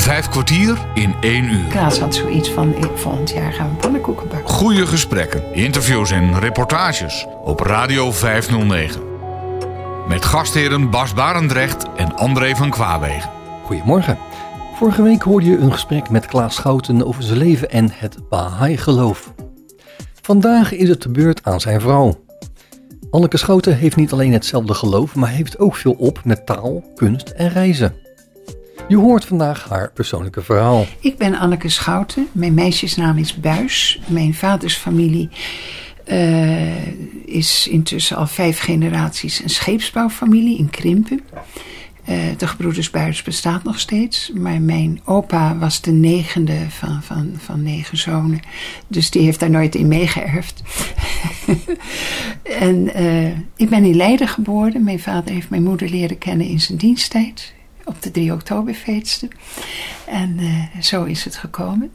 Vijf 0.00 0.28
kwartier 0.28 0.78
in 0.94 1.14
één 1.20 1.44
uur. 1.44 1.68
Klaas 1.68 1.98
had 1.98 2.14
zoiets 2.14 2.50
van, 2.50 2.76
ik, 2.76 2.90
volgend 2.94 3.30
jaar 3.30 3.52
gaan 3.52 3.70
we 3.70 3.76
pannenkoeken 3.76 4.28
bakken. 4.28 4.48
Goede 4.48 4.86
gesprekken, 4.86 5.54
interviews 5.54 6.10
en 6.10 6.38
reportages 6.38 7.26
op 7.44 7.60
Radio 7.60 8.12
509. 8.12 9.00
Met 10.08 10.24
gastheren 10.24 10.90
Bas 10.90 11.14
Barendrecht 11.14 11.86
en 11.96 12.16
André 12.16 12.56
van 12.56 12.70
Kwaabegen. 12.70 13.30
Goedemorgen. 13.64 14.18
Vorige 14.74 15.02
week 15.02 15.22
hoorde 15.22 15.46
je 15.46 15.56
een 15.56 15.72
gesprek 15.72 16.10
met 16.10 16.26
Klaas 16.26 16.54
Schouten 16.54 17.06
over 17.06 17.22
zijn 17.22 17.38
leven 17.38 17.70
en 17.70 17.90
het 17.92 18.28
Baha'i-geloof. 18.28 19.32
Vandaag 20.22 20.72
is 20.72 20.88
het 20.88 21.02
de 21.02 21.10
beurt 21.10 21.44
aan 21.44 21.60
zijn 21.60 21.80
vrouw. 21.80 22.24
Anneke 23.10 23.36
Schouten 23.36 23.76
heeft 23.76 23.96
niet 23.96 24.12
alleen 24.12 24.32
hetzelfde 24.32 24.74
geloof, 24.74 25.14
maar 25.14 25.30
heeft 25.30 25.58
ook 25.58 25.76
veel 25.76 25.94
op 25.98 26.20
met 26.24 26.46
taal, 26.46 26.84
kunst 26.94 27.28
en 27.28 27.48
reizen. 27.48 27.94
Je 28.90 28.96
hoort 28.96 29.24
vandaag 29.24 29.68
haar 29.68 29.90
persoonlijke 29.94 30.42
verhaal. 30.42 30.86
Ik 31.00 31.18
ben 31.18 31.38
Anneke 31.38 31.68
Schouten. 31.68 32.28
Mijn 32.32 32.54
meisjesnaam 32.54 33.18
is 33.18 33.40
Buis. 33.40 34.00
Mijn 34.06 34.34
vaders 34.34 34.74
familie 34.74 35.28
uh, 36.06 36.86
is 37.24 37.68
intussen 37.68 38.16
al 38.16 38.26
vijf 38.26 38.60
generaties 38.60 39.42
een 39.42 39.50
scheepsbouwfamilie 39.50 40.58
in 40.58 40.70
Krimpen. 40.70 41.20
Uh, 42.08 42.16
de 42.36 42.46
gebroeders 42.46 42.90
Buis 42.90 43.22
bestaat 43.22 43.64
nog 43.64 43.78
steeds. 43.78 44.30
Maar 44.34 44.60
mijn 44.60 45.00
opa 45.04 45.56
was 45.56 45.80
de 45.80 45.92
negende 45.92 46.58
van, 46.68 47.02
van, 47.02 47.32
van 47.36 47.62
negen 47.62 47.98
zonen. 47.98 48.40
Dus 48.86 49.10
die 49.10 49.22
heeft 49.22 49.40
daar 49.40 49.50
nooit 49.50 49.74
in 49.74 49.88
meegeërfd. 49.88 50.62
en 52.68 53.02
uh, 53.02 53.26
ik 53.56 53.68
ben 53.68 53.84
in 53.84 53.96
Leiden 53.96 54.28
geboren. 54.28 54.84
Mijn 54.84 55.00
vader 55.00 55.34
heeft 55.34 55.50
mijn 55.50 55.62
moeder 55.62 55.88
leren 55.88 56.18
kennen 56.18 56.46
in 56.46 56.60
zijn 56.60 56.78
diensttijd. 56.78 57.58
Op 57.90 58.02
de 58.02 58.10
3 58.10 58.32
oktoberfeesten. 58.32 59.30
En 60.06 60.38
uh, 60.38 60.80
zo 60.80 61.04
is 61.04 61.24
het 61.24 61.36
gekomen. 61.36 61.90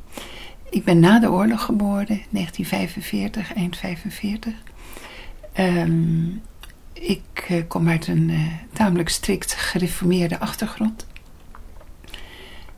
Ik 0.70 0.84
ben 0.84 1.00
na 1.00 1.20
de 1.20 1.32
oorlog 1.32 1.64
geboren, 1.64 2.22
1945, 2.30 3.54
eind 3.54 3.78
45. 3.78 4.54
Um, 5.60 6.42
ik 6.94 7.48
uh, 7.52 7.64
kom 7.68 7.90
uit 7.90 8.08
een 8.08 8.30
uh, 8.30 8.40
tamelijk 8.74 9.10
strikt 9.10 9.54
gereformeerde 9.54 10.40
achtergrond. 10.40 11.06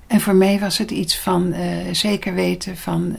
En 0.07 0.21
voor 0.21 0.35
mij 0.35 0.59
was 0.59 0.77
het 0.77 0.91
iets 0.91 1.19
van 1.19 1.55
zeker 1.91 2.33
weten 2.33 2.77
van 2.77 3.15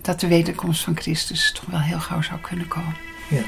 dat 0.00 0.20
de 0.20 0.26
wederkomst 0.26 0.84
van 0.84 0.96
Christus 0.96 1.52
toch 1.52 1.64
wel 1.70 1.80
heel 1.80 2.00
gauw 2.00 2.22
zou 2.22 2.40
kunnen 2.40 2.68
komen. 2.68 2.96
Ja. 3.30 3.42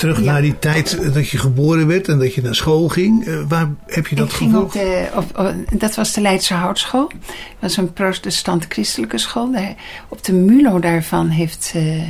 Terug 0.00 0.18
ja. 0.18 0.32
naar 0.32 0.42
die 0.42 0.58
tijd 0.58 1.14
dat 1.14 1.28
je 1.28 1.38
geboren 1.38 1.86
werd 1.86 2.08
en 2.08 2.18
dat 2.18 2.34
je 2.34 2.42
naar 2.42 2.54
school 2.54 2.88
ging. 2.88 3.26
Uh, 3.26 3.40
waar 3.48 3.68
heb 3.86 4.06
je 4.06 4.16
dat 4.16 4.28
ik 4.28 4.32
ging 4.32 4.56
op 4.56 4.72
de, 4.72 5.08
op, 5.14 5.38
op, 5.38 5.80
Dat 5.80 5.94
was 5.94 6.12
de 6.12 6.20
Leidse 6.20 6.54
Houtschool. 6.54 7.08
Dat 7.08 7.60
was 7.60 7.76
een 7.76 7.92
protestant-christelijke 7.92 9.18
school. 9.18 9.52
Daar, 9.52 9.74
op 10.08 10.24
de 10.24 10.32
Mulo 10.32 10.78
daarvan 10.78 11.28
heeft 11.28 11.72
uh, 11.76 12.02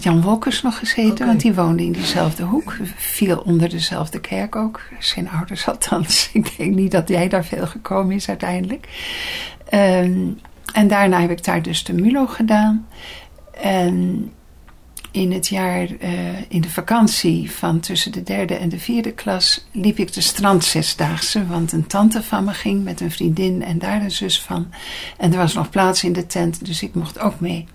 Jan 0.00 0.22
Wolkers 0.22 0.62
nog 0.62 0.78
gezeten. 0.78 1.12
Okay. 1.12 1.26
Want 1.26 1.40
die 1.40 1.54
woonde 1.54 1.84
in 1.84 1.92
diezelfde 1.92 2.42
hoek. 2.42 2.76
Viel 2.96 3.38
onder 3.38 3.68
dezelfde 3.68 4.20
kerk 4.20 4.56
ook. 4.56 4.80
Zijn 4.98 5.30
ouders 5.30 5.68
althans. 5.72 6.30
Ik 6.32 6.56
denk 6.56 6.74
niet 6.74 6.90
dat 6.90 7.08
jij 7.08 7.28
daar 7.28 7.44
veel 7.44 7.66
gekomen 7.66 8.14
is 8.14 8.28
uiteindelijk. 8.28 8.88
Um, 9.74 10.38
en 10.72 10.88
daarna 10.88 11.20
heb 11.20 11.30
ik 11.30 11.44
daar 11.44 11.62
dus 11.62 11.84
de 11.84 11.92
Mulo 11.92 12.26
gedaan. 12.26 12.86
En 13.60 14.30
in 15.14 15.32
het 15.32 15.48
jaar, 15.48 15.82
uh, 15.82 16.08
in 16.48 16.60
de 16.60 16.70
vakantie 16.70 17.50
van 17.50 17.80
tussen 17.80 18.12
de 18.12 18.22
derde 18.22 18.54
en 18.54 18.68
de 18.68 18.78
vierde 18.78 19.12
klas, 19.12 19.64
liep 19.72 19.98
ik 19.98 20.12
de 20.12 20.20
strand 20.20 20.64
zesdaagse. 20.64 21.46
Want 21.46 21.72
een 21.72 21.86
tante 21.86 22.22
van 22.22 22.44
me 22.44 22.52
ging 22.52 22.84
met 22.84 23.00
een 23.00 23.10
vriendin 23.10 23.62
en 23.62 23.78
daar 23.78 24.02
een 24.02 24.10
zus 24.10 24.40
van. 24.40 24.66
En 25.16 25.32
er 25.32 25.38
was 25.38 25.54
nog 25.54 25.70
plaats 25.70 26.04
in 26.04 26.12
de 26.12 26.26
tent, 26.26 26.66
dus 26.66 26.82
ik 26.82 26.94
mocht 26.94 27.18
ook 27.18 27.40
mee. 27.40 27.66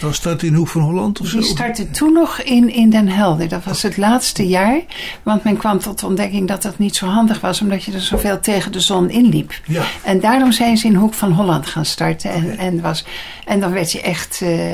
Dat 0.00 0.14
startte 0.14 0.46
in 0.46 0.54
Hoek 0.54 0.68
van 0.68 0.80
Holland 0.80 1.20
of 1.20 1.26
zo? 1.26 1.38
Die 1.38 1.46
startte 1.46 1.90
toen 1.90 2.12
nog 2.12 2.40
in, 2.40 2.72
in 2.72 2.90
Den 2.90 3.08
Helder. 3.08 3.48
Dat 3.48 3.64
was 3.64 3.82
het 3.82 3.96
laatste 3.96 4.46
jaar. 4.46 4.80
Want 5.22 5.44
men 5.44 5.56
kwam 5.56 5.78
tot 5.78 6.00
de 6.00 6.06
ontdekking 6.06 6.48
dat 6.48 6.62
dat 6.62 6.78
niet 6.78 6.96
zo 6.96 7.06
handig 7.06 7.40
was, 7.40 7.60
omdat 7.60 7.84
je 7.84 7.92
er 7.92 8.00
zoveel 8.00 8.40
tegen 8.40 8.72
de 8.72 8.80
zon 8.80 9.10
inliep. 9.10 9.60
Ja. 9.66 9.84
En 10.04 10.20
daarom 10.20 10.52
zijn 10.52 10.76
ze 10.76 10.86
in 10.86 10.94
Hoek 10.94 11.14
van 11.14 11.32
Holland 11.32 11.66
gaan 11.66 11.84
starten. 11.84 12.30
En, 12.30 12.58
en, 12.58 12.80
was, 12.80 13.04
en 13.44 13.60
dan 13.60 13.72
werd 13.72 13.92
je 13.92 14.00
echt. 14.00 14.40
Uh, 14.42 14.70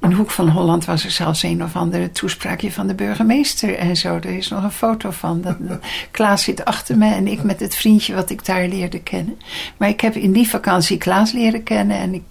in 0.00 0.12
Hoek 0.12 0.30
van 0.30 0.48
Holland 0.48 0.84
was 0.84 1.04
er 1.04 1.10
zelfs 1.10 1.42
een 1.42 1.62
of 1.62 1.76
andere 1.76 2.10
toespraakje 2.10 2.72
van 2.72 2.86
de 2.86 2.94
burgemeester 2.94 3.76
en 3.76 3.96
zo. 3.96 4.14
Er 4.14 4.36
is 4.36 4.48
nog 4.48 4.62
een 4.62 4.70
foto 4.70 5.10
van. 5.10 5.40
Dat, 5.40 5.56
Klaas 6.10 6.42
zit 6.42 6.64
achter 6.64 6.98
me 6.98 7.14
en 7.14 7.26
ik 7.26 7.42
met 7.42 7.60
het 7.60 7.74
vriendje 7.74 8.14
wat 8.14 8.30
ik 8.30 8.44
daar 8.44 8.68
leerde 8.68 9.00
kennen. 9.00 9.38
Maar 9.76 9.88
ik 9.88 10.00
heb 10.00 10.14
in 10.14 10.32
die 10.32 10.48
vakantie 10.48 10.98
Klaas 10.98 11.32
leren 11.32 11.62
kennen 11.62 11.98
en 11.98 12.14
ik. 12.14 12.22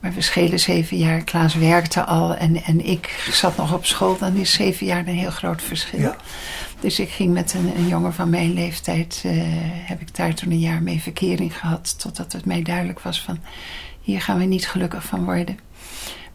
Maar 0.00 0.12
we 0.12 0.20
schelen 0.20 0.60
zeven 0.60 0.96
jaar. 0.96 1.22
Klaas 1.22 1.54
werkte 1.54 2.04
al 2.04 2.34
en, 2.34 2.62
en 2.62 2.86
ik 2.86 3.28
zat 3.30 3.56
nog 3.56 3.74
op 3.74 3.86
school. 3.86 4.18
Dan 4.18 4.36
is 4.36 4.52
zeven 4.52 4.86
jaar 4.86 5.06
een 5.06 5.14
heel 5.14 5.30
groot 5.30 5.62
verschil. 5.62 6.00
Ja. 6.00 6.16
Dus 6.80 6.98
ik 6.98 7.08
ging 7.08 7.32
met 7.32 7.54
een, 7.54 7.72
een 7.76 7.88
jongen 7.88 8.14
van 8.14 8.30
mijn 8.30 8.52
leeftijd. 8.52 9.22
Uh, 9.26 9.32
heb 9.62 10.00
ik 10.00 10.16
daar 10.16 10.34
toen 10.34 10.50
een 10.50 10.58
jaar 10.58 10.82
mee 10.82 11.00
verkering 11.00 11.58
gehad. 11.58 11.98
Totdat 11.98 12.32
het 12.32 12.44
mij 12.44 12.62
duidelijk 12.62 13.00
was 13.00 13.22
van. 13.22 13.38
Hier 14.00 14.20
gaan 14.20 14.38
we 14.38 14.44
niet 14.44 14.68
gelukkig 14.68 15.04
van 15.04 15.24
worden. 15.24 15.58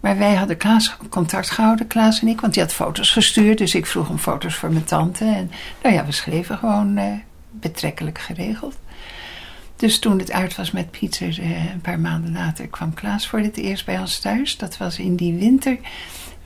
Maar 0.06 0.18
wij 0.18 0.36
hadden 0.36 0.58
Klaas 0.58 0.98
contact 1.10 1.50
gehouden, 1.50 1.88
Klaas 1.88 2.22
en 2.22 2.28
ik, 2.28 2.42
want 2.42 2.54
die 2.54 2.64
had 2.64 2.74
foto's 2.74 3.12
gestuurd. 3.12 3.58
Dus 3.58 3.76
ik 3.76 3.86
vroeg 3.86 4.08
hem 4.08 4.18
foto's 4.18 4.56
voor 4.56 4.72
mijn 4.72 4.84
tante. 4.84 5.26
En 5.26 5.52
nou 5.84 5.96
ja, 5.96 6.06
we 6.06 6.12
schreven 6.12 6.58
gewoon 6.58 6.98
uh, 6.98 7.14
betrekkelijk 7.52 8.20
geregeld. 8.20 8.76
Dus 9.76 10.00
toen 10.00 10.20
het 10.20 10.32
uit 10.32 10.56
was 10.56 10.72
met 10.72 10.92
Pieter, 10.92 11.40
uh, 11.40 11.72
een 11.74 11.82
paar 11.82 12.00
maanden 12.00 12.34
later, 12.34 12.68
kwam 12.68 12.94
Klaas 12.94 13.28
voor 13.28 13.40
het 13.40 13.58
eerst 13.58 13.86
bij 13.86 14.00
ons 14.00 14.20
thuis. 14.20 14.58
Dat 14.58 14.78
was 14.78 15.00
in 15.00 15.16
die 15.16 15.34
winter. 15.34 15.78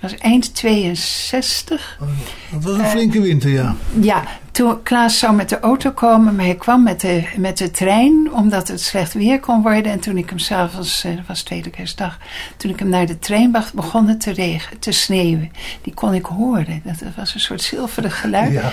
Dat 0.02 0.12
was 0.12 0.20
eind 0.20 0.56
62. 0.56 1.98
Oh, 2.02 2.08
dat 2.52 2.64
was 2.64 2.78
een 2.78 2.86
flinke 2.86 3.22
winter, 3.22 3.50
ja. 3.50 3.76
Ja, 4.02 4.24
toen 4.52 4.84
Klaas 4.84 5.20
zou 5.20 5.36
met 5.36 5.50
de 5.50 5.60
auto 5.60 5.92
komen, 5.92 6.36
maar 6.36 6.46
hij 6.46 6.56
kwam 6.56 6.84
met 6.84 7.02
de, 7.02 7.24
met 7.38 7.58
de 7.58 7.72
trein, 7.72 8.34
omdat 8.34 8.68
het 8.68 8.82
slecht 8.82 9.14
weer 9.14 9.40
kon 9.40 9.62
worden. 9.62 9.92
En 9.92 10.00
toen 10.00 10.18
ik 10.18 10.30
hem 10.30 10.40
s'avonds, 10.40 11.02
dat 11.02 11.28
was 11.28 11.42
tweede 11.42 11.70
kerstdag, 11.70 12.18
toen 12.58 12.72
ik 12.72 12.80
hem 12.80 12.90
naar 12.90 13.06
de 13.06 13.20
trein 13.20 13.52
bracht, 13.52 13.74
begon 13.74 14.08
het 14.08 14.22
te 14.22 14.32
regen, 14.32 14.80
te 14.80 14.92
sneeuwen. 14.92 15.52
Die 15.82 15.94
kon 15.94 16.14
ik 16.14 16.26
horen. 16.26 16.82
Dat 16.84 17.14
was 17.16 17.34
een 17.34 17.40
soort 17.40 17.62
zilverig 17.62 18.20
geluid. 18.20 18.52
Ja. 18.52 18.72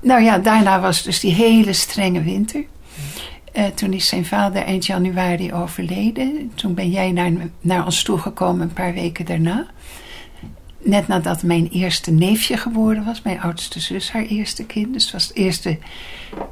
Nou 0.00 0.22
ja, 0.22 0.38
daarna 0.38 0.80
was 0.80 1.02
dus 1.02 1.20
die 1.20 1.34
hele 1.34 1.72
strenge 1.72 2.22
winter. 2.22 2.64
Uh, 3.54 3.64
toen 3.66 3.92
is 3.92 4.08
zijn 4.08 4.24
vader 4.24 4.62
eind 4.62 4.86
januari 4.86 5.52
overleden. 5.52 6.52
Toen 6.54 6.74
ben 6.74 6.90
jij 6.90 7.12
naar, 7.12 7.30
naar 7.60 7.84
ons 7.84 8.02
toegekomen 8.02 8.60
een 8.60 8.72
paar 8.72 8.94
weken 8.94 9.24
daarna 9.24 9.66
net 10.82 11.08
nadat 11.08 11.42
mijn 11.42 11.68
eerste 11.68 12.10
neefje 12.10 12.56
geboren 12.56 13.04
was, 13.04 13.22
mijn 13.22 13.40
oudste 13.40 13.80
zus, 13.80 14.12
haar 14.12 14.24
eerste 14.24 14.64
kind. 14.64 14.92
Dus 14.92 15.02
het 15.02 15.12
was 15.12 15.26
het 15.26 15.36
eerste 15.36 15.78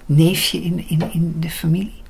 neefje 0.07 0.63
in, 0.63 0.85
in, 0.89 1.03
in 1.13 1.37
de 1.41 1.51
familie. 1.51 2.05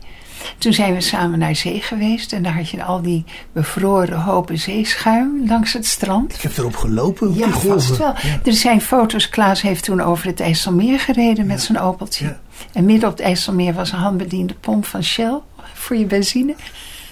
Toen 0.58 0.72
zijn 0.72 0.94
we 0.94 1.00
samen 1.00 1.38
naar 1.38 1.56
zee 1.56 1.80
geweest 1.80 2.32
en 2.32 2.42
daar 2.42 2.54
had 2.54 2.70
je 2.70 2.84
al 2.84 3.02
die 3.02 3.24
bevroren 3.52 4.20
hopen 4.20 4.58
zeeschuim 4.58 5.46
langs 5.46 5.72
het 5.72 5.86
strand. 5.86 6.34
Ik 6.34 6.40
heb 6.40 6.56
erop 6.56 6.76
gelopen, 6.76 7.28
op 7.28 7.36
ja, 7.36 7.44
die 7.44 7.52
golven. 7.52 7.80
Vast 7.80 7.96
wel. 7.96 8.14
Ja. 8.22 8.40
Er 8.44 8.52
zijn 8.52 8.80
foto's, 8.80 9.28
Klaas 9.28 9.62
heeft 9.62 9.84
toen 9.84 10.00
over 10.00 10.26
het 10.26 10.40
IJsselmeer 10.40 11.00
gereden 11.00 11.46
met 11.46 11.62
zijn 11.62 11.80
opeltje. 11.80 12.24
Ja. 12.24 12.40
En 12.72 12.84
midden 12.84 13.08
op 13.08 13.16
het 13.16 13.26
IJsselmeer 13.26 13.74
was 13.74 13.92
een 13.92 13.98
handbediende 13.98 14.54
pomp 14.54 14.86
van 14.86 15.04
Shell 15.04 15.38
voor 15.74 15.96
je 15.96 16.04
benzine. 16.04 16.54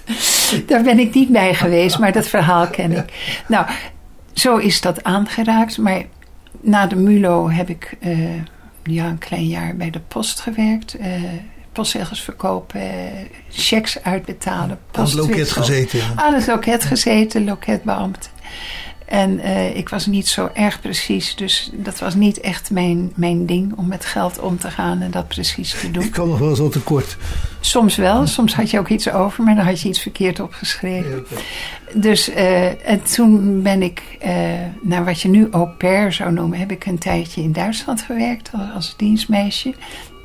Daar 0.67 0.83
ben 0.83 0.99
ik 0.99 1.15
niet 1.15 1.29
bij 1.29 1.55
geweest, 1.55 1.99
maar 1.99 2.13
dat 2.13 2.27
verhaal 2.27 2.67
ken 2.67 2.93
ik. 2.93 3.13
Nou, 3.49 3.67
zo 4.35 4.57
is 4.57 4.81
dat 4.81 5.05
aangeraakt. 5.05 5.79
Maar 5.79 6.03
na 6.61 6.87
de 6.87 6.97
MULO 6.97 7.51
heb 7.51 7.69
ik 7.69 7.97
uh, 8.01 8.35
ja, 8.83 9.07
een 9.07 9.19
klein 9.19 9.47
jaar 9.47 9.77
bij 9.77 9.91
de 9.91 10.01
post 10.01 10.41
gewerkt. 10.41 11.01
Uh, 11.01 11.07
postzegels 11.73 12.21
verkopen, 12.23 12.83
checks 13.51 14.03
uitbetalen. 14.03 14.79
Aan 14.93 15.05
het 15.05 15.15
loket 15.15 15.51
gezeten. 15.51 15.99
Ja. 15.99 16.13
Aan 16.17 16.35
het 16.35 16.47
loket 16.47 16.85
gezeten, 16.85 17.45
loketbeambte. 17.45 18.29
En 19.05 19.39
eh, 19.39 19.77
ik 19.77 19.89
was 19.89 20.07
niet 20.07 20.29
zo 20.29 20.51
erg 20.55 20.81
precies, 20.81 21.37
dus 21.37 21.71
dat 21.73 21.99
was 21.99 22.15
niet 22.15 22.41
echt 22.41 22.71
mijn, 22.71 23.13
mijn 23.15 23.47
ding 23.47 23.73
om 23.77 23.87
met 23.87 24.05
geld 24.05 24.39
om 24.39 24.59
te 24.59 24.71
gaan 24.71 25.01
en 25.01 25.11
dat 25.11 25.29
precies 25.29 25.81
te 25.81 25.91
doen. 25.91 26.03
Ik 26.03 26.11
kwam 26.11 26.29
nog 26.29 26.39
wel 26.39 26.55
zo 26.55 26.69
tekort. 26.69 27.17
Soms 27.61 27.97
wel, 27.97 28.27
soms 28.27 28.55
had 28.55 28.71
je 28.71 28.79
ook 28.79 28.89
iets 28.89 29.11
over, 29.11 29.45
maar 29.45 29.55
dan 29.55 29.65
had 29.65 29.81
je 29.81 29.89
iets 29.89 30.01
verkeerd 30.01 30.41
opgeschreven. 30.41 31.25
Ja. 31.31 31.37
Dus 31.95 32.31
eh, 32.31 32.89
en 32.91 33.03
toen 33.03 33.63
ben 33.63 33.83
ik, 33.83 34.17
eh, 34.21 34.33
naar 34.83 35.05
wat 35.05 35.21
je 35.21 35.29
nu 35.29 35.49
au 35.51 35.69
pair 35.69 36.13
zou 36.13 36.33
noemen, 36.33 36.59
heb 36.59 36.71
ik 36.71 36.87
een 36.87 36.99
tijdje 36.99 37.43
in 37.43 37.53
Duitsland 37.53 38.03
gewerkt 38.03 38.51
als, 38.53 38.75
als 38.75 38.95
dienstmeisje. 38.97 39.75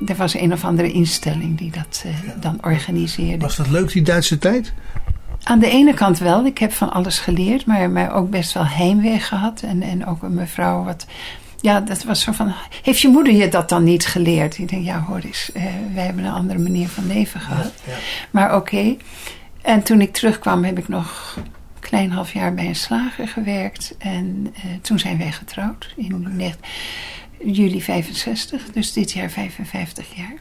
Er 0.06 0.16
was 0.16 0.34
een 0.34 0.52
of 0.52 0.64
andere 0.64 0.92
instelling 0.92 1.58
die 1.58 1.70
dat 1.70 2.04
dan 2.40 2.58
organiseerde. 2.60 3.38
Was 3.38 3.56
dat 3.56 3.68
leuk, 3.68 3.92
die 3.92 4.02
Duitse 4.02 4.38
tijd? 4.38 4.72
Aan 5.42 5.58
de 5.58 5.70
ene 5.70 5.94
kant 5.94 6.18
wel, 6.18 6.44
ik 6.44 6.58
heb 6.58 6.72
van 6.72 6.92
alles 6.92 7.18
geleerd, 7.18 7.66
maar, 7.66 7.90
maar 7.90 8.14
ook 8.14 8.30
best 8.30 8.52
wel 8.52 8.66
heimwee 8.66 9.20
gehad. 9.20 9.62
En, 9.62 9.82
en 9.82 10.06
ook 10.06 10.22
een 10.22 10.34
mevrouw 10.34 10.84
wat. 10.84 11.06
Ja, 11.60 11.80
dat 11.80 12.04
was 12.04 12.20
zo 12.20 12.32
van. 12.32 12.54
Heeft 12.82 13.00
je 13.00 13.08
moeder 13.08 13.32
je 13.32 13.48
dat 13.48 13.68
dan 13.68 13.84
niet 13.84 14.06
geleerd? 14.06 14.58
Ik 14.58 14.68
denk, 14.68 14.84
ja, 14.84 15.00
hoor 15.00 15.20
eens, 15.24 15.50
eh, 15.52 15.64
wij 15.94 16.04
hebben 16.04 16.24
een 16.24 16.32
andere 16.32 16.58
manier 16.58 16.88
van 16.88 17.06
leven 17.06 17.40
gehad. 17.40 17.72
Ja. 17.86 17.94
Maar 18.30 18.56
oké. 18.56 18.96
En 19.62 19.82
toen 19.82 20.00
ik 20.00 20.12
terugkwam, 20.12 20.64
heb 20.64 20.78
ik 20.78 20.88
nog 20.88 21.34
een 21.36 21.80
klein 21.80 22.10
half 22.10 22.32
jaar 22.32 22.54
bij 22.54 22.66
een 22.66 22.76
slager 22.76 23.28
gewerkt. 23.28 23.94
En 23.98 24.54
eh, 24.54 24.62
toen 24.82 24.98
zijn 24.98 25.18
wij 25.18 25.32
getrouwd 25.32 25.94
in 25.96 26.12
juli 27.44 27.82
65, 27.82 28.70
dus 28.72 28.92
dit 28.92 29.12
jaar 29.12 29.30
55 29.30 30.16
jaar. 30.16 30.34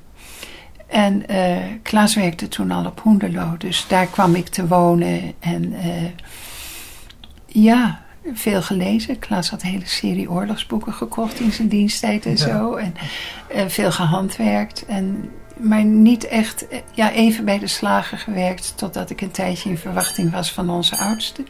En 0.89 1.27
eh, 1.27 1.57
Klaas 1.81 2.15
werkte 2.15 2.47
toen 2.47 2.71
al 2.71 2.86
op 2.86 3.00
Hoenderloo, 3.00 3.57
dus 3.57 3.86
daar 3.88 4.06
kwam 4.07 4.36
ik 4.36 4.47
te 4.47 4.68
wonen. 4.68 5.33
En 5.39 5.74
eh, 5.74 5.89
ja, 7.45 8.01
veel 8.33 8.62
gelezen. 8.62 9.19
Klaas 9.19 9.50
had 9.50 9.62
een 9.63 9.69
hele 9.69 9.88
serie 9.88 10.30
oorlogsboeken 10.30 10.94
gekocht 10.94 11.39
in 11.39 11.51
zijn 11.51 11.68
diensttijd 11.68 12.25
en 12.25 12.31
Ja. 12.31 12.38
zo. 12.38 12.75
En 12.75 12.94
eh, 13.47 13.65
veel 13.68 13.91
gehandwerkt. 13.91 14.86
En, 14.86 15.31
maar 15.57 15.83
niet 15.83 16.27
echt, 16.27 16.65
ja, 16.94 17.12
even 17.12 17.45
bij 17.45 17.59
de 17.59 17.68
slager 17.68 18.18
gewerkt. 18.18 18.74
Totdat 18.77 19.09
ik 19.09 19.21
een 19.21 19.31
tijdje 19.31 19.69
in 19.69 19.77
verwachting 19.77 20.31
was 20.31 20.51
van 20.51 20.69
onze 20.69 20.97
oudste. 20.97 21.44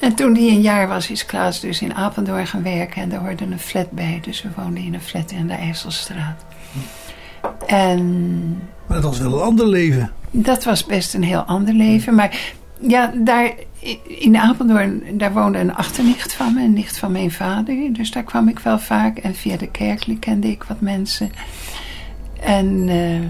En 0.00 0.14
toen 0.14 0.32
die 0.32 0.50
een 0.50 0.60
jaar 0.60 0.88
was, 0.88 1.10
is 1.10 1.26
Klaas 1.26 1.60
dus 1.60 1.80
in 1.80 1.94
Apeldoorn 1.94 2.46
gaan 2.46 2.62
werken. 2.62 3.02
En 3.02 3.08
daar 3.08 3.20
hoorde 3.20 3.44
een 3.44 3.58
flat 3.58 3.90
bij. 3.90 4.18
Dus 4.22 4.42
we 4.42 4.48
woonden 4.56 4.84
in 4.84 4.94
een 4.94 5.00
flat 5.00 5.30
in 5.30 5.46
de 5.46 5.54
IJsselstraat. 5.54 6.44
En 7.66 8.62
Maar 8.86 9.00
dat 9.00 9.10
was 9.10 9.18
wel 9.18 9.32
een 9.32 9.40
ander 9.40 9.66
leven. 9.66 10.12
dat 10.30 10.64
was 10.64 10.86
best 10.86 11.14
een 11.14 11.24
heel 11.24 11.42
ander 11.42 11.74
leven. 11.74 12.14
Maar 12.14 12.54
ja, 12.80 13.12
daar 13.14 13.52
in 14.04 14.36
Apeldoorn, 14.36 15.02
daar 15.12 15.32
woonde 15.32 15.58
een 15.58 15.74
achternicht 15.74 16.34
van 16.34 16.54
me, 16.54 16.62
een 16.62 16.72
nicht 16.72 16.98
van 16.98 17.12
mijn 17.12 17.30
vader. 17.30 17.92
Dus 17.92 18.10
daar 18.10 18.22
kwam 18.22 18.48
ik 18.48 18.58
wel 18.58 18.78
vaak. 18.78 19.18
En 19.18 19.34
via 19.34 19.56
de 19.56 19.70
kerk 19.70 20.16
kende 20.20 20.48
ik 20.48 20.62
wat 20.62 20.80
mensen. 20.80 21.30
En 22.40 22.88
eh, 22.88 23.20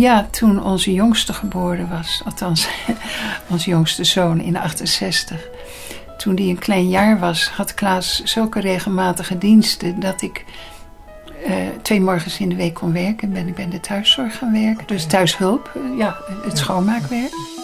ja, 0.00 0.28
toen 0.30 0.62
onze 0.62 0.92
jongste 0.92 1.32
geboren 1.32 1.88
was, 1.88 2.22
althans 2.24 2.68
onze 3.50 3.70
jongste 3.70 4.04
zoon 4.04 4.40
in 4.40 4.56
68. 4.56 5.48
Toen 6.18 6.34
die 6.34 6.50
een 6.50 6.58
klein 6.58 6.88
jaar 6.88 7.18
was, 7.18 7.48
had 7.48 7.74
Klaas 7.74 8.22
zulke 8.24 8.60
regelmatige 8.60 9.38
diensten 9.38 10.00
dat 10.00 10.22
ik 10.22 10.44
eh, 11.46 11.54
twee 11.82 12.00
morgens 12.00 12.38
in 12.38 12.48
de 12.48 12.56
week 12.56 12.74
kon 12.74 12.92
werken. 12.92 13.32
Ben 13.32 13.48
ik 13.48 13.54
bij 13.54 13.68
de 13.68 13.80
thuiszorg 13.80 14.38
gaan 14.38 14.52
werken. 14.52 14.86
Dus 14.86 15.06
thuishulp, 15.06 15.70
eh, 15.74 15.98
ja, 15.98 16.16
het 16.44 16.58
schoonmaakwerk. 16.58 17.55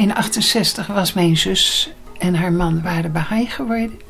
In 0.00 0.14
68 0.14 0.86
was 0.86 1.12
mijn 1.12 1.36
zus 1.36 1.90
en 2.18 2.34
haar 2.34 2.52
man 2.52 2.82
waren 2.82 3.12
Baha'i 3.12 3.46
geworden. 3.46 4.00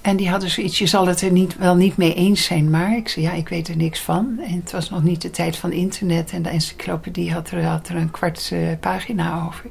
En 0.00 0.16
die 0.16 0.28
hadden 0.28 0.50
zoiets, 0.50 0.78
je 0.78 0.86
zal 0.86 1.06
het 1.06 1.20
er 1.20 1.30
niet, 1.30 1.56
wel 1.56 1.74
niet 1.74 1.96
mee 1.96 2.14
eens 2.14 2.44
zijn, 2.44 2.70
maar 2.70 2.96
ik 2.96 3.08
zei 3.08 3.24
ja, 3.24 3.32
ik 3.32 3.48
weet 3.48 3.68
er 3.68 3.76
niks 3.76 4.00
van. 4.00 4.40
En 4.46 4.54
het 4.54 4.72
was 4.72 4.90
nog 4.90 5.02
niet 5.02 5.22
de 5.22 5.30
tijd 5.30 5.56
van 5.56 5.72
internet 5.72 6.30
en 6.30 6.42
de 6.42 6.48
encyclopedie 6.48 7.32
had 7.32 7.50
er, 7.50 7.64
had 7.64 7.88
er 7.88 7.96
een 7.96 8.10
kwart 8.10 8.50
eh, 8.52 8.58
pagina 8.80 9.44
over. 9.46 9.64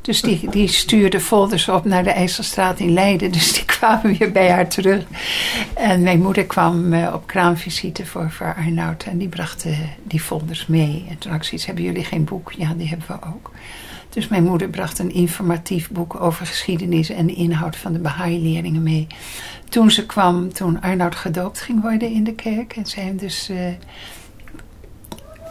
Dus 0.00 0.22
die, 0.22 0.50
die 0.50 0.68
stuurde 0.68 1.20
folders 1.20 1.68
op 1.68 1.84
naar 1.84 2.04
de 2.04 2.10
IJsselstraat 2.10 2.78
in 2.78 2.92
Leiden. 2.92 3.32
Dus 3.38 3.52
die 3.52 3.64
kwamen 3.64 4.18
weer 4.18 4.32
bij 4.32 4.50
haar 4.50 4.68
terug. 4.68 5.04
En 5.74 6.02
mijn 6.02 6.22
moeder 6.22 6.46
kwam 6.46 6.92
eh, 6.92 7.14
op 7.14 7.26
kraamvisite 7.26 8.06
voor, 8.06 8.30
voor. 8.30 8.56
En 9.06 9.18
die 9.18 9.28
bracht 9.28 9.66
die 10.02 10.20
folders 10.20 10.66
mee. 10.66 11.06
En 11.08 11.18
toen 11.18 11.30
had 11.30 11.40
ik 11.40 11.46
zoiets, 11.46 11.66
hebben 11.66 11.84
jullie 11.84 12.04
geen 12.04 12.24
boek? 12.24 12.52
Ja, 12.56 12.74
die 12.76 12.88
hebben 12.88 13.06
we 13.06 13.26
ook. 13.26 13.50
Dus 14.08 14.28
mijn 14.28 14.44
moeder 14.44 14.68
bracht 14.68 14.98
een 14.98 15.12
informatief 15.12 15.90
boek 15.90 16.20
over 16.20 16.46
geschiedenis 16.46 17.10
en 17.10 17.26
de 17.26 17.34
inhoud 17.34 17.76
van 17.76 17.92
de 17.92 17.98
Baha'i-leerlingen 17.98 18.82
mee. 18.82 19.06
Toen 19.68 19.90
ze 19.90 20.06
kwam, 20.06 20.52
toen 20.52 20.80
Arnoud 20.80 21.14
gedoopt 21.14 21.60
ging 21.60 21.80
worden 21.82 22.10
in 22.10 22.24
de 22.24 22.34
kerk. 22.34 22.76
En 22.76 22.86
zij 22.86 23.02
hem 23.02 23.16
dus 23.16 23.48
eh, 23.48 23.56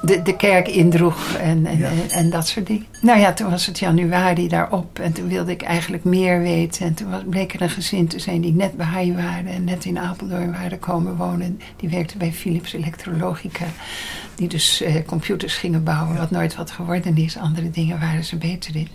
de, 0.02 0.22
de 0.22 0.36
kerk 0.36 0.68
indroeg 0.68 1.34
en, 1.34 1.66
en, 1.66 1.78
Ja. 1.78 1.90
en, 1.90 2.10
en 2.10 2.30
dat 2.30 2.48
soort 2.48 2.68
dingen. 2.68 2.86
Nou 3.02 3.20
ja, 3.20 3.34
toen 3.34 3.50
was 3.50 3.66
het 3.66 3.80
januari 3.80 4.48
daarop 4.48 5.00
en 5.00 5.14
toen 5.14 5.28
wilde 5.28 5.52
ik 5.52 5.62
eigenlijk 5.62 6.04
meer 6.04 6.42
weten. 6.42 6.86
En 6.86 6.94
toen 6.94 7.10
was, 7.10 7.22
bleek 7.30 7.54
er 7.54 7.62
een 7.62 7.70
gezin 7.70 8.08
te 8.08 8.20
zijn 8.20 8.42
die 8.42 8.54
net 8.54 8.78
Baha'i 8.78 9.14
waren 9.14 9.48
en 9.48 9.64
net 9.64 9.86
in 9.86 10.00
Apeldoorn 10.00 10.52
waren 10.52 10.80
komen 10.80 11.16
wonen. 11.16 11.60
Die 11.76 11.90
werkte 11.90 12.18
bij 12.18 12.32
Philips 12.32 12.74
Elektrologica. 12.74 13.66
Die 14.36 14.48
dus 14.48 14.82
eh, 14.82 14.96
computers 15.06 15.56
gingen 15.56 15.84
bouwen, 15.84 16.18
wat 16.18 16.32
nooit 16.32 16.56
wat 16.56 16.72
geworden 16.72 17.18
is. 17.18 17.38
Andere 17.38 17.70
dingen 17.70 18.00
waren 18.00 18.24
ze 18.24 18.36
beter 18.36 18.76
in. 18.76 18.88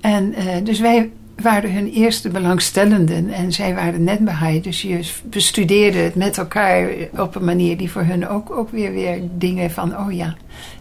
En 0.00 0.34
eh, 0.34 0.64
dus 0.64 0.80
wij 0.80 1.10
waren 1.40 1.72
hun 1.72 1.90
eerste 1.90 2.28
belangstellenden 2.28 3.32
en 3.32 3.52
zij 3.52 3.74
waren 3.74 4.04
net 4.04 4.24
Baha'i. 4.24 4.60
Dus 4.60 4.82
je 4.82 5.10
bestudeerde 5.24 5.98
het 5.98 6.14
met 6.14 6.38
elkaar 6.38 6.88
op 7.16 7.34
een 7.34 7.44
manier 7.44 7.76
die 7.76 7.90
voor 7.90 8.02
hun 8.02 8.28
ook, 8.28 8.50
ook 8.50 8.70
weer, 8.70 8.92
weer 8.92 9.20
dingen 9.32 9.70
van 9.70 9.98
oh 9.98 10.12
ja, 10.12 10.36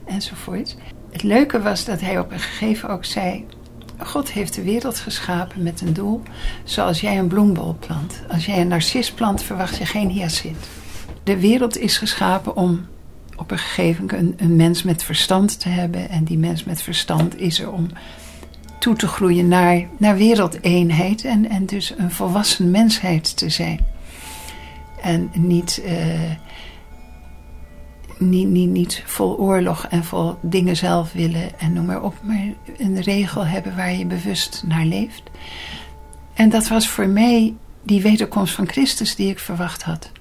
enzovoort. 0.05 0.77
Het 1.11 1.23
leuke 1.23 1.61
was 1.61 1.85
dat 1.85 2.01
hij 2.01 2.19
op 2.19 2.31
een 2.31 2.39
gegeven 2.39 2.89
ook 2.89 3.05
zei... 3.05 3.45
God 3.97 4.31
heeft 4.31 4.53
de 4.53 4.63
wereld 4.63 4.99
geschapen 4.99 5.63
met 5.63 5.81
een 5.81 5.93
doel 5.93 6.21
zoals 6.63 7.01
jij 7.01 7.17
een 7.17 7.27
bloembol 7.27 7.77
plant. 7.79 8.21
Als 8.31 8.45
jij 8.45 8.61
een 8.61 8.67
narcis 8.67 9.11
plant, 9.11 9.43
verwacht 9.43 9.77
je 9.77 9.85
geen 9.85 10.09
hyacint. 10.09 10.67
De 11.23 11.39
wereld 11.39 11.77
is 11.77 11.97
geschapen 11.97 12.55
om 12.55 12.85
op 13.35 13.51
een 13.51 13.57
gegeven 13.57 14.05
moment 14.05 14.41
een, 14.41 14.47
een 14.47 14.55
mens 14.55 14.83
met 14.83 15.03
verstand 15.03 15.59
te 15.59 15.69
hebben. 15.69 16.09
En 16.09 16.23
die 16.23 16.37
mens 16.37 16.63
met 16.63 16.81
verstand 16.81 17.39
is 17.39 17.59
er 17.59 17.71
om 17.71 17.89
toe 18.79 18.95
te 18.95 19.07
groeien 19.07 19.47
naar, 19.47 19.87
naar 19.97 20.17
wereldeenheid. 20.17 21.25
En, 21.25 21.49
en 21.49 21.65
dus 21.65 21.93
een 21.97 22.11
volwassen 22.11 22.71
mensheid 22.71 23.37
te 23.37 23.49
zijn. 23.49 23.79
En 25.01 25.29
niet, 25.33 25.81
eh, 25.85 26.31
niet, 28.17 28.47
niet, 28.47 28.69
niet 28.69 29.03
vol 29.05 29.37
oorlog 29.37 29.85
en 29.89 30.03
vol 30.03 30.37
dingen 30.41 30.77
zelf 30.77 31.11
willen 31.11 31.59
en 31.59 31.73
noem 31.73 31.85
maar 31.85 32.03
op. 32.03 32.15
Maar 32.21 32.43
een 32.77 33.01
regel 33.01 33.45
hebben 33.45 33.75
waar 33.75 33.93
je 33.93 34.05
bewust 34.05 34.63
naar 34.67 34.85
leeft. 34.85 35.23
En 36.33 36.49
dat 36.49 36.67
was 36.67 36.89
voor 36.89 37.07
mij 37.07 37.53
die 37.83 38.01
wederkomst 38.01 38.53
van 38.53 38.67
Christus 38.67 39.15
die 39.15 39.29
ik 39.29 39.39
verwacht 39.39 39.83
had. 39.83 40.11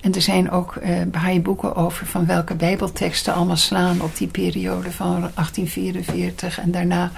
En 0.00 0.14
er 0.14 0.22
zijn 0.22 0.50
ook 0.50 0.78
Baha'i 1.06 1.40
boeken 1.40 1.76
over 1.76 2.06
van 2.06 2.26
welke 2.26 2.54
bijbelteksten 2.54 3.34
allemaal 3.34 3.56
slaan 3.56 4.02
op 4.02 4.16
die 4.16 4.28
periode 4.28 4.90
van 4.90 5.20
1844 5.20 6.60
en 6.60 6.70
daarna. 6.70 7.10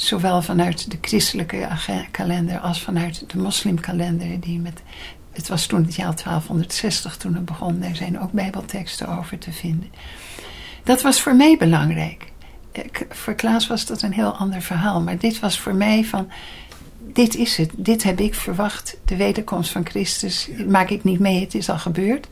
Zowel 0.00 0.42
vanuit 0.42 0.90
de 0.90 0.98
christelijke 1.00 1.68
kalender 2.10 2.58
als 2.58 2.82
vanuit 2.82 3.24
de 3.30 3.38
moslimkalender. 3.38 4.40
Die 4.40 4.58
met, 4.58 4.82
het 5.32 5.48
was 5.48 5.66
toen 5.66 5.82
het 5.84 5.94
jaar 5.94 6.14
1260 6.14 7.16
toen 7.16 7.34
het 7.34 7.44
begon. 7.44 7.80
Daar 7.80 7.96
zijn 7.96 8.20
ook 8.20 8.32
bijbelteksten 8.32 9.08
over 9.08 9.38
te 9.38 9.52
vinden. 9.52 9.92
Dat 10.84 11.02
was 11.02 11.20
voor 11.20 11.36
mij 11.36 11.56
belangrijk. 11.58 12.32
Voor 13.08 13.34
Klaas 13.34 13.66
was 13.66 13.86
dat 13.86 14.02
een 14.02 14.12
heel 14.12 14.36
ander 14.36 14.62
verhaal. 14.62 15.00
Maar 15.00 15.18
dit 15.18 15.40
was 15.40 15.58
voor 15.58 15.74
mij 15.74 16.04
van... 16.04 16.30
Dit 17.12 17.36
is 17.36 17.56
het. 17.56 17.70
Dit 17.76 18.02
heb 18.02 18.20
ik 18.20 18.34
verwacht. 18.34 18.96
De 19.04 19.16
wederkomst 19.16 19.70
van 19.70 19.86
Christus 19.86 20.48
maak 20.68 20.90
ik 20.90 21.04
niet 21.04 21.18
mee. 21.18 21.40
Het 21.40 21.54
is 21.54 21.70
al 21.70 21.78
gebeurd. 21.78 22.28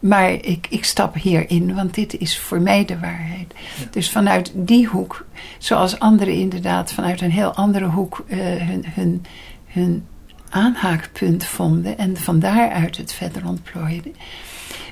Maar 0.00 0.30
ik, 0.30 0.66
ik 0.70 0.84
stap 0.84 1.14
hierin. 1.14 1.74
Want 1.74 1.94
dit 1.94 2.18
is 2.18 2.38
voor 2.38 2.60
mij 2.60 2.84
de 2.84 2.98
waarheid. 2.98 3.54
Dus 3.90 4.10
vanuit 4.10 4.52
die 4.54 4.86
hoek. 4.86 5.26
Zoals 5.58 5.98
anderen 5.98 6.34
inderdaad 6.34 6.92
vanuit 6.92 7.20
een 7.20 7.30
heel 7.30 7.54
andere 7.54 7.86
hoek 7.86 8.24
eh, 8.28 8.38
hun, 8.38 8.84
hun, 8.94 9.24
hun 9.66 10.06
aanhaakpunt 10.48 11.44
vonden. 11.44 11.98
En 11.98 12.16
van 12.16 12.38
daaruit 12.38 12.96
het 12.96 13.12
verder 13.12 13.46
ontplooiden. 13.46 14.14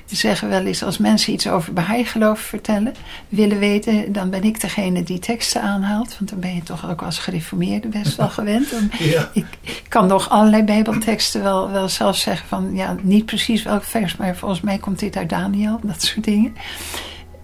We 0.07 0.15
zeggen 0.15 0.49
wel 0.49 0.65
eens, 0.65 0.83
als 0.83 0.97
mensen 0.97 1.33
iets 1.33 1.47
over 1.47 1.73
Baha'i 1.73 2.05
geloof 2.05 2.39
vertellen, 2.39 2.93
willen 3.29 3.59
weten, 3.59 4.11
dan 4.11 4.29
ben 4.29 4.43
ik 4.43 4.61
degene 4.61 5.03
die 5.03 5.19
teksten 5.19 5.61
aanhaalt. 5.61 6.15
Want 6.17 6.29
dan 6.29 6.39
ben 6.39 6.55
je 6.55 6.63
toch 6.63 6.89
ook 6.89 7.01
als 7.01 7.19
gereformeerde 7.19 7.87
best 7.87 8.15
wel 8.15 8.29
gewend. 8.39 8.67
Ja. 8.99 9.29
Ik 9.33 9.83
kan 9.87 10.07
nog 10.07 10.29
allerlei 10.29 10.63
bijbelteksten 10.63 11.43
wel, 11.43 11.71
wel 11.71 11.89
zelf 11.89 12.15
zeggen 12.17 12.47
van, 12.47 12.75
ja, 12.75 12.95
niet 13.01 13.25
precies 13.25 13.63
welk 13.63 13.83
vers, 13.83 14.15
maar 14.15 14.35
volgens 14.35 14.61
mij 14.61 14.77
komt 14.77 14.99
dit 14.99 15.17
uit 15.17 15.29
Daniel, 15.29 15.79
dat 15.83 16.01
soort 16.01 16.23
dingen. 16.23 16.55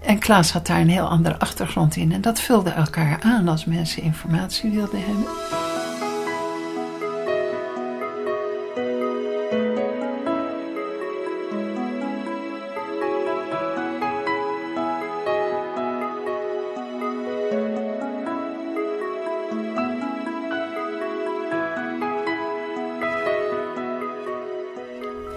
En 0.00 0.18
Klaas 0.18 0.52
had 0.52 0.66
daar 0.66 0.80
een 0.80 0.88
heel 0.88 1.08
andere 1.08 1.38
achtergrond 1.38 1.96
in. 1.96 2.12
En 2.12 2.20
dat 2.20 2.40
vulde 2.40 2.70
elkaar 2.70 3.18
aan 3.20 3.48
als 3.48 3.64
mensen 3.64 4.02
informatie 4.02 4.70
wilden 4.70 5.00
hebben. 5.04 5.71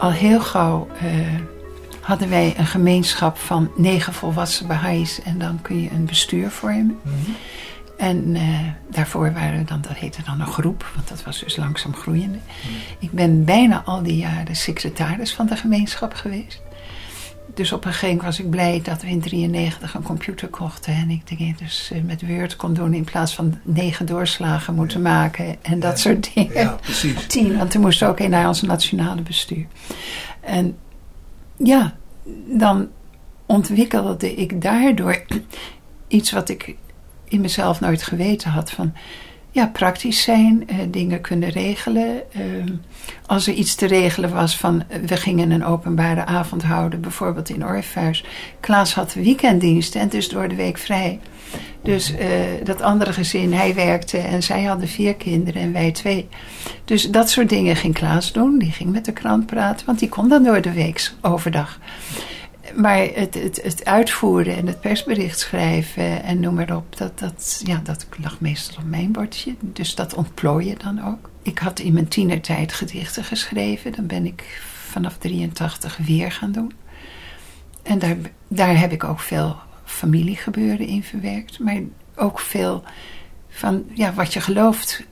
Al 0.06 0.12
heel 0.12 0.40
gauw 0.40 0.88
eh, 1.00 1.10
hadden 2.02 2.30
wij 2.30 2.54
een 2.58 2.66
gemeenschap 2.66 3.38
van 3.38 3.72
negen 3.76 4.14
volwassen 4.14 4.68
Baha'is. 4.68 5.22
En 5.22 5.38
dan 5.38 5.62
kun 5.62 5.82
je 5.82 5.92
een 5.92 6.06
bestuur 6.06 6.50
vormen. 6.50 7.00
En 7.98 8.36
eh, 8.36 8.60
daarvoor 8.90 9.34
waren 9.34 9.58
we 9.60 9.64
dan, 9.64 9.82
dat 9.82 9.94
heette 9.94 10.24
dan 10.24 10.40
een 10.40 10.48
groep, 10.48 10.92
want 10.96 11.08
dat 11.08 11.24
was 11.24 11.40
dus 11.40 11.56
langzaam 11.56 11.96
groeiende. 11.96 12.38
Ik 13.00 13.12
ben 13.12 13.46
bijna 13.46 13.84
al 13.86 14.04
die 14.04 14.18
jaren 14.18 14.56
secretaris 14.56 15.34
van 15.34 15.46
de 15.46 15.56
gemeenschap 15.56 16.14
geweest. 16.14 16.62
Dus 17.56 17.72
op 17.72 17.86
een 17.86 17.92
gegeven 17.92 18.16
moment 18.16 18.26
was 18.26 18.46
ik 18.46 18.50
blij 18.50 18.82
dat 18.84 19.02
we 19.02 19.08
in 19.08 19.22
93 19.22 19.94
een 19.94 20.04
computer 20.04 20.48
kochten. 20.48 20.94
En 20.94 21.10
ik 21.10 21.28
dingen 21.28 21.56
dus 21.58 21.92
eh, 21.92 22.02
met 22.02 22.28
Word 22.28 22.56
kon 22.56 22.74
doen 22.74 22.94
in 22.94 23.04
plaats 23.04 23.36
van 23.36 23.60
negen 23.64 24.06
doorslagen 24.06 24.76
moeten 24.76 25.02
maken. 25.02 25.56
En 25.62 25.80
dat 25.80 26.00
soort 26.00 26.34
dingen. 26.34 26.54
Ja, 26.54 26.78
precies. 26.82 27.28
Tien, 27.28 27.58
want 27.58 27.74
er 27.74 27.80
moest 27.80 28.04
ook 28.04 28.20
een 28.20 28.30
naar 28.30 28.48
ons 28.48 28.62
nationale 28.62 29.22
bestuur. 29.22 29.66
En 30.40 30.78
ja, 31.58 31.96
dan 32.48 32.88
ontwikkelde 33.46 34.36
ik 34.36 34.62
daardoor 34.62 35.24
iets 36.08 36.32
wat 36.32 36.50
ik 36.50 36.76
in 37.24 37.42
mezelf 37.42 37.80
nooit 37.80 38.04
geweten 38.04 38.52
had. 38.52 38.72
Van 38.72 38.94
ja, 39.56 39.68
praktisch 39.68 40.22
zijn, 40.22 40.68
eh, 40.68 40.76
dingen 40.88 41.22
kunnen 41.22 41.50
regelen. 41.50 42.32
Eh, 42.32 42.42
als 43.26 43.48
er 43.48 43.54
iets 43.54 43.76
te 43.76 43.86
regelen 43.86 44.34
was 44.34 44.58
van 44.58 44.84
eh, 44.88 45.00
we 45.06 45.18
gingen 45.18 45.52
een 45.52 45.66
openbare 45.66 46.26
avond 46.26 46.64
houden, 46.64 47.02
bijvoorbeeld 47.02 47.50
in 47.50 47.66
Orpheus. 47.66 48.24
Klaas 48.60 48.94
had 48.94 49.14
weekenddiensten 49.14 50.02
en 50.02 50.10
dus 50.10 50.30
door 50.30 50.48
de 50.48 50.56
week 50.56 50.78
vrij. 50.78 51.20
Dus 51.82 52.16
eh, 52.16 52.28
dat 52.64 52.82
andere 52.82 53.14
gezin, 53.14 53.54
hij 53.54 53.76
werkte 53.76 54.18
en 54.18 54.44
zij 54.44 54.64
hadden 54.64 54.88
vier 54.88 55.16
kinderen 55.16 55.62
en 55.62 55.74
wij 55.74 55.92
twee. 55.92 56.28
Dus 56.86 57.10
dat 57.10 57.30
soort 57.30 57.50
dingen 57.50 57.76
ging 57.76 57.94
Klaas 57.94 58.32
doen. 58.32 58.60
Die 58.60 58.72
ging 58.72 58.92
met 58.92 59.06
de 59.06 59.14
krant 59.14 59.46
praten, 59.46 59.86
want 59.86 60.00
die 60.00 60.10
kon 60.10 60.30
dan 60.30 60.44
door 60.44 60.62
de 60.62 60.74
week 60.74 61.12
overdag. 61.22 61.80
Maar 62.76 62.98
het, 62.98 63.34
het, 63.34 63.62
het 63.64 63.86
uitvoeren 63.86 64.56
en 64.56 64.68
het 64.68 64.80
persbericht 64.80 65.40
schrijven 65.40 66.24
en 66.24 66.40
noem 66.40 66.54
maar 66.54 66.76
op, 66.76 66.98
dat, 66.98 67.20
dat, 67.20 67.62
ja, 67.66 67.80
dat 67.84 68.06
lag 68.22 68.40
meestal 68.40 68.84
op 68.84 68.90
mijn 68.90 69.12
bordje. 69.12 69.56
Dus 69.60 69.96
dat 69.96 70.14
ontplooi 70.14 70.68
je 70.68 70.76
dan 70.78 71.06
ook. 71.06 71.30
Ik 71.42 71.58
had 71.58 71.80
in 71.80 71.94
mijn 71.94 72.08
tienertijd 72.08 72.74
gedichten 72.74 73.24
geschreven. 73.24 73.92
Dan 73.92 74.08
ben 74.08 74.26
ik 74.26 74.62
vanaf 74.90 75.18
83 75.18 75.98
weer 75.98 76.32
gaan 76.32 76.52
doen. 76.52 76.74
En 77.84 78.00
daar, 78.00 78.18
daar 78.48 78.80
heb 78.80 78.92
ik 78.92 79.04
ook 79.04 79.20
veel 79.20 79.56
familiegebeuren 79.84 80.88
in 80.88 81.04
verwerkt. 81.04 81.60
Maar 81.60 81.80
ook 82.16 82.40
veel 82.40 82.84
van 83.50 83.86
ja, 83.94 84.14
wat 84.14 84.34
je 84.34 84.42
gelooft, 84.42 85.04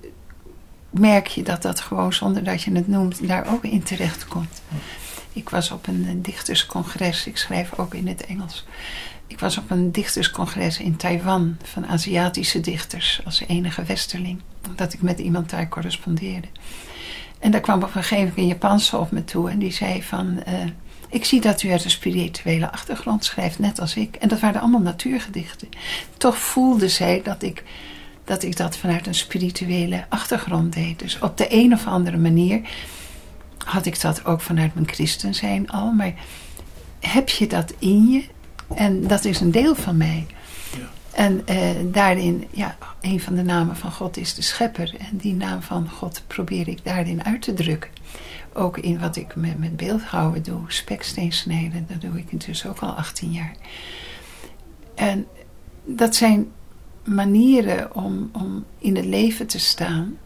merk 0.90 1.28
je 1.28 1.44
dat 1.44 1.62
dat 1.62 1.80
gewoon 1.80 2.14
zonder 2.14 2.44
dat 2.44 2.62
je 2.62 2.72
het 2.72 2.88
noemt, 2.88 3.28
daar 3.28 3.54
ook 3.54 3.64
in 3.64 3.84
terecht 3.84 4.28
komt. 4.28 4.62
Ik 5.34 5.50
was 5.50 5.72
op 5.72 5.88
een, 5.88 6.22
dichterscongres, 6.22 7.28
ik 7.28 7.38
schrijf 7.38 7.78
ook 7.78 7.94
in 7.94 8.08
het 8.08 8.26
Engels. 8.26 8.66
Ik 9.28 9.40
was 9.40 9.58
op 9.58 9.72
een 9.72 9.92
dichterscongres 9.92 10.80
in 10.80 10.96
Taiwan 10.96 11.58
van 11.64 11.88
Aziatische 11.88 12.60
dichters 12.60 13.22
als 13.26 13.44
enige 13.48 13.84
westerling. 13.84 14.42
Dat 14.76 14.94
ik 14.94 15.02
met 15.02 15.20
iemand 15.20 15.50
daar 15.50 15.70
correspondeerde. 15.70 16.48
En 17.40 17.52
daar 17.52 17.62
kwam 17.62 17.84
op 17.84 17.84
een 17.84 18.04
gegeven 18.04 18.18
moment 18.18 18.38
een 18.38 18.48
Japanse 18.48 18.98
op 18.98 19.12
me 19.12 19.24
toe 19.24 19.50
en 19.50 19.60
die 19.60 19.72
zei 19.72 20.04
van... 20.04 20.44
eh, 20.44 20.54
ik 21.10 21.26
zie 21.26 21.42
dat 21.42 21.64
u 21.64 21.72
uit 21.72 21.84
een 21.84 21.90
spirituele 21.90 22.72
achtergrond 22.72 23.26
schrijft, 23.26 23.60
net 23.60 23.80
als 23.80 23.96
ik. 23.96 24.16
En 24.16 24.28
dat 24.28 24.40
waren 24.40 24.62
allemaal 24.62 24.82
natuurgedichten. 24.82 25.70
Toch 26.18 26.38
voelde 26.38 26.90
zij 26.90 27.22
dat 27.24 27.44
ik, 27.44 27.64
dat 28.24 28.44
ik 28.44 28.58
dat 28.58 28.78
vanuit 28.78 29.08
een 29.08 29.16
spirituele 29.16 30.06
achtergrond 30.10 30.74
deed. 30.74 31.00
Dus 31.00 31.20
op 31.20 31.38
de 31.38 31.48
een 31.50 31.74
of 31.74 31.88
andere 31.88 32.18
manier 32.18 32.62
had 33.64 33.86
ik 33.86 34.02
dat 34.02 34.26
ook 34.26 34.42
vanuit 34.42 34.74
mijn 34.74 34.88
christen 34.88 35.34
zijn 35.34 35.70
al. 35.70 35.92
Maar 35.92 36.14
heb 37.00 37.30
je 37.30 37.48
dat 37.48 37.74
in 37.80 38.08
je? 38.08 38.24
En 38.76 39.08
dat 39.08 39.26
is 39.26 39.40
een 39.40 39.52
deel 39.52 39.76
van 39.76 39.98
mij. 39.98 40.26
En 41.12 41.48
eh, 41.48 41.70
daarin, 41.86 42.48
ja, 42.52 42.78
een 43.02 43.20
van 43.20 43.36
de 43.36 43.44
namen 43.44 43.76
van 43.76 43.92
God 43.92 44.18
is 44.18 44.34
de 44.34 44.42
schepper. 44.42 44.96
En 45.00 45.18
die 45.18 45.34
naam 45.34 45.62
van 45.62 45.90
God 45.90 46.24
probeer 46.28 46.68
ik 46.68 46.84
daarin 46.84 47.24
uit 47.24 47.42
te 47.42 47.54
drukken. 47.54 47.92
Ook 48.54 48.78
in 48.78 49.00
wat 49.00 49.16
ik 49.16 49.36
met, 49.36 49.60
met 49.60 49.78
beeldhouwen 49.78 50.44
doe, 50.44 50.60
speksteensnijden, 50.68 51.86
dat 51.90 52.02
doe 52.02 52.20
ik 52.20 52.32
intussen 52.32 52.70
ook 52.70 52.80
al 52.80 52.92
18 52.92 53.32
jaar. 53.32 53.56
En 54.96 55.28
dat 55.84 56.16
zijn 56.16 56.52
manieren 57.04 57.96
om, 57.96 58.30
om 58.32 58.66
in 58.78 58.96
het 58.96 59.06
leven 59.06 59.48
te 59.48 59.60
staan 59.60 60.18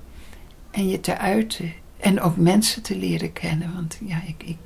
en 0.72 0.90
je 0.90 1.00
te 1.00 1.18
uiten. 1.18 1.74
En 2.00 2.22
ook 2.22 2.38
mensen 2.38 2.82
te 2.82 2.96
leren 2.96 3.34
kennen. 3.34 3.74
Want 3.74 3.98
ja, 4.06 4.22
ik, 4.26 4.44
ik, 4.46 4.58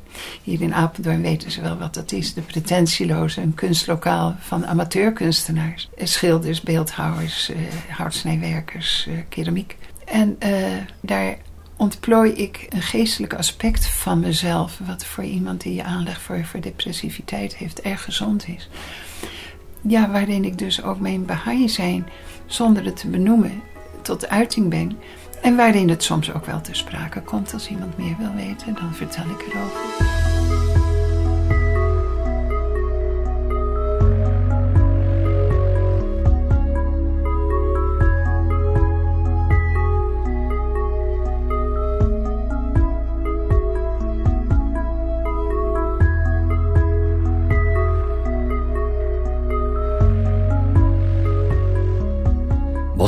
hier 0.43 0.61
in 0.61 0.73
Apeldoorn 0.73 1.21
weten 1.21 1.51
ze 1.51 1.61
wel 1.61 1.77
wat 1.77 1.93
dat 1.93 2.11
is. 2.11 2.33
De 2.33 2.41
pretentieloze, 2.41 3.41
een 3.41 3.53
kunstlokaal 3.53 4.35
van 4.39 4.65
amateurkunstenaars. 4.65 5.89
Schilders, 5.97 6.61
beeldhouwers, 6.61 7.49
eh, 7.49 7.57
houtsnijwerkers, 7.89 9.07
eh, 9.07 9.13
keramiek. 9.29 9.77
En 10.05 10.35
eh, 10.39 10.53
daar 11.01 11.37
ontplooi 11.75 12.31
ik 12.31 12.65
een 12.69 12.81
geestelijk 12.81 13.33
aspect 13.33 13.87
van 13.87 14.19
mezelf. 14.19 14.79
Wat 14.85 15.05
voor 15.05 15.23
iemand 15.23 15.61
die 15.61 15.73
je 15.73 15.83
aanleg 15.83 16.21
voor, 16.21 16.45
depressiviteit 16.59 17.55
heeft 17.55 17.81
erg 17.81 18.03
gezond 18.03 18.47
is. 18.47 18.69
Ja, 19.81 20.11
waarin 20.11 20.45
ik 20.45 20.57
dus 20.57 20.83
ook 20.83 20.99
mijn 20.99 21.25
Baha'i 21.25 21.69
zijn, 21.69 22.07
zonder 22.45 22.85
het 22.85 22.95
te 22.95 23.07
benoemen, 23.07 23.61
tot 24.01 24.27
uiting 24.27 24.69
breng. 24.69 24.95
En 25.41 25.55
waarin 25.55 25.89
het 25.89 26.03
soms 26.03 26.33
ook 26.33 26.45
wel 26.45 26.61
ter 26.61 26.75
sprake 26.75 27.21
komt. 27.21 27.53
Als 27.53 27.69
iemand 27.69 27.97
meer 27.97 28.15
wil 28.19 28.33
weten, 28.35 28.73
dan 28.73 28.93
vertel 28.93 29.23
ik 29.23 29.53
erover. 29.53 30.30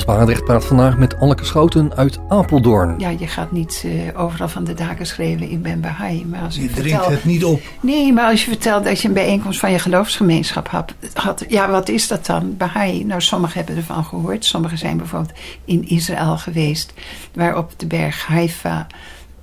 Barendrecht 0.06 0.44
praat 0.44 0.66
vandaag 0.66 0.98
met 0.98 1.20
Anneke 1.20 1.46
Schouten 1.46 1.96
uit 1.96 2.20
Apeldoorn. 2.28 3.00
Ja, 3.00 3.10
je 3.10 3.28
gaat 3.28 3.52
niet 3.52 3.84
eh, 3.86 4.22
overal 4.22 4.50
van 4.50 4.64
de 4.64 4.74
daken 4.74 5.06
schreeuwen, 5.06 5.52
ik 5.52 5.62
ben 5.62 5.82
Baha'i. 5.82 6.26
Maar 6.26 6.42
als 6.42 6.56
Je 6.56 6.70
drinkt 6.70 6.90
vertel... 6.90 7.12
het 7.12 7.26
niet 7.26 7.44
op. 7.46 7.62
Nee, 7.80 8.14
maar 8.14 8.30
als 8.30 8.44
je 8.46 8.52
vertelt 8.52 8.84
dat 8.84 9.02
je 9.02 9.08
een 9.08 9.14
bijeenkomst 9.14 9.60
van 9.60 9.72
je 9.72 9.80
geloofsgemeenschap 9.80 10.68
had, 10.68 10.94
had 11.14 11.46
ja, 11.48 11.70
wat 11.70 11.90
is 11.90 12.08
dat 12.08 12.26
dan? 12.26 12.58
Baha'i. 12.58 13.06
Nou, 13.06 13.22
sommigen 13.22 13.58
hebben 13.58 13.76
ervan 13.76 14.06
gehoord. 14.06 14.46
Sommigen 14.46 14.78
zijn 14.78 14.98
bijvoorbeeld 14.98 15.38
in 15.66 15.88
Israël 15.88 16.38
geweest, 16.38 16.94
waar 17.34 17.58
op 17.58 17.72
de 17.78 17.88
berg 17.88 18.26
Haifa, 18.26 18.88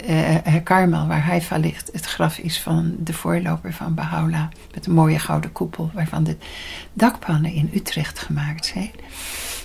eh 0.06 0.36
Karmel, 0.64 1.06
waar 1.06 1.22
Haifa 1.22 1.56
ligt, 1.56 1.90
het 1.92 2.04
graf 2.04 2.38
is 2.38 2.60
van 2.60 2.94
de 2.98 3.12
voorloper 3.12 3.72
van 3.72 3.94
Baha'u'llah. 3.94 4.48
Met 4.74 4.86
een 4.86 4.92
mooie 4.92 5.18
gouden 5.18 5.52
koepel, 5.52 5.90
waarvan 5.94 6.24
de 6.24 6.36
dakpannen 6.92 7.52
in 7.52 7.70
Utrecht 7.74 8.18
gemaakt 8.18 8.66
zijn. 8.66 8.90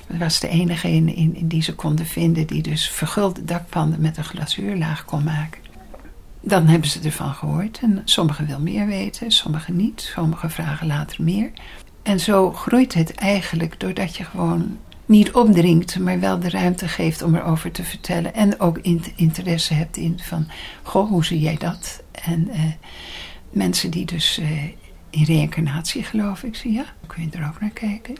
Dat 0.07 0.17
was 0.17 0.39
de 0.39 0.47
enige 0.47 0.89
in, 0.89 1.15
in, 1.15 1.35
in 1.35 1.47
die 1.47 1.61
ze 1.61 1.75
konden 1.75 2.05
vinden 2.05 2.47
die 2.47 2.61
dus 2.61 2.89
vergulde 2.89 3.43
dakpannen 3.43 4.01
met 4.01 4.17
een 4.17 4.23
glazuurlaag 4.23 5.05
kon 5.05 5.23
maken. 5.23 5.61
Dan 6.41 6.67
hebben 6.67 6.89
ze 6.89 6.99
ervan 6.99 7.33
gehoord. 7.33 7.79
En 7.81 8.01
sommigen 8.05 8.45
wil 8.45 8.59
meer 8.59 8.85
weten, 8.87 9.31
sommigen 9.31 9.75
niet. 9.75 10.01
Sommigen 10.13 10.51
vragen 10.51 10.87
later 10.87 11.23
meer. 11.23 11.51
En 12.03 12.19
zo 12.19 12.51
groeit 12.51 12.93
het 12.93 13.11
eigenlijk 13.15 13.79
doordat 13.79 14.15
je 14.15 14.23
gewoon 14.23 14.77
niet 15.05 15.31
opdringt, 15.31 15.99
maar 15.99 16.19
wel 16.19 16.39
de 16.39 16.49
ruimte 16.49 16.87
geeft 16.87 17.21
om 17.21 17.35
erover 17.35 17.71
te 17.71 17.83
vertellen. 17.83 18.33
En 18.33 18.59
ook 18.59 18.77
in- 18.77 19.03
interesse 19.15 19.73
hebt 19.73 19.97
in 19.97 20.19
van, 20.21 20.47
goh, 20.83 21.09
hoe 21.09 21.25
zie 21.25 21.39
jij 21.39 21.57
dat? 21.57 22.03
En 22.11 22.49
eh, 22.49 22.59
mensen 23.49 23.89
die 23.91 24.05
dus 24.05 24.37
eh, 24.37 24.63
in 25.09 25.23
reïncarnatie 25.23 26.03
geloof 26.03 26.43
ik. 26.43 26.55
Zie 26.55 26.71
ja, 26.71 26.85
kun 27.07 27.23
je 27.31 27.37
er 27.37 27.47
ook 27.47 27.61
naar 27.61 27.69
kijken. 27.69 28.15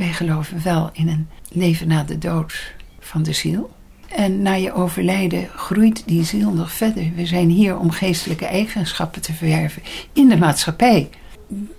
Wij 0.00 0.12
geloven 0.12 0.62
wel 0.62 0.90
in 0.92 1.08
een 1.08 1.28
leven 1.52 1.88
na 1.88 2.02
de 2.02 2.18
dood 2.18 2.74
van 3.00 3.22
de 3.22 3.32
ziel. 3.32 3.70
En 4.08 4.42
na 4.42 4.52
je 4.52 4.72
overlijden 4.72 5.48
groeit 5.56 6.02
die 6.06 6.24
ziel 6.24 6.50
nog 6.50 6.72
verder. 6.72 7.10
We 7.14 7.26
zijn 7.26 7.48
hier 7.48 7.78
om 7.78 7.90
geestelijke 7.90 8.46
eigenschappen 8.46 9.22
te 9.22 9.32
verwerven 9.32 9.82
in 10.12 10.28
de 10.28 10.36
maatschappij. 10.36 11.10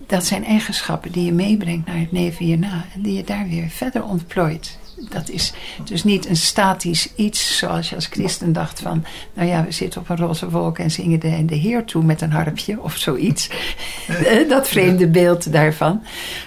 Dat 0.08 0.26
zijn 0.26 0.46
eigenschappen 0.46 1.12
die 1.12 1.26
je 1.26 1.32
meebrengt 1.32 1.88
naar 1.88 2.00
het 2.00 2.12
leven 2.12 2.46
hierna 2.46 2.86
en 2.94 3.02
die 3.02 3.14
je 3.14 3.24
daar 3.24 3.48
weer 3.48 3.70
verder 3.70 4.04
ontplooit. 4.04 4.80
Dat 5.10 5.30
is 5.30 5.54
dus 5.84 6.04
niet 6.04 6.30
een 6.30 6.36
statisch 6.36 7.14
iets 7.16 7.58
zoals 7.58 7.90
je 7.90 7.96
als 7.96 8.06
christen 8.06 8.54
dacht 8.54 8.80
van... 8.80 9.06
nou 9.34 9.48
ja, 9.48 9.64
we 9.64 9.72
zitten 9.72 10.02
op 10.02 10.10
een 10.10 10.18
roze 10.18 10.50
wolk 10.50 10.80
en 10.80 10.92
zingen 10.92 11.20
de, 11.20 11.46
de 11.46 11.56
Heer 11.56 11.86
toe 11.86 12.04
met 12.04 12.22
een 12.22 12.32
harpje 12.32 12.82
of 12.82 12.98
zoiets. 12.98 13.50
dat 14.50 14.68
vreemde 14.68 15.08
beeld 15.08 15.52
daarvan. 15.52 16.04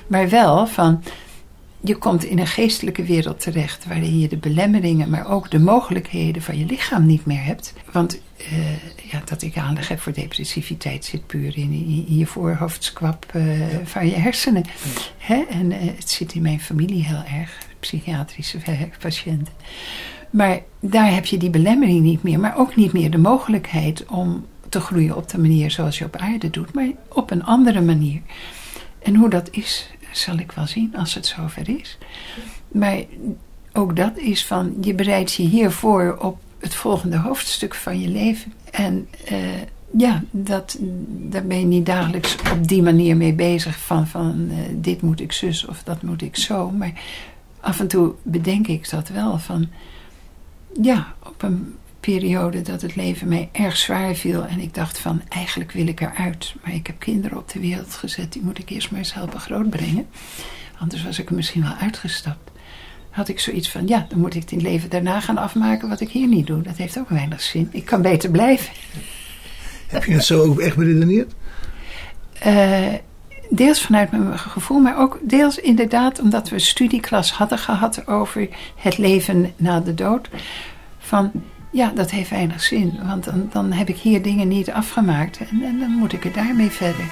Maar 0.06 0.28
wel 0.28 0.66
van 0.66 1.02
je 1.84 1.96
komt 1.96 2.24
in 2.24 2.38
een 2.38 2.46
geestelijke 2.46 3.02
wereld 3.02 3.40
terecht 3.40 3.86
waarin 3.86 4.18
je 4.18 4.28
de 4.28 4.36
belemmeringen, 4.36 5.10
maar 5.10 5.30
ook 5.30 5.50
de 5.50 5.58
mogelijkheden 5.58 6.42
van 6.42 6.58
je 6.58 6.66
lichaam 6.66 7.06
niet 7.06 7.26
meer 7.26 7.44
hebt. 7.44 7.74
Want 7.92 8.20
uh, 8.38 9.10
ja, 9.10 9.22
dat 9.24 9.42
ik 9.42 9.56
aandacht 9.56 9.88
heb 9.88 10.00
voor 10.00 10.12
depressiviteit 10.12 11.04
zit 11.04 11.26
puur 11.26 11.56
in, 11.56 11.72
in, 12.08 12.16
je 12.16 12.26
voorhoofdskwap 12.26 13.32
uh, 13.36 13.44
van 13.84 14.06
je 14.06 14.14
hersenen. 14.14 14.64
Hè? 15.18 15.44
En 15.50 15.70
uh, 15.70 15.76
het 15.80 16.10
zit 16.10 16.34
in 16.34 16.42
mijn 16.42 16.60
familie 16.60 17.04
heel 17.04 17.38
erg, 17.40 17.58
psychiatrische 17.80 18.58
patiënten. 19.00 19.52
Maar 20.30 20.60
daar 20.80 21.14
heb 21.14 21.24
je 21.24 21.36
die 21.36 21.50
belemmering 21.50 22.00
niet 22.00 22.22
meer, 22.22 22.40
maar 22.40 22.58
ook 22.58 22.76
niet 22.76 22.92
meer 22.92 23.10
de 23.10 23.18
mogelijkheid 23.18 24.06
om 24.06 24.46
te 24.68 24.80
groeien 24.80 25.16
op 25.16 25.28
de 25.28 25.38
manier 25.38 25.70
zoals 25.70 25.98
je 25.98 26.04
op 26.04 26.16
aarde 26.16 26.50
doet, 26.50 26.74
maar 26.74 26.88
op 27.08 27.30
een 27.30 27.44
andere 27.44 27.80
manier. 27.80 28.20
En 29.02 29.14
hoe 29.14 29.30
dat 29.30 29.48
is, 29.50 29.90
zal 30.18 30.38
ik 30.38 30.52
wel 30.52 30.66
zien 30.66 30.96
als 30.96 31.14
het 31.14 31.26
zover 31.26 31.78
is. 31.78 31.98
Maar 32.68 32.98
ook 33.72 33.96
dat 33.96 34.18
is 34.18 34.46
van, 34.46 34.76
je 34.80 34.94
bereidt 34.94 35.32
je 35.32 35.42
hiervoor 35.42 36.16
op 36.20 36.38
het 36.58 36.74
volgende 36.74 37.16
hoofdstuk 37.16 37.74
van 37.74 38.00
je 38.00 38.08
leven. 38.08 38.52
En 38.70 39.08
uh, 39.32 39.38
ja, 39.96 40.22
dat, 40.30 40.76
daar 41.06 41.44
ben 41.44 41.58
je 41.58 41.66
niet 41.66 41.86
dagelijks 41.86 42.36
op 42.52 42.68
die 42.68 42.82
manier 42.82 43.16
mee 43.16 43.32
bezig 43.32 43.78
van, 43.78 44.06
van 44.06 44.48
uh, 44.50 44.56
dit 44.72 45.02
moet 45.02 45.20
ik 45.20 45.32
zus 45.32 45.66
of 45.66 45.82
dat 45.82 46.02
moet 46.02 46.22
ik 46.22 46.36
zo. 46.36 46.70
Maar 46.70 46.92
af 47.60 47.80
en 47.80 47.88
toe 47.88 48.12
bedenk 48.22 48.66
ik 48.66 48.90
dat 48.90 49.08
wel 49.08 49.38
van, 49.38 49.68
ja, 50.82 51.14
op 51.22 51.42
een 51.42 51.74
periode 52.04 52.62
dat 52.62 52.82
het 52.82 52.96
leven 52.96 53.28
mij 53.28 53.48
erg 53.52 53.76
zwaar 53.76 54.14
viel. 54.14 54.44
En 54.44 54.60
ik 54.60 54.74
dacht 54.74 54.98
van, 54.98 55.22
eigenlijk 55.28 55.72
wil 55.72 55.86
ik 55.86 56.00
eruit. 56.00 56.54
Maar 56.62 56.74
ik 56.74 56.86
heb 56.86 56.98
kinderen 56.98 57.38
op 57.38 57.48
de 57.48 57.60
wereld 57.60 57.94
gezet, 57.94 58.32
die 58.32 58.42
moet 58.42 58.58
ik 58.58 58.70
eerst 58.70 58.90
maar 58.90 58.98
eens 58.98 59.14
helpen 59.14 59.40
grootbrengen. 59.40 60.06
Anders 60.78 61.04
was 61.04 61.18
ik 61.18 61.28
er 61.28 61.34
misschien 61.34 61.62
wel 61.62 61.74
uitgestapt. 61.80 62.50
Had 63.10 63.28
ik 63.28 63.40
zoiets 63.40 63.70
van, 63.70 63.86
ja, 63.86 64.06
dan 64.08 64.18
moet 64.18 64.34
ik 64.34 64.50
het 64.50 64.62
leven 64.62 64.90
daarna 64.90 65.20
gaan 65.20 65.38
afmaken 65.38 65.88
wat 65.88 66.00
ik 66.00 66.08
hier 66.08 66.28
niet 66.28 66.46
doe. 66.46 66.62
Dat 66.62 66.76
heeft 66.76 66.98
ook 66.98 67.08
weinig 67.08 67.42
zin. 67.42 67.68
Ik 67.72 67.84
kan 67.84 68.02
beter 68.02 68.30
blijven. 68.30 68.72
Heb 69.86 70.04
je 70.04 70.12
het 70.12 70.24
zo 70.24 70.42
ook 70.42 70.60
echt 70.60 70.76
beredeneerd? 70.76 71.32
Uh, 72.46 72.92
deels 73.50 73.82
vanuit 73.82 74.10
mijn 74.10 74.38
gevoel, 74.38 74.78
maar 74.78 74.98
ook 74.98 75.18
deels 75.22 75.58
inderdaad 75.58 76.20
omdat 76.20 76.48
we 76.48 76.54
een 76.54 76.60
studieklas 76.60 77.32
hadden 77.32 77.58
gehad 77.58 78.06
over 78.06 78.48
het 78.76 78.98
leven 78.98 79.52
na 79.56 79.80
de 79.80 79.94
dood. 79.94 80.28
Van 80.98 81.30
ja, 81.74 81.92
dat 81.94 82.10
heeft 82.10 82.30
weinig 82.30 82.62
zin. 82.62 82.98
Want 83.02 83.24
dan, 83.24 83.48
dan 83.52 83.72
heb 83.72 83.88
ik 83.88 83.96
hier 83.96 84.22
dingen 84.22 84.48
niet 84.48 84.70
afgemaakt. 84.70 85.38
En, 85.38 85.62
en 85.62 85.78
dan 85.78 85.90
moet 85.90 86.12
ik 86.12 86.24
er 86.24 86.32
daarmee 86.32 86.70
verder. 86.70 87.04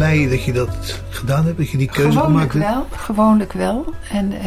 Blij 0.00 0.28
dat 0.28 0.44
je 0.44 0.52
dat 0.52 1.02
gedaan 1.10 1.44
hebt, 1.44 1.58
dat 1.58 1.70
je 1.70 1.76
die 1.76 1.90
keuze 1.90 2.18
gewoonlijk 2.18 2.52
gemaakt 2.52 2.68
hebt? 2.68 2.88
Wel, 2.90 2.98
gewoonlijk 2.98 3.52
wel. 3.52 3.94
En 4.10 4.32
uh, 4.32 4.40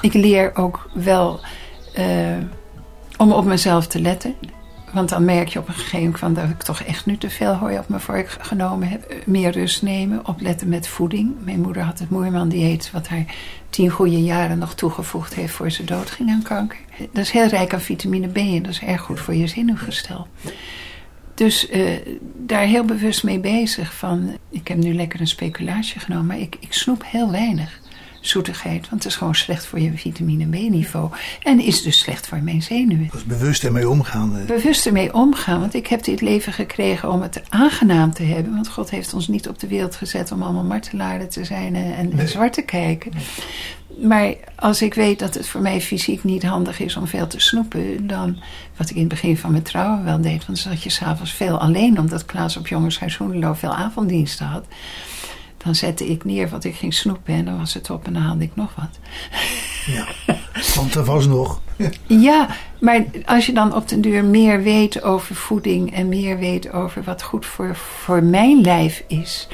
ik 0.00 0.12
leer 0.12 0.56
ook 0.56 0.90
wel 0.94 1.40
uh, 1.98 2.04
om 3.16 3.32
op 3.32 3.44
mezelf 3.44 3.86
te 3.86 4.00
letten. 4.00 4.34
Want 4.92 5.08
dan 5.08 5.24
merk 5.24 5.48
je 5.48 5.58
op 5.58 5.68
een 5.68 5.74
gegeven 5.74 5.98
moment 5.98 6.18
van 6.18 6.34
dat 6.34 6.44
ik 6.44 6.62
toch 6.62 6.80
echt 6.80 7.06
nu 7.06 7.16
te 7.16 7.30
veel 7.30 7.54
hooi 7.54 7.78
op 7.78 7.88
mijn 7.88 8.00
vork 8.00 8.36
genomen 8.40 8.88
heb. 8.88 9.14
Meer 9.26 9.50
rust 9.50 9.82
nemen, 9.82 10.26
opletten 10.26 10.68
met 10.68 10.88
voeding. 10.88 11.34
Mijn 11.44 11.60
moeder 11.60 11.82
had 11.82 11.98
het 11.98 12.10
Moerman-dieet, 12.10 12.90
wat 12.92 13.08
haar 13.08 13.24
tien 13.70 13.90
goede 13.90 14.22
jaren 14.22 14.58
nog 14.58 14.74
toegevoegd 14.74 15.34
heeft 15.34 15.52
voor 15.52 15.70
ze 15.70 15.84
doodging 15.84 16.30
aan 16.30 16.42
kanker. 16.42 16.78
Dat 16.98 17.22
is 17.22 17.30
heel 17.30 17.46
rijk 17.46 17.74
aan 17.74 17.80
vitamine 17.80 18.28
B 18.28 18.36
en 18.36 18.62
dat 18.62 18.72
is 18.72 18.80
erg 18.80 19.00
goed 19.00 19.20
voor 19.20 19.34
je 19.34 19.46
zenuwgestel. 19.46 20.26
Dus 21.40 21.70
uh, 21.70 21.90
daar 22.36 22.62
heel 22.62 22.84
bewust 22.84 23.24
mee 23.24 23.38
bezig. 23.38 23.94
Van, 23.94 24.38
ik 24.50 24.68
heb 24.68 24.78
nu 24.78 24.94
lekker 24.94 25.20
een 25.20 25.26
speculatie 25.26 26.00
genomen, 26.00 26.26
maar 26.26 26.38
ik, 26.38 26.56
ik 26.60 26.72
snoep 26.72 27.02
heel 27.06 27.30
weinig 27.30 27.79
zoetigheid. 28.20 28.88
Want 28.88 29.02
het 29.02 29.12
is 29.12 29.18
gewoon 29.18 29.34
slecht 29.34 29.66
voor 29.66 29.80
je 29.80 29.92
vitamine 29.94 30.46
B-niveau. 30.46 31.10
En 31.42 31.60
is 31.60 31.82
dus 31.82 31.98
slecht 31.98 32.28
voor 32.28 32.42
mijn 32.42 32.62
zenuwen. 32.62 33.08
Dus 33.12 33.24
bewust 33.24 33.64
ermee 33.64 33.88
omgaan. 33.88 34.46
Bewust 34.46 34.86
ermee 34.86 35.14
omgaan. 35.14 35.60
Want 35.60 35.74
ik 35.74 35.86
heb 35.86 36.04
dit 36.04 36.20
leven 36.20 36.52
gekregen 36.52 37.10
om 37.10 37.22
het 37.22 37.42
aangenaam 37.48 38.12
te 38.12 38.22
hebben. 38.22 38.54
Want 38.54 38.68
God 38.68 38.90
heeft 38.90 39.14
ons 39.14 39.28
niet 39.28 39.48
op 39.48 39.58
de 39.58 39.66
wereld 39.66 39.96
gezet 39.96 40.32
om 40.32 40.42
allemaal 40.42 40.64
martelaren 40.64 41.28
te 41.28 41.44
zijn 41.44 41.74
en, 41.74 41.94
en 41.96 42.16
nee. 42.16 42.26
zwart 42.26 42.52
te 42.52 42.62
kijken. 42.62 43.12
Nee. 43.14 43.24
Maar 44.08 44.34
als 44.56 44.82
ik 44.82 44.94
weet 44.94 45.18
dat 45.18 45.34
het 45.34 45.48
voor 45.48 45.60
mij 45.60 45.80
fysiek 45.80 46.24
niet 46.24 46.42
handig 46.42 46.80
is 46.80 46.96
om 46.96 47.06
veel 47.06 47.26
te 47.26 47.40
snoepen, 47.40 48.06
dan, 48.06 48.38
wat 48.76 48.90
ik 48.90 48.94
in 48.94 49.00
het 49.00 49.10
begin 49.10 49.36
van 49.36 49.50
mijn 49.50 49.62
trouwen 49.62 50.04
wel 50.04 50.20
deed, 50.20 50.46
want 50.46 50.62
dan 50.62 50.72
zat 50.72 50.82
je 50.82 50.90
s'avonds 50.90 51.32
veel 51.32 51.58
alleen, 51.58 51.98
omdat 51.98 52.24
Klaas 52.24 52.56
op 52.56 52.66
Jongenshuis 52.66 53.18
veel 53.54 53.74
avonddiensten 53.74 54.46
had. 54.46 54.66
Dan 55.64 55.74
zette 55.74 56.08
ik 56.08 56.24
neer 56.24 56.48
wat 56.48 56.64
ik 56.64 56.74
ging 56.74 56.94
snoepen 56.94 57.34
en 57.34 57.44
dan 57.44 57.58
was 57.58 57.74
het 57.74 57.90
op 57.90 58.06
en 58.06 58.12
dan 58.12 58.22
haalde 58.22 58.44
ik 58.44 58.56
nog 58.56 58.74
wat. 58.74 58.98
Ja, 59.86 60.06
want 60.74 60.94
er 60.94 61.04
was 61.04 61.26
nog. 61.26 61.60
Ja, 62.06 62.48
maar 62.80 63.04
als 63.24 63.46
je 63.46 63.52
dan 63.52 63.74
op 63.74 63.88
den 63.88 64.00
duur 64.00 64.24
meer 64.24 64.62
weet 64.62 65.02
over 65.02 65.34
voeding 65.34 65.94
en 65.94 66.08
meer 66.08 66.38
weet 66.38 66.72
over 66.72 67.02
wat 67.02 67.22
goed 67.22 67.46
voor, 67.46 67.76
voor 67.76 68.22
mijn 68.22 68.60
lijf 68.60 69.04
is, 69.06 69.48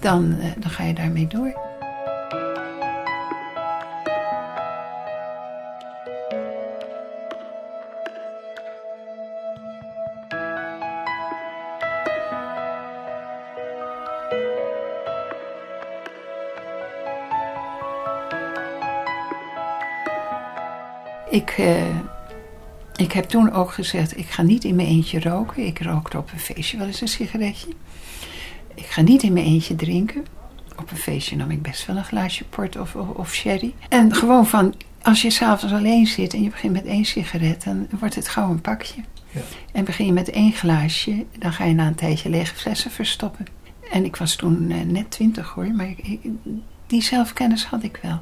dan, 0.00 0.36
dan 0.58 0.70
ga 0.70 0.84
je 0.84 0.94
daarmee 0.94 1.26
door. 1.26 1.69
Ik, 21.40 21.58
uh, 21.58 21.96
ik 22.96 23.12
heb 23.12 23.24
toen 23.24 23.52
ook 23.52 23.72
gezegd, 23.72 24.18
ik 24.18 24.26
ga 24.26 24.42
niet 24.42 24.64
in 24.64 24.74
mijn 24.74 24.88
eentje 24.88 25.20
roken. 25.20 25.66
Ik 25.66 25.82
rookte 25.82 26.18
op 26.18 26.32
een 26.32 26.38
feestje 26.38 26.78
wel 26.78 26.86
eens 26.86 27.00
een 27.00 27.08
sigaretje. 27.08 27.68
Ik 28.74 28.86
ga 28.86 29.00
niet 29.00 29.22
in 29.22 29.32
mijn 29.32 29.46
eentje 29.46 29.76
drinken. 29.76 30.24
Op 30.76 30.90
een 30.90 30.96
feestje 30.96 31.36
nam 31.36 31.50
ik 31.50 31.62
best 31.62 31.86
wel 31.86 31.96
een 31.96 32.04
glaasje 32.04 32.44
port 32.44 32.76
of, 32.76 32.94
of, 32.94 33.08
of 33.08 33.34
sherry. 33.34 33.74
En 33.88 34.14
gewoon 34.14 34.46
van, 34.46 34.74
als 35.02 35.22
je 35.22 35.30
s'avonds 35.30 35.74
alleen 35.74 36.06
zit 36.06 36.34
en 36.34 36.42
je 36.42 36.50
begint 36.50 36.72
met 36.72 36.84
één 36.84 37.04
sigaret, 37.04 37.64
dan 37.64 37.86
wordt 37.98 38.14
het 38.14 38.28
gauw 38.28 38.50
een 38.50 38.60
pakje. 38.60 39.00
Ja. 39.30 39.40
En 39.72 39.84
begin 39.84 40.06
je 40.06 40.12
met 40.12 40.30
één 40.30 40.52
glaasje, 40.52 41.24
dan 41.38 41.52
ga 41.52 41.64
je 41.64 41.74
na 41.74 41.86
een 41.86 41.94
tijdje 41.94 42.28
lege 42.28 42.54
flessen 42.54 42.90
verstoppen. 42.90 43.46
En 43.92 44.04
ik 44.04 44.16
was 44.16 44.36
toen 44.36 44.70
uh, 44.70 44.80
net 44.80 45.10
twintig 45.10 45.48
hoor, 45.48 45.72
maar 45.72 45.88
ik, 45.96 46.20
die 46.86 47.02
zelfkennis 47.02 47.64
had 47.64 47.82
ik 47.82 47.98
wel. 48.02 48.20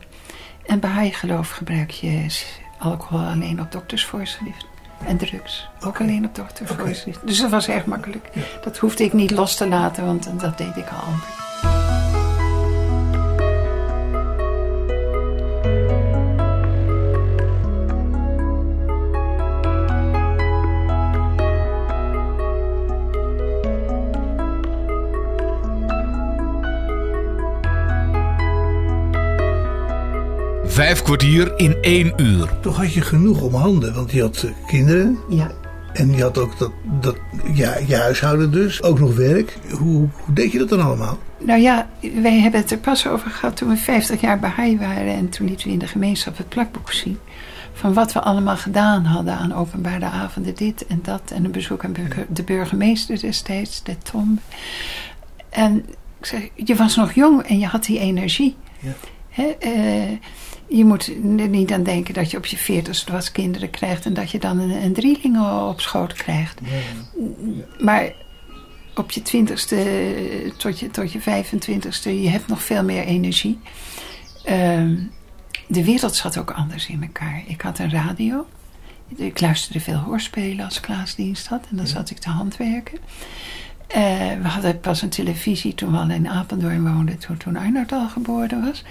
En 0.66 0.80
bij 0.80 1.10
geloof 1.10 1.50
gebruik 1.50 1.90
je 1.90 2.26
alcohol 2.78 3.26
alleen 3.26 3.60
op 3.60 3.72
doktersvoorschrift. 3.72 4.66
En 5.06 5.16
drugs. 5.16 5.68
Ook 5.80 6.00
alleen 6.00 6.24
op 6.24 6.34
doktersvoorschrift. 6.34 7.16
Okay. 7.16 7.28
Dus 7.28 7.40
dat 7.40 7.50
was 7.50 7.68
erg 7.68 7.84
makkelijk. 7.84 8.30
Ja. 8.32 8.42
Dat 8.62 8.78
hoefde 8.78 9.04
ik 9.04 9.12
niet 9.12 9.30
los 9.30 9.56
te 9.56 9.68
laten, 9.68 10.06
want 10.06 10.40
dat 10.40 10.58
deed 10.58 10.76
ik 10.76 10.88
al 10.88 11.12
Vijf 30.78 31.02
kwartier 31.02 31.52
in 31.56 31.76
één 31.80 32.12
uur. 32.16 32.58
Toch 32.60 32.76
had 32.76 32.92
je 32.92 33.00
genoeg 33.00 33.42
om 33.42 33.54
handen, 33.54 33.94
want 33.94 34.12
je 34.12 34.20
had 34.20 34.46
kinderen. 34.66 35.18
Ja. 35.28 35.50
En 35.92 36.12
je 36.12 36.22
had 36.22 36.38
ook 36.38 36.58
dat, 36.58 36.70
dat 37.00 37.16
ja, 37.54 37.78
je 37.86 37.96
huishouden 37.96 38.52
dus, 38.52 38.82
ook 38.82 38.98
nog 38.98 39.16
werk. 39.16 39.58
Hoe, 39.70 40.08
hoe 40.12 40.34
deed 40.34 40.52
je 40.52 40.58
dat 40.58 40.68
dan 40.68 40.80
allemaal? 40.80 41.18
Nou 41.38 41.60
ja, 41.60 41.88
wij 42.00 42.38
hebben 42.38 42.60
het 42.60 42.70
er 42.70 42.78
pas 42.78 43.06
over 43.06 43.30
gehad 43.30 43.56
toen 43.56 43.68
we 43.68 43.76
50 43.76 44.20
jaar 44.20 44.38
Baha'i 44.38 44.78
waren. 44.78 45.14
En 45.14 45.28
toen 45.28 45.46
lieten 45.46 45.66
we 45.66 45.72
in 45.72 45.78
de 45.78 45.86
gemeenschap 45.86 46.36
het 46.36 46.48
plakboek 46.48 46.92
zien. 46.92 47.18
Van 47.72 47.94
wat 47.94 48.12
we 48.12 48.20
allemaal 48.20 48.56
gedaan 48.56 49.04
hadden 49.04 49.34
aan 49.34 49.54
openbare 49.54 50.04
avonden, 50.04 50.54
dit 50.54 50.86
en 50.86 51.00
dat. 51.02 51.22
En 51.34 51.44
een 51.44 51.50
bezoek 51.50 51.84
aan 51.84 51.94
de 52.28 52.42
burgemeester 52.42 53.20
destijds, 53.20 53.82
de 53.82 53.98
Tom. 53.98 54.40
En 55.48 55.76
ik 56.18 56.26
zeg, 56.26 56.48
je 56.54 56.74
was 56.74 56.96
nog 56.96 57.12
jong 57.12 57.42
en 57.42 57.58
je 57.58 57.66
had 57.66 57.84
die 57.84 57.98
energie. 57.98 58.56
Ja. 58.80 58.92
Eh, 59.58 60.18
je 60.68 60.84
moet 60.84 61.06
er 61.38 61.48
niet 61.48 61.72
aan 61.72 61.82
denken 61.82 62.14
dat 62.14 62.30
je 62.30 62.36
op 62.36 62.46
je 62.46 62.56
veertigste 62.56 63.12
wat 63.12 63.32
kinderen 63.32 63.70
krijgt 63.70 64.04
en 64.04 64.14
dat 64.14 64.30
je 64.30 64.38
dan 64.38 64.58
een, 64.58 64.70
een 64.70 64.92
drieling 64.92 65.40
op 65.68 65.80
schoot 65.80 66.12
krijgt. 66.12 66.60
Maar 67.78 68.12
op 68.94 69.10
je 69.10 69.22
twintigste 69.22 69.86
tot 70.56 70.78
je, 70.78 70.90
tot 70.90 71.12
je 71.12 71.20
25ste, 71.20 72.02
je 72.02 72.28
hebt 72.28 72.46
nog 72.46 72.62
veel 72.62 72.84
meer 72.84 73.04
energie. 73.04 73.58
Ehm, 74.44 74.96
de 75.66 75.84
wereld 75.84 76.14
zat 76.14 76.38
ook 76.38 76.50
anders 76.50 76.86
in 76.88 77.02
elkaar. 77.02 77.42
Ik 77.46 77.60
had 77.60 77.78
een 77.78 77.90
radio. 77.90 78.46
Ik 79.16 79.40
luisterde 79.40 79.80
veel 79.80 79.98
hoorspelen 79.98 80.64
als 80.64 80.80
Klaasdienst 80.80 81.46
had. 81.46 81.66
En 81.70 81.76
dan 81.76 81.86
zat 81.86 82.10
ik 82.10 82.18
te 82.18 82.28
handwerken. 82.28 82.98
Uh, 83.96 83.96
we 84.42 84.48
hadden 84.48 84.80
pas 84.80 85.02
een 85.02 85.08
televisie 85.08 85.74
toen 85.74 85.92
we 85.92 85.98
al 85.98 86.10
in 86.10 86.28
Apeldoorn 86.28 86.92
woonden. 86.92 87.18
Toen, 87.18 87.36
toen 87.36 87.56
Arnold 87.56 87.92
al 87.92 88.08
geboren 88.08 88.64
was. 88.64 88.84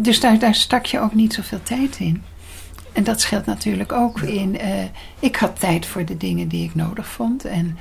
Dus 0.00 0.20
daar, 0.20 0.38
daar 0.38 0.54
stak 0.54 0.86
je 0.86 1.00
ook 1.00 1.14
niet 1.14 1.34
zoveel 1.34 1.62
tijd 1.62 1.96
in. 1.98 2.22
En 2.92 3.04
dat 3.04 3.20
scheelt 3.20 3.46
natuurlijk 3.46 3.92
ook 3.92 4.20
in. 4.20 4.54
Uh, 4.54 4.60
ik 5.18 5.36
had 5.36 5.60
tijd 5.60 5.86
voor 5.86 6.04
de 6.04 6.16
dingen 6.16 6.48
die 6.48 6.64
ik 6.64 6.74
nodig 6.74 7.06
vond. 7.06 7.44
En 7.44 7.78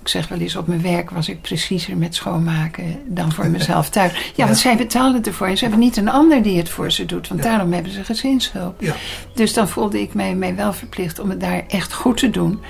ik 0.00 0.08
zeg 0.08 0.28
wel 0.28 0.38
eens, 0.38 0.56
op 0.56 0.66
mijn 0.66 0.82
werk 0.82 1.10
was 1.10 1.28
ik 1.28 1.40
preciezer 1.40 1.96
met 1.96 2.14
schoonmaken 2.14 2.84
dan 3.06 3.32
voor 3.32 3.48
mezelf 3.58 3.88
thuis. 3.88 4.32
Ja, 4.34 4.44
want 4.44 4.58
zij 4.58 4.76
betalen 4.76 5.22
ervoor. 5.24 5.46
En 5.46 5.56
ze 5.56 5.64
hebben 5.64 5.82
niet 5.82 5.96
een 5.96 6.08
ander 6.08 6.42
die 6.42 6.58
het 6.58 6.68
voor 6.68 6.92
ze 6.92 7.06
doet. 7.06 7.28
Want 7.28 7.42
daarom 7.42 7.72
hebben 7.72 7.92
ze 7.92 8.04
gezinshulp. 8.04 8.80
Ja. 8.80 8.94
Dus 9.34 9.52
dan 9.52 9.68
voelde 9.68 10.00
ik 10.00 10.14
mij, 10.14 10.34
mij 10.34 10.54
wel 10.54 10.72
verplicht 10.72 11.18
om 11.18 11.30
het 11.30 11.40
daar 11.40 11.64
echt 11.68 11.92
goed 11.92 12.16
te 12.16 12.30
doen. 12.30 12.60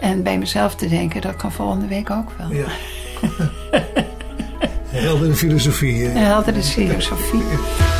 En 0.00 0.22
bij 0.22 0.38
mezelf 0.38 0.74
te 0.74 0.88
denken, 0.88 1.20
dat 1.20 1.36
kan 1.36 1.52
volgende 1.52 1.86
week 1.86 2.10
ook 2.10 2.32
wel. 2.38 2.52
Ja. 2.52 2.66
Heldere 4.88 5.34
filosofie. 5.34 6.04
Heldere 6.06 6.62
filosofie. 6.62 7.42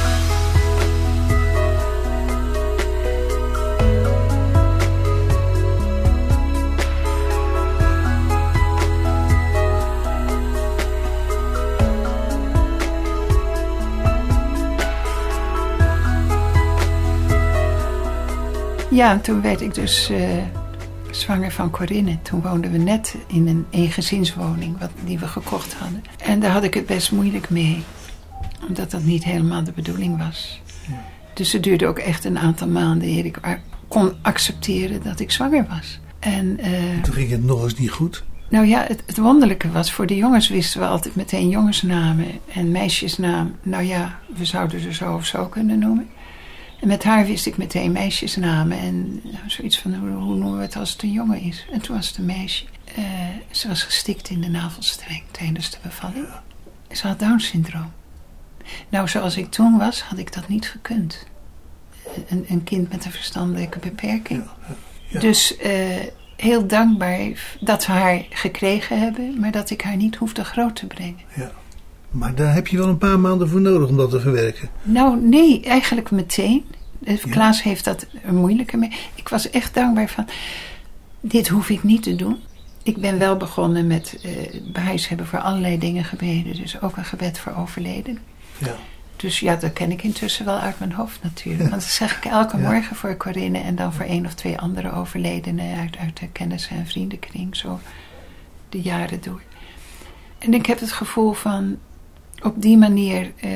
Ja, 18.99 19.19
toen 19.19 19.41
werd 19.41 19.61
ik 19.61 19.75
dus 19.75 20.11
uh, 20.11 20.19
zwanger 21.11 21.53
van 21.53 21.71
Corinne. 21.71 22.19
Toen 22.23 22.43
woonden 22.43 22.71
we 22.71 22.79
net 22.79 23.15
in 23.27 23.47
een 23.47 23.67
eengezinswoning 23.71 24.79
wat, 24.79 24.91
die 25.05 25.19
we 25.19 25.27
gekocht 25.29 25.75
hadden. 25.75 26.03
En 26.19 26.41
daar 26.41 26.51
had 26.51 26.63
ik 26.63 26.75
het 26.75 26.87
best 26.87 27.13
moeilijk 27.13 27.51
mee. 27.51 27.83
Omdat 28.69 28.91
dat 28.91 29.03
niet 29.03 29.25
helemaal 29.25 29.65
de 29.65 29.73
bedoeling 29.73 30.19
was. 30.19 30.61
Ja. 30.89 31.05
Dus 31.35 31.53
het 31.53 31.63
duurde 31.63 31.87
ook 31.87 31.99
echt 31.99 32.25
een 32.25 32.39
aantal 32.39 32.69
maanden 32.69 33.09
eer 33.09 33.25
ik 33.25 33.61
kon 33.89 34.13
accepteren 34.23 35.03
dat 35.03 35.21
ik 35.21 35.31
zwanger 35.31 35.67
was. 35.69 36.01
En, 36.19 36.59
uh, 36.61 37.03
toen 37.03 37.15
ging 37.15 37.31
het 37.31 37.45
nog 37.45 37.63
eens 37.63 37.79
niet 37.79 37.91
goed? 37.91 38.25
Nou 38.49 38.67
ja, 38.67 38.85
het, 38.89 39.03
het, 39.07 39.19
wonderlijke 39.19 39.71
was, 39.71 39.93
voor 39.93 40.07
de 40.07 40.17
jongens 40.17 40.49
wisten 40.49 40.81
we 40.81 40.87
altijd 40.87 41.17
meteen 41.17 41.49
jongensnamen 41.49 42.27
en 42.55 42.71
meisjesnaam. 42.71 43.55
Nou 43.63 43.83
ja, 43.83 44.19
we 44.37 44.45
zouden 44.45 44.81
ze 44.81 44.93
zo 44.93 45.15
of 45.15 45.27
zo 45.27 45.47
kunnen 45.47 45.79
noemen. 45.79 46.09
En 46.81 46.89
met 46.89 47.05
haar 47.05 47.27
wist 47.27 47.47
ik 47.47 47.57
meteen 47.57 47.93
meisjesnamen. 47.93 48.79
En 48.79 49.23
zoiets 49.47 49.79
van, 49.79 49.95
hoe, 49.95 50.11
hoe, 50.11 50.35
noemen 50.35 50.57
we 50.57 50.63
het 50.63 50.77
als 50.77 50.93
het 50.93 51.03
een 51.03 51.13
jongen 51.13 51.41
is? 51.41 51.67
En 51.73 51.81
toen 51.81 51.97
was 51.97 52.09
het 52.09 52.17
een 52.17 52.25
meisje. 52.25 52.65
Uh, 52.99 53.05
ze 53.51 53.69
was 53.69 53.83
gestikt 53.83 54.29
in 54.29 54.41
de 54.41 54.49
navelstreng 54.49 55.23
tijdens 55.31 55.71
de 55.71 55.79
bevalling. 55.83 56.27
Ze 56.91 57.07
had 57.07 57.19
Down-syndroom. 57.19 57.93
Nou, 58.89 59.09
zoals 59.09 59.37
ik 59.37 59.51
toen 59.51 59.79
was, 59.79 60.03
had 60.03 60.19
ik 60.19 60.33
dat 60.33 60.49
niet 60.49 60.69
gekund. 60.69 61.27
Een, 62.29 62.45
een 62.49 62.65
kind 62.65 62.91
met 62.91 63.05
een 63.05 63.11
verstandelijke 63.11 63.79
beperking. 63.79 64.45
Dus 65.11 65.59
uh, 65.59 65.97
heel 66.37 66.67
dankbaar 66.67 67.57
dat 67.61 67.87
we 67.87 67.93
haar 67.93 68.25
gekregen 68.31 69.01
hebben, 69.01 69.41
maar 69.41 69.51
dat 69.51 69.71
ik 69.71 69.83
haar 69.83 69.97
niet 69.97 70.17
hoefde 70.17 70.45
groot 70.45 70.77
te 70.77 70.87
brengen. 70.87 71.21
Ja. 71.35 71.51
Maar 72.11 72.35
daar 72.35 72.55
heb 72.55 72.67
je 72.67 72.77
wel 72.77 72.89
een 72.89 72.99
paar 72.99 73.19
maanden 73.19 73.49
voor 73.49 73.61
nodig 73.61 73.89
om 73.89 73.97
dat 73.97 74.11
te 74.11 74.21
verwerken. 74.21 74.69
Nou, 74.83 75.21
nee, 75.23 75.63
eigenlijk 75.63 76.11
meteen. 76.11 76.65
Klaas 77.31 77.63
heeft 77.63 77.85
dat 77.85 78.07
er 78.23 78.35
moeilijker 78.35 78.79
mee. 78.79 78.93
Ik 79.15 79.29
was 79.29 79.51
echt 79.51 79.75
dankbaar 79.75 80.09
van, 80.09 80.29
dit 81.21 81.49
hoef 81.49 81.69
ik 81.69 81.83
niet 81.83 82.03
te 82.03 82.17
doen. 82.17 82.37
Ik 82.83 82.97
ben 82.97 83.19
wel 83.19 83.37
begonnen 83.37 83.87
met 83.87 84.19
uh, 84.75 85.07
hebben 85.09 85.27
voor 85.27 85.39
allerlei 85.39 85.79
dingen 85.79 86.05
gebeden. 86.05 86.57
Dus 86.57 86.81
ook 86.81 86.97
een 86.97 87.05
gebed 87.05 87.39
voor 87.39 87.55
overleden. 87.57 88.19
Ja. 88.59 88.75
Dus 89.17 89.41
ja, 89.41 89.57
dat 89.57 89.73
ken 89.73 89.91
ik 89.91 90.03
intussen 90.03 90.45
wel 90.45 90.59
uit 90.59 90.79
mijn 90.79 90.93
hoofd 90.93 91.23
natuurlijk. 91.23 91.71
Want 91.71 91.83
dat 91.83 91.91
zeg 91.91 92.17
ik 92.17 92.25
elke 92.25 92.57
morgen 92.57 92.97
voor 92.97 93.17
Corinne 93.17 93.59
en 93.59 93.77
dan 93.77 93.93
voor 93.93 94.05
één 94.05 94.27
of 94.27 94.35
twee 94.35 94.59
andere 94.59 94.93
overledenen 94.93 95.79
uit, 95.79 95.97
uit 95.97 96.19
de 96.19 96.29
kennis- 96.29 96.69
en 96.69 96.87
vriendenkring. 96.87 97.57
Zo 97.57 97.81
de 98.69 98.81
jaren 98.81 99.21
door. 99.23 99.43
En 100.39 100.55
ik 100.55 100.67
heb 100.67 100.81
het 100.81 100.93
gevoel 100.93 101.33
van, 101.33 101.79
op 102.43 102.63
die 102.63 102.77
manier 102.77 103.33
uh, 103.45 103.51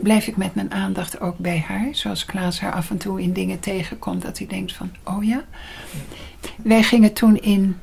blijf 0.00 0.26
ik 0.26 0.36
met 0.36 0.54
mijn 0.54 0.72
aandacht 0.72 1.20
ook 1.20 1.38
bij 1.38 1.64
haar. 1.66 1.88
Zoals 1.92 2.24
Klaas 2.24 2.60
haar 2.60 2.72
af 2.72 2.90
en 2.90 2.96
toe 2.96 3.22
in 3.22 3.32
dingen 3.32 3.60
tegenkomt 3.60 4.22
dat 4.22 4.38
hij 4.38 4.46
denkt 4.46 4.72
van, 4.72 4.90
oh 5.04 5.24
ja. 5.24 5.44
Wij 6.62 6.82
gingen 6.82 7.12
toen 7.12 7.36
in, 7.36 7.76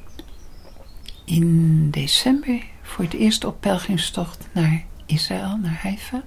in 1.26 1.88
december 1.92 2.64
voor 2.82 3.04
het 3.04 3.14
eerst 3.14 3.44
op 3.44 3.58
pelgrimstocht 3.60 4.48
naar 4.52 4.84
Israël, 5.06 5.58
naar 5.58 5.80
Haifa. 5.82 6.24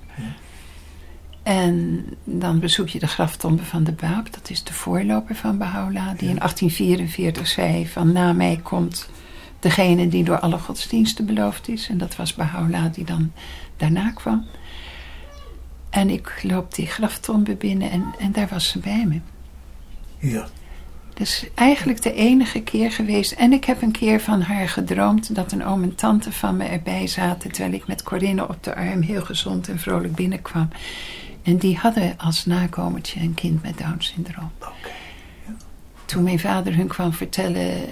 En 1.43 2.05
dan 2.25 2.61
bezoek 2.61 2.89
je 2.89 2.99
de 2.99 3.07
graftombe 3.07 3.65
van 3.65 3.85
de 3.85 3.93
Baab. 3.93 4.33
Dat 4.33 4.51
is 4.51 4.65
de 4.65 4.73
voorloper 4.73 5.35
van 5.35 5.59
Baha'u'llah. 5.59 6.19
Die 6.19 6.29
in 6.29 6.39
1844 6.39 7.47
zei 7.47 7.87
van 7.87 8.13
na 8.13 8.33
mij 8.33 8.61
komt 8.63 9.09
degene 9.59 10.09
die 10.09 10.25
door 10.25 10.39
alle 10.39 10.59
godsdiensten 10.59 11.27
beloofd 11.27 11.69
is. 11.69 11.89
En 11.89 11.99
dat 11.99 12.17
was 12.17 12.35
Baha'u'llah 12.35 12.93
die 12.93 13.05
dan 13.05 13.33
daarna 13.77 14.11
kwam. 14.11 14.47
En 15.91 16.11
ik 16.11 16.43
loop 16.43 16.75
die 16.75 16.87
graftombe 16.87 17.55
binnen 17.55 17.91
en, 17.91 18.05
en 18.19 18.33
daar 18.33 18.49
was 18.49 18.69
ze 18.69 18.79
bij 18.79 19.05
me. 19.07 19.21
Ja. 20.19 20.47
Dus 21.15 21.47
eigenlijk 21.55 22.03
de 22.03 22.13
enige 22.13 22.61
keer 22.61 22.93
geweest. 22.93 23.33
En 23.33 23.53
ik 23.53 23.65
heb 23.65 23.83
een 23.83 23.91
keer 23.91 24.21
van 24.21 24.41
haar 24.41 24.69
gedroomd 24.69 25.35
dat 25.35 25.53
een 25.53 25.65
oom 25.65 25.83
en 25.83 25.95
tante 25.95 26.33
van 26.33 26.57
me 26.57 26.65
erbij 26.65 27.07
zaten. 27.07 27.53
Terwijl 27.53 27.75
ik 27.75 27.87
met 27.87 28.03
Corinne 28.03 28.49
op 28.49 28.63
de 28.63 28.75
arm 28.75 29.01
heel 29.01 29.23
gezond 29.23 29.69
en 29.69 29.79
vrolijk 29.79 30.15
binnenkwam. 30.15 30.69
En 31.43 31.57
die 31.57 31.77
hadden 31.77 32.19
als 32.19 32.45
nakomertje 32.45 33.21
een 33.21 33.35
kind 33.35 33.63
met 33.63 33.79
Down 33.79 33.97
syndroom. 33.99 34.51
Okay. 34.59 34.93
Ja. 35.47 35.55
Toen 36.05 36.23
mijn 36.23 36.39
vader 36.39 36.77
hun 36.77 36.89
kwam 36.89 37.13
vertellen 37.13 37.85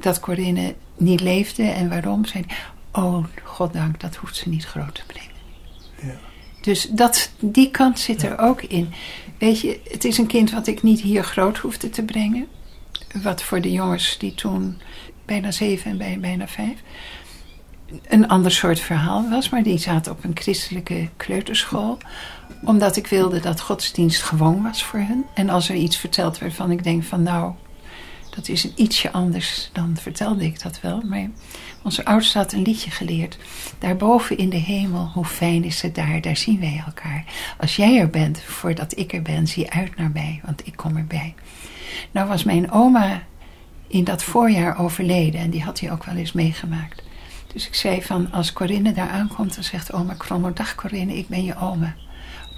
dat 0.00 0.20
Corinne 0.20 0.74
niet 0.96 1.20
leefde 1.20 1.62
en 1.62 1.88
waarom, 1.88 2.24
zei 2.24 2.44
hij: 2.46 2.56
Oh, 3.02 3.24
goddank, 3.42 4.00
dat 4.00 4.16
hoeft 4.16 4.36
ze 4.36 4.48
niet 4.48 4.64
groot 4.64 4.94
te 4.94 5.02
brengen. 5.06 5.31
Dus 6.62 6.88
dat, 6.90 7.30
die 7.38 7.70
kant 7.70 7.98
zit 7.98 8.22
er 8.22 8.38
ook 8.38 8.62
in. 8.62 8.92
Weet 9.38 9.60
je, 9.60 9.80
het 9.90 10.04
is 10.04 10.18
een 10.18 10.26
kind 10.26 10.50
wat 10.50 10.66
ik 10.66 10.82
niet 10.82 11.00
hier 11.00 11.24
groot 11.24 11.58
hoefde 11.58 11.90
te 11.90 12.02
brengen. 12.02 12.46
Wat 13.22 13.42
voor 13.42 13.60
de 13.60 13.72
jongens 13.72 14.18
die 14.18 14.34
toen 14.34 14.80
bijna 15.24 15.50
zeven 15.50 16.00
en 16.00 16.20
bijna 16.20 16.48
vijf 16.48 16.82
een 18.08 18.28
ander 18.28 18.50
soort 18.50 18.80
verhaal 18.80 19.28
was. 19.30 19.48
Maar 19.48 19.62
die 19.62 19.78
zaten 19.78 20.12
op 20.12 20.24
een 20.24 20.36
christelijke 20.36 21.08
kleuterschool. 21.16 21.98
Omdat 22.64 22.96
ik 22.96 23.06
wilde 23.06 23.40
dat 23.40 23.60
godsdienst 23.60 24.22
gewoon 24.22 24.62
was 24.62 24.84
voor 24.84 24.98
hen. 25.00 25.24
En 25.34 25.48
als 25.48 25.68
er 25.68 25.74
iets 25.74 25.96
verteld 25.96 26.38
werd 26.38 26.54
van 26.54 26.70
ik 26.70 26.84
denk 26.84 27.04
van 27.04 27.22
nou, 27.22 27.52
dat 28.34 28.48
is 28.48 28.64
een 28.64 28.72
ietsje 28.76 29.12
anders, 29.12 29.70
dan 29.72 29.96
vertelde 30.00 30.44
ik 30.44 30.62
dat 30.62 30.80
wel. 30.80 31.02
Maar 31.02 31.30
onze 31.82 32.04
oudste 32.04 32.38
had 32.38 32.52
een 32.52 32.62
liedje 32.62 32.90
geleerd. 32.90 33.38
Daarboven 33.78 34.38
in 34.38 34.50
de 34.50 34.56
hemel, 34.56 35.10
hoe 35.14 35.24
fijn 35.24 35.64
is 35.64 35.82
het 35.82 35.94
daar, 35.94 36.20
daar 36.20 36.36
zien 36.36 36.60
wij 36.60 36.82
elkaar. 36.86 37.24
Als 37.58 37.76
jij 37.76 37.98
er 37.98 38.10
bent, 38.10 38.40
voordat 38.42 38.98
ik 38.98 39.12
er 39.12 39.22
ben, 39.22 39.46
zie 39.46 39.70
uit 39.70 39.96
naar 39.96 40.10
mij, 40.10 40.40
want 40.44 40.66
ik 40.66 40.76
kom 40.76 40.96
erbij. 40.96 41.34
Nou 42.10 42.28
was 42.28 42.44
mijn 42.44 42.70
oma 42.70 43.22
in 43.86 44.04
dat 44.04 44.22
voorjaar 44.22 44.78
overleden 44.78 45.40
en 45.40 45.50
die 45.50 45.62
had 45.62 45.80
hij 45.80 45.92
ook 45.92 46.04
wel 46.04 46.14
eens 46.14 46.32
meegemaakt. 46.32 47.02
Dus 47.52 47.66
ik 47.66 47.74
zei 47.74 48.02
van, 48.02 48.32
als 48.32 48.52
Corinne 48.52 48.92
daar 48.92 49.08
aankomt, 49.10 49.54
dan 49.54 49.64
zegt 49.64 49.92
oma 49.92 50.14
Kromo, 50.14 50.52
dag 50.52 50.74
Corinne, 50.74 51.16
ik 51.16 51.28
ben 51.28 51.44
je 51.44 51.58
oma. 51.58 51.94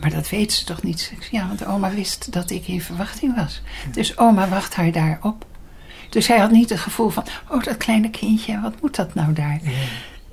Maar 0.00 0.10
dat 0.10 0.28
weet 0.28 0.52
ze 0.52 0.64
toch 0.64 0.82
niet? 0.82 1.12
Ja, 1.30 1.46
want 1.46 1.66
oma 1.66 1.90
wist 1.90 2.32
dat 2.32 2.50
ik 2.50 2.68
in 2.68 2.80
verwachting 2.80 3.36
was. 3.36 3.62
Dus 3.92 4.18
oma 4.18 4.48
wacht 4.48 4.74
haar 4.74 4.92
daar 4.92 5.18
op. 5.22 5.46
Dus 6.14 6.26
hij 6.26 6.38
had 6.38 6.50
niet 6.50 6.70
het 6.70 6.78
gevoel 6.78 7.08
van, 7.08 7.24
oh 7.48 7.62
dat 7.62 7.76
kleine 7.76 8.10
kindje, 8.10 8.60
wat 8.60 8.80
moet 8.80 8.96
dat 8.96 9.14
nou 9.14 9.32
daar? 9.32 9.60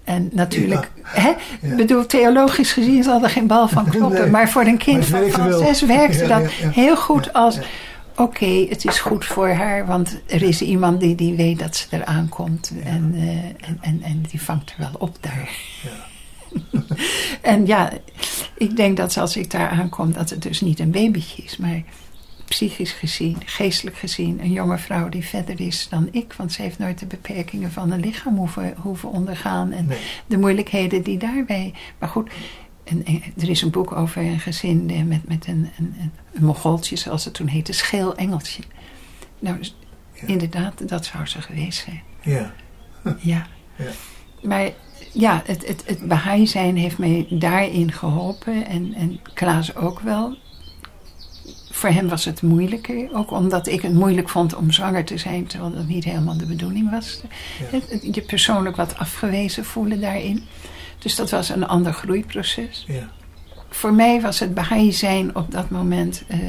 En 0.04 0.30
natuurlijk, 0.34 0.92
hè, 1.04 1.30
ik 1.62 1.76
bedoel, 1.76 2.06
theologisch 2.06 2.72
gezien 2.72 3.04
zal 3.04 3.24
er 3.24 3.30
geen 3.30 3.48
bal 3.48 3.68
van 3.68 3.90
kloppen. 3.90 4.22
Nee, 4.22 4.30
maar 4.30 4.50
voor 4.50 4.66
een 4.66 4.78
kind 4.78 5.06
van, 5.06 5.54
zes 5.54 5.82
werkte 5.82 6.28
Ja, 6.28 6.40
dat 6.40 6.54
ja, 6.54 6.66
ja. 6.66 6.72
heel 6.72 6.98
goed 6.98 7.26
Ja, 7.26 7.32
als... 7.32 7.56
ja. 7.56 7.62
Oké, 8.16 8.66
het 8.70 8.86
is 8.86 9.00
goed 9.00 9.26
voor 9.26 9.50
haar, 9.50 9.86
want 9.86 10.22
er 10.28 10.44
is 10.44 10.62
iemand 10.62 11.00
die, 11.00 11.16
die 11.16 11.36
weet 11.36 11.60
dat 11.60 11.76
ze 11.76 11.86
eraan 11.90 12.30
komt. 12.30 12.72
En, 12.84 13.14
eh, 13.16 13.68
en, 13.68 13.78
en, 13.82 14.02
en 14.04 14.24
die 14.30 14.42
vangt 14.42 14.70
er 14.70 14.76
wel 14.78 14.96
op 14.98 15.18
daar. 15.20 15.50
en 17.42 17.66
ja, 17.66 17.90
ik 18.58 18.76
denk 18.76 18.98
dat 18.98 19.18
als 19.18 19.38
ik 19.38 19.52
daar 19.52 19.70
aankom, 19.70 20.14
dat 20.14 20.30
het 20.30 20.42
dus 20.42 20.62
niet 20.62 20.80
een 20.80 20.92
babytje 20.92 21.44
is, 21.44 21.58
maar 21.58 21.84
psychisch 22.52 22.92
gezien, 22.92 23.38
geestelijk 23.46 23.98
gezien, 23.98 24.40
een 24.42 24.52
jonge 24.52 24.78
vrouw 24.78 25.10
die 25.10 25.26
verder 25.26 25.60
is 25.62 25.88
dan 25.90 26.08
ik. 26.12 26.34
Want 26.34 26.52
ze 26.52 26.62
heeft 26.62 26.80
nooit 26.80 27.00
de 27.00 27.06
beperkingen 27.06 27.72
van 27.72 27.92
een 27.92 28.00
lichaam 28.00 28.36
hoeven, 28.38 28.74
hoeven 28.78 29.10
ondergaan. 29.10 29.72
En 29.72 29.86
Nee. 29.86 29.98
de 30.28 30.38
moeilijkheden 30.38 31.02
die 31.04 31.18
daarbij. 31.18 31.74
Maar 32.00 32.10
goed, 32.10 32.32
en, 32.84 33.06
en 33.06 33.22
er 33.38 33.50
is 33.50 33.62
een 33.62 33.70
boek 33.70 33.92
over 33.92 34.22
een 34.22 34.40
gezin 34.40 34.90
eh, 34.90 35.04
met, 35.04 35.28
met 35.28 35.48
een, 35.48 35.70
een, 35.78 35.96
een, 36.00 36.12
een 36.34 36.44
mogoltje, 36.46 36.96
zoals 36.96 37.26
het 37.26 37.34
toen 37.34 37.48
heette, 37.48 37.74
scheel 37.74 38.16
engeltje. 38.16 38.64
Nou, 39.40 39.58
dus 39.58 39.76
Ja. 40.14 40.28
inderdaad, 40.28 40.90
dat 40.90 41.06
zou 41.06 41.26
ze 41.26 41.42
geweest 41.42 41.84
zijn. 41.84 42.02
Ja. 42.22 42.54
Ja. 43.20 43.48
Ja. 43.76 43.86
Maar 44.42 44.70
ja, 45.14 45.42
het, 45.46 45.68
het, 45.68 45.84
het 45.86 46.08
Baha'i 46.08 46.48
zijn 46.48 46.76
heeft 46.78 46.98
mij 46.98 47.26
daarin 47.30 47.92
geholpen. 47.92 48.66
En, 48.68 48.94
en 48.94 49.20
Klaas 49.34 49.76
ook 49.76 50.00
wel. 50.00 50.38
Voor 51.72 51.90
hem 51.90 52.08
was 52.08 52.26
het 52.26 52.42
moeilijker. 52.42 53.10
Ook 53.14 53.32
omdat 53.32 53.68
ik 53.68 53.82
het 53.82 53.94
moeilijk 53.94 54.30
vond 54.30 54.56
om 54.56 54.72
zwanger 54.72 55.06
te 55.06 55.18
zijn. 55.18 55.48
Terwijl 55.48 55.74
dat 55.74 55.88
niet 55.88 56.04
helemaal 56.04 56.38
de 56.38 56.46
bedoeling 56.46 56.90
was. 56.92 57.22
Ja. 57.72 57.80
Je 58.12 58.22
persoonlijk 58.22 58.76
wat 58.76 58.98
afgewezen 58.98 59.66
voelen 59.66 60.02
daarin. 60.02 60.44
Dus 61.00 61.16
dat 61.16 61.30
was 61.30 61.50
een 61.50 61.68
ander 61.68 61.94
groeiproces. 61.94 62.86
Ja. 62.88 63.10
Voor 63.70 63.94
mij 63.94 64.22
was 64.22 64.40
het 64.40 64.54
Baha'i 64.54 64.92
zijn 64.92 65.36
op 65.36 65.52
dat 65.52 65.70
moment 65.70 66.24
eh, 66.28 66.40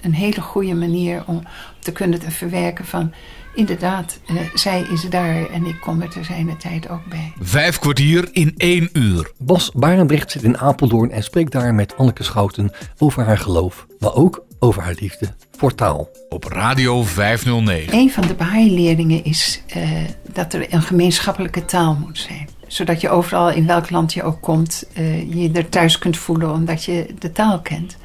een 0.00 0.14
hele 0.14 0.40
goede 0.40 0.74
manier 0.74 1.22
om 1.26 1.42
te 1.78 1.92
kunnen 1.92 2.20
te 2.20 2.30
verwerken 2.30 2.84
van... 2.84 3.12
Inderdaad, 3.54 4.18
eh, 4.26 4.36
zij 4.54 4.86
is 4.92 5.02
daar 5.02 5.50
en 5.50 5.66
ik 5.66 5.80
kom 5.80 6.02
er 6.02 6.10
te 6.10 6.24
zijn 6.24 6.46
de 6.46 6.56
tijd 6.56 6.88
ook 6.88 7.04
bij. 7.08 7.32
Vijf 7.40 7.78
kwartier 7.78 8.28
in 8.32 8.54
één 8.56 8.88
uur. 8.92 9.32
Bas 9.38 9.70
Barendrecht 9.72 10.30
zit 10.30 10.42
in 10.42 10.58
Apeldoorn 10.58 11.10
en 11.10 11.22
spreekt 11.22 11.52
daar 11.52 11.74
met 11.74 11.96
Anneke 11.96 12.22
Schouten 12.22 12.72
over 12.98 13.24
haar 13.24 13.38
geloof, 13.38 13.86
maar 13.98 14.14
ook 14.14 14.44
over 14.58 14.82
haar 14.82 14.96
liefde 14.98 15.34
voor 15.56 15.74
taal. 15.74 16.08
Op 16.28 16.44
Radio 16.44 17.02
509. 17.02 17.98
Een 17.98 18.10
van 18.10 18.26
de 18.26 18.34
Baha'i-leerlingen 18.34 19.24
is 19.24 19.62
eh, 19.66 19.90
dat 20.32 20.52
er 20.52 20.72
een 20.72 20.82
gemeenschappelijke 20.82 21.64
taal 21.64 21.94
moet 21.94 22.18
zijn. 22.18 22.48
Zodat 22.66 23.00
je 23.00 23.08
overal, 23.08 23.50
in 23.50 23.66
welk 23.66 23.90
land 23.90 24.12
je 24.12 24.22
ook 24.22 24.40
komt, 24.40 24.86
eh, 24.92 25.34
je 25.34 25.50
er 25.52 25.68
thuis 25.68 25.98
kunt 25.98 26.16
voelen 26.16 26.52
omdat 26.52 26.84
je 26.84 27.14
de 27.18 27.32
taal 27.32 27.60
kent. 27.60 27.96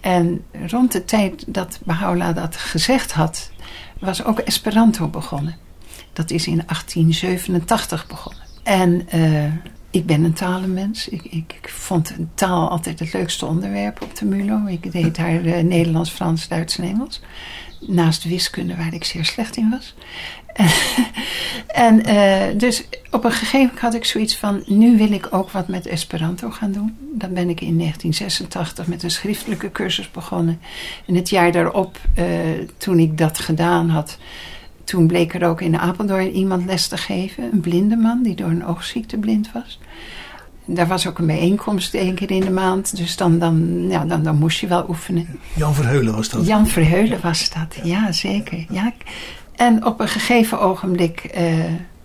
En 0.00 0.44
rond 0.66 0.92
de 0.92 1.04
tijd 1.04 1.44
dat 1.46 1.78
Baha'u'llah 1.84 2.36
dat 2.36 2.56
gezegd 2.56 3.12
had, 3.12 3.50
was 3.98 4.24
ook 4.24 4.38
Esperanto 4.38 5.08
begonnen. 5.08 5.56
Dat 6.12 6.30
is 6.30 6.46
in 6.46 6.62
1887 6.66 8.06
begonnen. 8.06 8.42
En 8.62 9.08
eh, 9.08 9.52
ik 9.90 10.06
ben 10.06 10.24
een 10.24 10.32
talenmens. 10.32 11.08
Ik, 11.08 11.24
ik, 11.24 11.58
ik 11.62 11.68
vond 11.68 12.16
taal 12.34 12.68
altijd 12.68 12.98
het 12.98 13.12
leukste 13.12 13.46
onderwerp 13.46 14.02
op 14.02 14.16
de 14.16 14.24
MULO. 14.24 14.66
Ik 14.66 14.92
deed 14.92 15.16
daar 15.16 15.44
eh, 15.44 15.64
Nederlands, 15.64 16.10
Frans, 16.10 16.48
Duits 16.48 16.78
en 16.78 16.84
Engels. 16.84 17.20
Naast 17.80 18.24
wiskunde, 18.24 18.76
waar 18.76 18.94
ik 18.94 19.04
zeer 19.04 19.24
slecht 19.24 19.56
in 19.56 19.70
was. 19.70 19.94
en 21.66 22.04
eh, 22.04 22.58
dus 22.58 22.88
op 23.10 23.24
een 23.24 23.30
gegeven 23.30 23.58
moment 23.58 23.78
had 23.78 23.94
ik 23.94 24.04
zoiets 24.04 24.36
van... 24.36 24.62
nu 24.66 24.96
wil 24.96 25.12
ik 25.12 25.28
ook 25.30 25.50
wat 25.50 25.68
met 25.68 25.86
Esperanto 25.86 26.50
gaan 26.50 26.72
doen. 26.72 26.96
Dan 27.12 27.32
ben 27.32 27.48
ik 27.48 27.60
in 27.60 27.78
1986 27.78 28.86
met 28.86 29.02
een 29.02 29.10
schriftelijke 29.10 29.72
cursus 29.72 30.10
begonnen. 30.10 30.60
En 31.06 31.14
het 31.14 31.28
jaar 31.28 31.52
daarop, 31.52 31.98
eh, 32.14 32.26
toen 32.76 32.98
ik 32.98 33.18
dat 33.18 33.38
gedaan 33.38 33.88
had... 33.88 34.18
toen 34.84 35.06
bleek 35.06 35.34
er 35.34 35.48
ook 35.48 35.60
in 35.60 35.78
Apeldoorn 35.78 36.30
iemand 36.30 36.64
les 36.64 36.88
te 36.88 36.96
geven. 36.96 37.44
Een 37.52 37.60
blinde 37.60 37.96
man 37.96 38.22
die 38.22 38.34
door 38.34 38.50
een 38.50 38.66
oogziekte 38.66 39.16
blind 39.16 39.52
was. 39.52 39.78
Daar 40.68 40.86
was 40.86 41.06
ook 41.06 41.18
een 41.18 41.26
bijeenkomst 41.26 41.94
één 41.94 42.14
keer 42.14 42.30
in 42.30 42.40
de 42.40 42.50
maand. 42.50 42.96
Dus 42.96 43.16
dan, 43.16 43.38
dan, 43.38 43.86
ja, 43.88 44.04
dan, 44.04 44.22
dan 44.22 44.36
moest 44.36 44.58
je 44.58 44.66
wel 44.66 44.84
oefenen. 44.88 45.38
Jan 45.54 45.74
Verheulen 45.74 46.14
was 46.14 46.28
dat. 46.28 46.46
Jan 46.46 46.66
Verheulen 46.66 47.18
was 47.22 47.50
dat, 47.50 47.78
ja 47.82 48.12
zeker. 48.12 48.64
Ja. 48.68 48.92
En 49.56 49.86
op 49.86 50.00
een 50.00 50.08
gegeven 50.08 50.60
ogenblik 50.60 51.24
eh, 51.24 51.54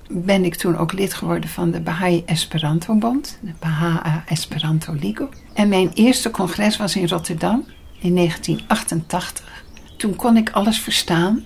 ben 0.10 0.46
ik 0.46 0.56
toen 0.56 0.78
ook 0.78 0.94
lid 0.94 1.14
geworden 1.14 1.50
van 1.50 1.72
de 1.72 1.80
Baha'i 1.80 2.24
Esperanto 2.26 2.96
Bond, 2.96 3.38
de 3.42 3.54
Baha'i 3.60 4.22
Esperanto 4.26 4.94
Ligo. 4.94 5.30
En 5.54 5.70
mijn 5.70 5.92
eerste 5.94 6.32
congres 6.32 6.78
was 6.78 6.96
in 6.96 7.08
Rotterdam 7.08 7.66
in 8.00 8.16
1988. 8.16 9.64
Toen 9.98 10.16
kon 10.16 10.38
ik 10.38 10.50
alles 10.50 10.80
verstaan, 10.80 11.46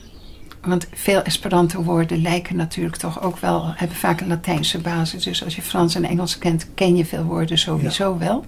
want 0.62 0.88
veel 0.94 1.22
Esperanto-woorden 1.22 2.22
lijken 2.22 2.56
natuurlijk 2.56 2.96
toch 2.96 3.22
ook 3.22 3.38
wel, 3.38 3.72
hebben 3.76 3.98
vaak 3.98 4.22
een 4.22 4.28
Latijnse 4.28 4.80
basis. 4.80 5.24
Dus 5.24 5.44
als 5.44 5.56
je 5.56 5.62
Frans 5.62 5.96
en 5.96 6.06
Engels 6.06 6.38
kent, 6.38 6.68
ken 6.74 6.96
je 6.96 7.06
veel 7.06 7.24
woorden 7.24 7.58
sowieso 7.58 8.18
wel. 8.18 8.46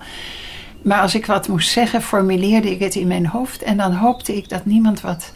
Maar 0.83 1.01
als 1.01 1.15
ik 1.15 1.25
wat 1.25 1.47
moest 1.47 1.69
zeggen, 1.69 2.01
formuleerde 2.01 2.71
ik 2.71 2.79
het 2.79 2.95
in 2.95 3.07
mijn 3.07 3.27
hoofd. 3.27 3.61
En 3.61 3.77
dan 3.77 3.93
hoopte 3.93 4.35
ik 4.35 4.49
dat 4.49 4.65
niemand 4.65 5.01
wat 5.01 5.33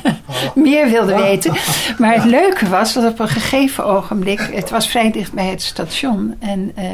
meer 0.54 0.90
wilde 0.90 1.14
weten. 1.14 1.54
Maar 1.98 2.14
het 2.14 2.24
leuke 2.24 2.68
was 2.68 2.92
dat 2.92 3.12
op 3.12 3.18
een 3.18 3.28
gegeven 3.28 3.84
ogenblik... 3.86 4.40
Het 4.52 4.70
was 4.70 4.88
vrij 4.88 5.10
dicht 5.10 5.32
bij 5.32 5.46
het 5.46 5.62
station. 5.62 6.34
En 6.38 6.72
eh, 6.74 6.84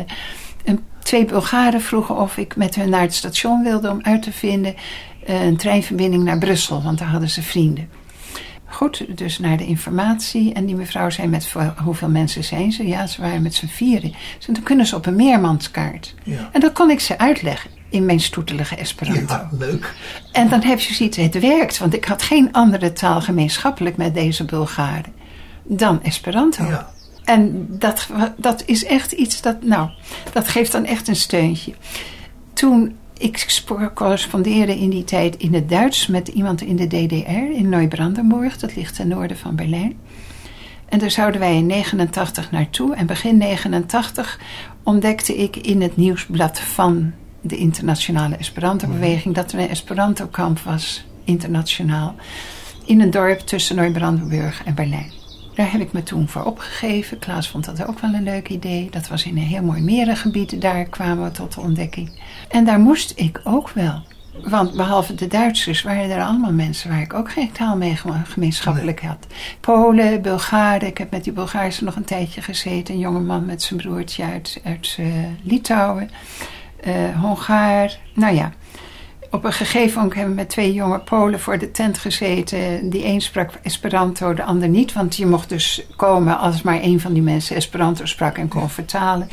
een, 0.64 0.84
twee 1.02 1.24
Bulgaren 1.24 1.80
vroegen 1.80 2.16
of 2.16 2.36
ik 2.36 2.56
met 2.56 2.74
hun 2.74 2.88
naar 2.88 3.00
het 3.00 3.14
station 3.14 3.62
wilde... 3.62 3.90
om 3.90 3.98
uit 4.02 4.22
te 4.22 4.32
vinden 4.32 4.74
eh, 5.26 5.44
een 5.44 5.56
treinverbinding 5.56 6.24
naar 6.24 6.38
Brussel. 6.38 6.82
Want 6.82 6.98
daar 6.98 7.08
hadden 7.08 7.30
ze 7.30 7.42
vrienden. 7.42 7.88
Goed, 8.64 9.18
dus 9.18 9.38
naar 9.38 9.56
de 9.56 9.66
informatie. 9.66 10.52
En 10.52 10.66
die 10.66 10.74
mevrouw 10.74 11.10
zei 11.10 11.28
met 11.28 11.54
hoeveel 11.84 12.08
mensen 12.08 12.44
zijn 12.44 12.72
ze? 12.72 12.86
Ja, 12.86 13.06
ze 13.06 13.20
waren 13.20 13.42
met 13.42 13.54
z'n 13.54 13.66
vieren. 13.66 14.12
Dus 14.36 14.46
dan 14.46 14.62
kunnen 14.62 14.86
ze 14.86 14.96
op 14.96 15.06
een 15.06 15.16
meermanskaart. 15.16 16.14
Ja. 16.22 16.48
En 16.52 16.60
dat 16.60 16.72
kon 16.72 16.90
ik 16.90 17.00
ze 17.00 17.18
uitleggen 17.18 17.77
in 17.90 18.04
mijn 18.04 18.20
stoetelige 18.20 18.76
Esperanto. 18.76 19.34
Ja, 19.34 19.48
leuk. 19.58 19.94
En 20.32 20.48
dan 20.48 20.62
heb 20.62 20.80
je 20.80 20.94
zoiets, 20.94 21.16
het 21.16 21.40
werkt. 21.40 21.78
Want 21.78 21.94
ik 21.94 22.04
had 22.04 22.22
geen 22.22 22.52
andere 22.52 22.92
taal 22.92 23.20
gemeenschappelijk 23.20 23.96
met 23.96 24.14
deze 24.14 24.44
Bulgaren 24.44 25.12
dan 25.64 26.02
Esperanto. 26.02 26.64
Ja. 26.64 26.90
En 27.24 27.66
dat, 27.68 28.08
dat 28.36 28.62
is 28.66 28.84
echt 28.84 29.12
iets 29.12 29.40
dat, 29.40 29.62
nou, 29.62 29.90
dat 30.32 30.48
geeft 30.48 30.72
dan 30.72 30.84
echt 30.84 31.08
een 31.08 31.16
steuntje. 31.16 31.72
Toen 32.52 32.96
ik 33.18 33.38
spo- 33.38 33.90
correspondeerde 33.94 34.78
in 34.78 34.90
die 34.90 35.04
tijd 35.04 35.36
in 35.36 35.54
het 35.54 35.68
Duits 35.68 36.06
met 36.06 36.28
iemand 36.28 36.60
in 36.60 36.76
de 36.76 36.86
DDR 36.86 37.56
in 37.56 37.68
Neubrandenburg, 37.68 38.58
dat 38.58 38.76
ligt 38.76 38.94
ten 38.94 39.08
noorden 39.08 39.38
van 39.38 39.56
Berlijn. 39.56 39.96
En 40.88 40.98
daar 40.98 41.10
zouden 41.10 41.40
wij 41.40 41.56
in 41.56 41.66
89 41.66 42.50
naartoe. 42.50 42.94
En 42.94 43.06
begin 43.06 43.36
89 43.36 44.38
ontdekte 44.82 45.36
ik 45.36 45.56
in 45.56 45.82
het 45.82 45.96
nieuwsblad 45.96 46.60
van 46.60 47.12
de 47.40 47.56
internationale 47.56 48.36
Esperanto-beweging 48.36 49.34
dat 49.34 49.52
er 49.52 49.58
een 49.58 49.68
Esperanto-kamp 49.68 50.58
was, 50.58 51.04
internationaal, 51.24 52.14
in 52.84 53.00
een 53.00 53.10
dorp 53.10 53.38
tussen 53.38 53.76
Neubrandenburg 53.76 54.64
en 54.64 54.74
Berlijn. 54.74 55.12
Daar 55.54 55.72
heb 55.72 55.80
ik 55.80 55.92
me 55.92 56.02
toen 56.02 56.28
voor 56.28 56.44
opgegeven. 56.44 57.18
Klaas 57.18 57.48
vond 57.48 57.64
dat 57.64 57.86
ook 57.86 57.98
wel 57.98 58.14
een 58.14 58.22
leuk 58.22 58.48
idee. 58.48 58.88
Dat 58.90 59.08
was 59.08 59.24
in 59.24 59.36
een 59.36 59.42
heel 59.42 59.62
mooi 59.62 59.80
merengebied. 59.82 60.60
Daar 60.60 60.84
kwamen 60.84 61.24
we 61.24 61.30
tot 61.30 61.54
de 61.54 61.60
ontdekking. 61.60 62.20
En 62.48 62.64
daar 62.64 62.78
moest 62.78 63.12
ik 63.16 63.40
ook 63.44 63.70
wel. 63.70 64.02
Want 64.44 64.76
behalve 64.76 65.14
de 65.14 65.26
Duitsers 65.26 65.82
waren 65.82 66.10
er 66.10 66.22
allemaal 66.22 66.52
mensen 66.52 66.90
waar 66.90 67.00
ik 67.00 67.14
ook 67.14 67.32
geen 67.32 67.52
taal 67.52 67.76
mee 67.76 67.96
geme- 67.96 68.24
gemeenschappelijk 68.24 69.00
had. 69.02 69.26
Polen, 69.60 70.22
Bulgaren. 70.22 70.88
Ik 70.88 70.98
heb 70.98 71.10
met 71.10 71.24
die 71.24 71.32
Bulgaarse 71.32 71.84
nog 71.84 71.96
een 71.96 72.04
tijdje 72.04 72.42
gezeten. 72.42 72.94
Een 72.94 73.00
jongeman 73.00 73.44
met 73.46 73.62
zijn 73.62 73.80
broertje 73.80 74.24
uit, 74.24 74.60
uit 74.64 74.96
eh, 74.98 75.06
Litouwen. 75.42 76.10
Eh 76.80 77.20
Hongaar. 77.20 77.98
Nou 78.14 78.34
ja. 78.34 78.52
Op 79.30 79.44
een 79.44 79.52
gegeven 79.52 79.96
moment 79.96 80.14
hebben 80.14 80.34
we 80.34 80.40
met 80.40 80.50
twee 80.50 80.72
jonge 80.72 80.98
Polen 80.98 81.40
voor 81.40 81.58
de 81.58 81.70
tent 81.70 81.98
gezeten. 81.98 82.90
Die 82.90 83.04
een 83.04 83.20
sprak 83.20 83.50
Esperanto, 83.62 84.34
de 84.34 84.42
ander 84.42 84.68
niet. 84.68 84.92
Want 84.92 85.16
je 85.16 85.26
mocht 85.26 85.48
dus 85.48 85.86
komen 85.96 86.38
als 86.38 86.62
maar 86.62 86.80
één 86.80 87.00
van 87.00 87.12
die 87.12 87.22
mensen 87.22 87.56
Esperanto 87.56 88.04
sprak 88.04 88.38
en 88.38 88.48
kon 88.48 88.70
vertalen. 88.70 89.28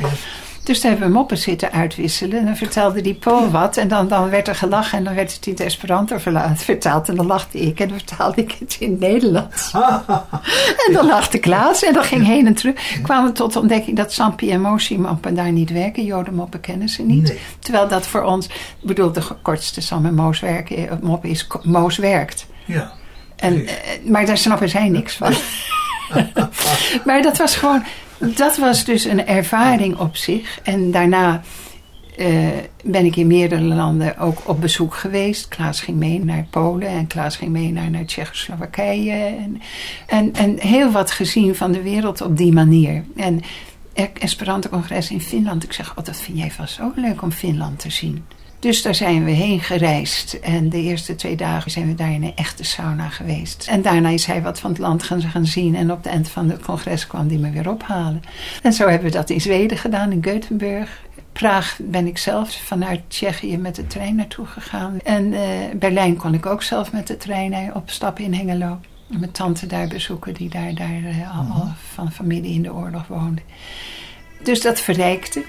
Dus 0.66 0.82
daar 0.82 0.92
hebben 0.92 1.10
we 1.10 1.14
moppen 1.14 1.38
zitten 1.38 1.72
uitwisselen. 1.72 2.40
En 2.40 2.46
dan 2.46 2.56
vertelde 2.56 3.02
die 3.02 3.14
Pool 3.14 3.50
wat. 3.52 3.78
En 3.78 3.88
dan, 3.88 4.08
dan 4.08 4.30
werd 4.30 4.48
er 4.48 4.56
gelachen 4.56 4.98
en 4.98 5.04
dan 5.04 5.16
werd 5.16 5.34
het 5.36 5.46
in 5.46 5.52
het 5.52 5.62
Esperanto 5.62 6.18
vertaald. 6.56 7.10
En 7.10 7.16
dan 7.16 7.26
lachte 7.26 7.60
ik 7.60 7.80
en 7.80 7.88
dan 7.88 7.98
vertaalde 7.98 8.42
ik 8.42 8.56
het 8.60 8.78
in 8.80 8.92
het 8.92 9.00
Nederlands. 9.00 9.72
en 10.88 10.94
dan 10.94 11.06
lachte 11.06 11.38
Klaas 11.38 11.84
en 11.84 11.94
dan 11.94 12.04
ging 12.04 12.26
heen 12.26 12.48
en 12.48 12.54
terug. 12.54 13.00
Kwamen 13.02 13.30
we 13.30 13.32
tot 13.32 13.54
de 13.54 13.60
ontdekking 13.60 13.98
dat 13.98 14.14
Sampi 14.14 14.52
en 14.52 14.62
Mosi-moppen 14.62 15.36
daar 15.36 15.52
niet 15.52 15.72
werken. 15.72 16.06
Jodenmoppen 16.06 16.60
kennen 16.60 16.90
ze 16.90 17.02
niet. 17.02 17.28
Nee. 17.28 17.40
Terwijl 17.60 17.88
dat 17.88 18.08
voor 18.08 18.24
ons, 18.24 18.46
ik 18.46 18.88
bedoel, 18.88 19.12
de 19.12 19.22
kortste 19.42 19.82
Sam 19.82 20.06
en 20.06 20.16
Moos 20.16 20.40
werken, 20.40 20.90
eh, 20.90 20.98
mop 21.02 21.26
is 21.26 21.48
Moos 21.64 21.98
werkt. 21.98 22.46
Ja. 22.66 22.92
En, 23.36 23.68
eh, 23.68 23.74
maar 24.06 24.26
daar 24.26 24.38
snappen 24.38 24.70
zij 24.70 24.90
niks 24.90 25.16
van. 25.16 25.34
maar 27.06 27.22
dat 27.22 27.38
was 27.38 27.56
gewoon, 27.56 27.84
dat 28.18 28.58
was 28.58 28.86
dus 28.86 29.04
een 29.04 29.28
ervaring 29.28 29.98
op 29.98 30.16
zich. 30.16 30.60
En 30.64 30.92
daarna 30.92 31.42
eh, 32.18 32.48
ben 32.84 33.06
ik 33.06 33.16
in 33.16 33.28
meerdere 33.28 33.62
landen 33.62 34.18
ook 34.18 34.42
op 34.46 34.62
bezoek 34.62 34.96
geweest. 34.96 35.48
Klaas 35.48 35.82
ging 35.82 35.98
mee 35.98 36.24
naar 36.24 36.48
Polen 36.50 36.88
en 36.88 37.08
Klaas 37.08 37.36
ging 37.38 37.52
mee 37.52 37.72
naar, 37.72 37.90
naar 37.90 38.06
Tsjechoslowakije. 38.06 39.12
En, 39.12 39.62
en, 40.08 40.34
en 40.34 40.60
heel 40.60 40.92
wat 40.92 41.12
gezien 41.12 41.56
van 41.56 41.72
de 41.72 41.82
wereld 41.82 42.22
op 42.22 42.38
die 42.38 42.54
manier. 42.54 43.04
En 43.16 43.42
Esperanto-congres 44.14 45.12
in 45.12 45.22
Finland. 45.22 45.64
Ik 45.64 45.74
zeg, 45.74 45.98
oh, 45.98 46.06
dat 46.06 46.18
vind 46.18 46.38
jij 46.38 46.52
vast 46.52 46.82
ook 46.82 46.96
leuk 46.96 47.22
om 47.22 47.32
Finland 47.32 47.80
te 47.80 47.90
zien. 47.90 48.26
Dus 48.66 48.82
daar 48.82 48.96
zijn 48.96 49.24
we 49.24 49.32
heen 49.32 49.60
gereisd. 49.60 50.40
En 50.40 50.70
de 50.70 50.82
eerste 50.82 51.16
twee 51.16 51.36
dagen 51.36 51.72
zijn 51.72 51.88
we 51.88 51.96
daar 51.96 52.12
in 52.12 52.24
een 52.24 52.36
echte 52.36 52.64
sauna 52.64 53.10
geweest. 53.10 53.68
En 53.68 53.82
daarna 53.82 54.10
is 54.10 54.26
hij 54.26 54.42
wat 54.42 54.60
van 54.60 54.70
het 54.70 54.80
land 54.80 55.04
gaan, 55.04 55.22
gaan 55.22 55.46
zien. 55.46 55.76
En 55.76 55.92
op 55.92 55.98
het 55.98 56.06
eind 56.06 56.30
van 56.30 56.50
het 56.50 56.62
congres 56.62 57.08
kwam 57.08 57.28
hij 57.28 57.38
me 57.38 57.52
weer 57.52 57.70
ophalen. 57.70 58.22
En 58.62 58.74
zo 58.74 58.88
hebben 58.88 59.08
we 59.08 59.16
dat 59.16 59.30
in 59.30 59.42
Zweden 59.42 59.78
gedaan, 59.78 60.12
in 60.12 60.24
Gothenburg. 60.24 61.04
Praag 61.32 61.78
ben 61.82 62.08
ik 62.08 62.18
zelf 62.18 62.54
vanuit 62.64 63.02
Tsjechië 63.08 63.58
met 63.58 63.76
de 63.76 63.88
trein 63.88 64.16
naartoe 64.16 64.46
gegaan. 64.46 65.00
En 65.04 65.26
uh, 65.26 65.40
Berlijn 65.76 66.16
kon 66.16 66.34
ik 66.34 66.46
ook 66.46 66.64
zelf 66.64 66.92
met 66.92 67.08
de 67.08 67.18
trein 67.18 67.76
opstappen 67.76 68.24
in 68.24 68.34
Hengelo. 68.34 68.80
Mijn 69.08 69.32
tante 69.32 69.68
daar 69.68 69.88
bezoeken, 69.88 70.34
die 70.34 70.50
daar, 70.50 70.74
daar 70.74 71.02
uh, 71.02 71.38
al, 71.38 71.62
al 71.62 71.68
van 71.94 72.12
familie 72.12 72.54
in 72.54 72.62
de 72.62 72.74
oorlog 72.74 73.08
woonde. 73.08 73.42
Dus 74.44 74.62
dat 74.62 74.80
verrijkte. 74.80 75.44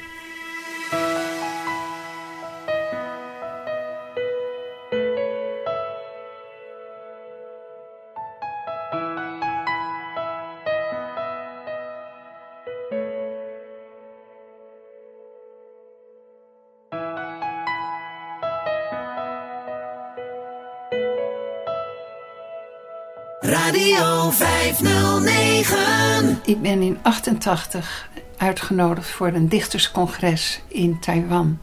Ik 26.57 26.63
ben 26.63 26.83
in 26.83 26.99
88 27.03 28.09
uitgenodigd 28.37 29.09
voor 29.09 29.29
een 29.29 29.49
dichterscongres 29.49 30.61
in 30.69 31.01
Taiwan. 31.01 31.59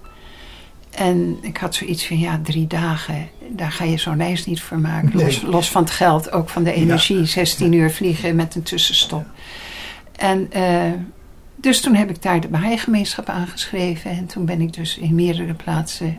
En 0.92 1.38
ik 1.42 1.58
had 1.58 1.76
zoiets 1.76 2.08
van, 2.08 2.20
ja, 2.20 2.40
drie 2.44 2.68
dagen, 2.68 3.30
daar 3.50 3.72
ga 3.72 3.84
je 3.84 3.98
zo'n 3.98 4.18
reis 4.18 4.46
niet 4.46 4.62
voor 4.62 4.80
maken. 4.80 5.12
Los, 5.14 5.42
los, 5.42 5.72
van 5.72 5.84
het 5.84 5.92
geld, 5.92 6.32
ook 6.32 6.50
van 6.50 6.64
de 6.64 6.74
energie. 6.74 7.26
16 7.26 7.74
uur 7.74 7.92
vliegen 7.92 8.36
met 8.36 8.56
een 8.56 8.64
tussenstop. 8.64 9.26
En 10.16 10.50
uh, 10.56 10.92
dus 11.56 11.82
toen 11.82 11.96
heb 11.96 12.10
ik 12.10 12.22
daar 12.22 12.40
de 12.40 12.48
Baha'i-gemeenschap 12.48 13.30
aangeschreven. 13.30 14.12
En 14.12 14.26
toen 14.26 14.46
ben 14.46 14.62
ik 14.62 14.74
dus 14.74 14.98
in 14.98 15.16
meerdere 15.16 15.54
plaatsen 15.54 16.18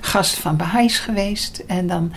gast 0.00 0.38
van 0.38 0.56
Baha'is 0.56 0.98
geweest. 0.98 1.58
En 1.66 1.86
dan 1.86 2.12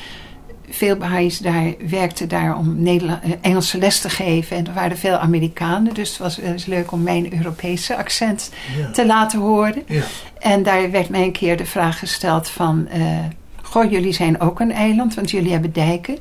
veel 0.70 0.96
Baha'is 0.96 1.38
daar 1.38 1.74
werkten 1.90 2.28
daar 2.28 2.58
om 2.58 2.82
Nederland, 2.82 3.24
eh, 3.24 3.32
Engelse 3.42 3.78
les 3.78 4.00
te 4.00 4.10
geven. 4.10 4.58
En 4.58 4.68
er 4.68 4.74
waren 4.74 4.98
veel 4.98 5.16
Amerikanen. 5.16 5.94
Dus 5.94 6.10
het 6.10 6.18
was, 6.18 6.36
het 6.36 6.68
leuk 6.68 6.92
om 6.92 7.04
mijn 7.04 7.38
Europese 7.38 7.96
accent 7.98 8.52
te 8.94 9.06
laten 9.06 9.40
horen. 9.40 9.84
Ja. 9.88 10.04
En 10.40 10.64
daar 10.64 10.92
werd 10.92 11.10
mij 11.10 11.24
een 11.24 11.32
keer 11.32 11.58
de 11.58 11.66
vraag 11.66 12.00
gesteld 12.00 12.50
van... 12.50 12.88
Uh, 12.96 13.18
goh, 13.62 13.92
jullie 13.92 14.14
zijn 14.14 14.40
ook 14.40 14.60
een 14.60 14.72
eiland, 14.72 15.14
want 15.14 15.32
jullie 15.32 15.52
hebben 15.52 15.74
dijken. 15.74 16.18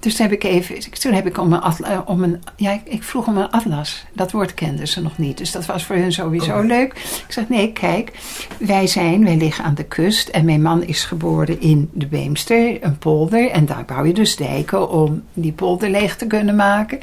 Dus 0.00 0.16
toen 0.16 0.26
heb 0.26 0.34
ik 0.34 0.44
even, 0.44 0.90
toen 0.90 1.12
heb 1.12 1.26
ik 1.26 1.38
om 1.38 1.52
een, 1.52 1.62
eh, 1.62 2.00
om 2.04 2.22
een, 2.22 2.42
ja, 2.56 2.80
ik 2.84 3.02
vroeg 3.02 3.26
om 3.26 3.36
een 3.36 3.50
atlas. 3.50 4.04
Dat 4.12 4.32
woord 4.32 4.54
kenden 4.54 4.88
ze 4.88 5.02
nog 5.02 5.18
niet. 5.18 5.38
Dus 5.38 5.52
dat 5.52 5.66
was 5.66 5.84
voor 5.84 5.96
hun 5.96 6.12
sowieso 6.12 6.60
leuk. 6.60 6.92
Ik 7.26 7.32
zeg, 7.32 7.48
nee, 7.48 7.72
kijk, 7.72 8.12
wij 8.58 8.86
zijn, 8.86 9.24
wij 9.24 9.36
liggen 9.36 9.64
aan 9.64 9.74
de 9.74 9.84
kust. 9.84 10.28
En 10.28 10.44
mijn 10.44 10.62
man 10.62 10.82
is 10.82 11.04
geboren 11.04 11.60
in 11.60 11.90
de 11.92 12.06
Beemster, 12.06 12.84
een 12.84 12.98
polder. 12.98 13.50
En 13.50 13.66
daar 13.66 13.84
bouw 13.84 14.04
je 14.04 14.12
dus 14.12 14.36
dijken 14.36 14.90
om 14.90 15.22
die 15.32 15.52
polder 15.52 15.90
leeg 15.90 16.16
te 16.16 16.26
kunnen 16.26 16.56
maken. 16.56 16.98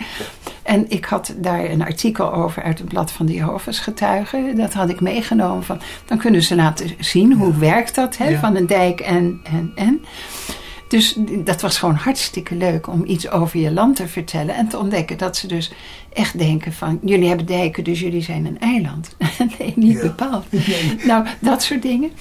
En 0.63 0.85
ik 0.89 1.05
had 1.05 1.33
daar 1.37 1.69
een 1.69 1.81
artikel 1.81 2.33
over 2.33 2.63
uit 2.63 2.79
het 2.79 2.87
blad 2.87 3.11
van 3.11 3.25
de 3.25 3.33
Jehovah's 3.33 3.79
getuigen. 3.79 4.55
Dat 4.55 4.73
had 4.73 4.89
ik 4.89 5.01
meegenomen 5.01 5.63
van, 5.63 5.81
dan 6.05 6.17
kunnen 6.17 6.43
ze 6.43 6.55
laten 6.55 6.89
zien 6.99 7.33
hoe 7.33 7.57
werkt 7.57 7.95
dat, 7.95 8.17
hè, 8.17 8.39
van 8.39 8.55
een 8.55 8.67
dijk 8.67 8.99
en, 8.99 9.39
en, 9.43 9.71
en. 9.75 10.05
Dus 10.87 11.15
dat 11.43 11.61
was 11.61 11.77
gewoon 11.77 11.95
hartstikke 11.95 12.55
leuk 12.55 12.87
om 12.87 13.03
iets 13.05 13.29
over 13.29 13.59
je 13.59 13.71
land 13.71 13.95
te 13.95 14.07
vertellen. 14.07 14.55
En 14.55 14.67
te 14.67 14.77
ontdekken 14.77 15.17
dat 15.17 15.37
ze 15.37 15.47
dus 15.47 15.71
echt 16.13 16.37
denken 16.37 16.73
van... 16.73 16.99
jullie 17.01 17.27
hebben 17.27 17.45
dijken, 17.45 17.83
dus 17.83 17.99
jullie 17.99 18.21
zijn 18.21 18.45
een 18.45 18.59
eiland. 18.59 19.15
nee, 19.59 19.73
niet 19.75 20.01
bepaald. 20.01 20.45
Nou, 21.05 21.25
dat 21.39 21.63
soort 21.63 21.81
dingen. 21.81 22.11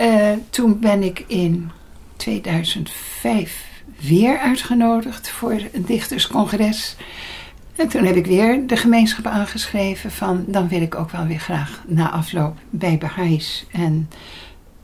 Uh, 0.00 0.30
toen 0.50 0.78
ben 0.78 1.02
ik 1.02 1.24
in 1.26 1.70
2005 2.16 3.66
weer 4.00 4.38
uitgenodigd 4.38 5.30
voor 5.30 5.52
een 5.72 5.84
dichterscongres. 5.84 6.96
En 7.76 7.88
toen 7.88 8.04
heb 8.04 8.16
ik 8.16 8.26
weer 8.26 8.66
de 8.66 8.76
gemeenschap 8.76 9.26
aangeschreven 9.26 10.10
van... 10.10 10.44
dan 10.46 10.68
wil 10.68 10.82
ik 10.82 10.94
ook 10.94 11.10
wel 11.10 11.26
weer 11.26 11.38
graag 11.38 11.82
na 11.86 12.10
afloop 12.10 12.56
bij 12.70 12.98
Baha'is... 12.98 13.66
en 13.72 14.08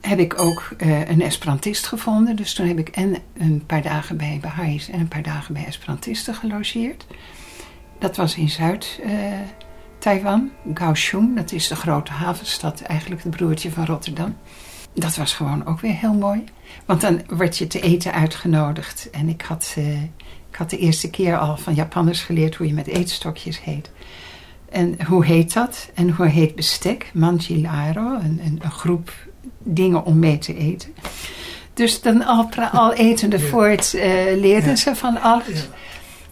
heb 0.05 0.19
ik 0.19 0.41
ook 0.41 0.69
uh, 0.77 1.09
een 1.09 1.21
Esperantist 1.21 1.87
gevonden. 1.87 2.35
Dus 2.35 2.53
toen 2.53 2.67
heb 2.67 2.79
ik 2.79 2.89
en 2.89 3.15
een 3.37 3.63
paar 3.65 3.81
dagen 3.81 4.17
bij 4.17 4.37
Baha'is 4.41 4.89
en 4.89 4.99
een 4.99 5.07
paar 5.07 5.23
dagen 5.23 5.53
bij 5.53 5.65
Esperantisten 5.65 6.35
gelogeerd. 6.35 7.05
Dat 7.99 8.15
was 8.15 8.35
in 8.35 8.49
Zuid-Taiwan, 8.49 10.51
uh, 10.67 10.73
Kaohsiung. 10.73 11.35
Dat 11.35 11.51
is 11.51 11.67
de 11.67 11.75
grote 11.75 12.11
havenstad, 12.11 12.81
eigenlijk 12.81 13.23
het 13.23 13.35
broertje 13.35 13.71
van 13.71 13.85
Rotterdam. 13.85 14.37
Dat 14.93 15.15
was 15.15 15.33
gewoon 15.33 15.65
ook 15.65 15.79
weer 15.79 15.95
heel 15.95 16.13
mooi. 16.13 16.43
Want 16.85 17.01
dan 17.01 17.21
word 17.27 17.57
je 17.57 17.67
te 17.67 17.81
eten 17.81 18.13
uitgenodigd. 18.13 19.09
En 19.09 19.29
ik 19.29 19.41
had, 19.41 19.75
uh, 19.77 20.01
ik 20.49 20.55
had 20.57 20.69
de 20.69 20.77
eerste 20.77 21.09
keer 21.09 21.37
al 21.37 21.57
van 21.57 21.73
Japanners 21.73 22.21
geleerd 22.21 22.55
hoe 22.55 22.67
je 22.67 22.73
met 22.73 22.87
eetstokjes 22.87 23.63
heet. 23.63 23.91
En 24.69 25.05
hoe 25.05 25.25
heet 25.25 25.53
dat? 25.53 25.89
En 25.93 26.09
hoe 26.09 26.27
heet 26.27 26.55
bestek? 26.55 27.11
Manjilaro, 27.13 28.13
een, 28.13 28.39
een, 28.43 28.59
een 28.61 28.71
groep 28.71 29.11
dingen 29.65 30.05
om 30.05 30.19
mee 30.19 30.37
te 30.37 30.57
eten. 30.57 30.89
Dus 31.73 32.01
dan 32.01 32.25
al, 32.25 32.49
al 32.71 32.93
etende 32.93 33.39
voort 33.49 33.93
uh, 33.93 34.03
leerden 34.35 34.77
ze 34.77 34.95
van 34.95 35.21
alles. 35.21 35.67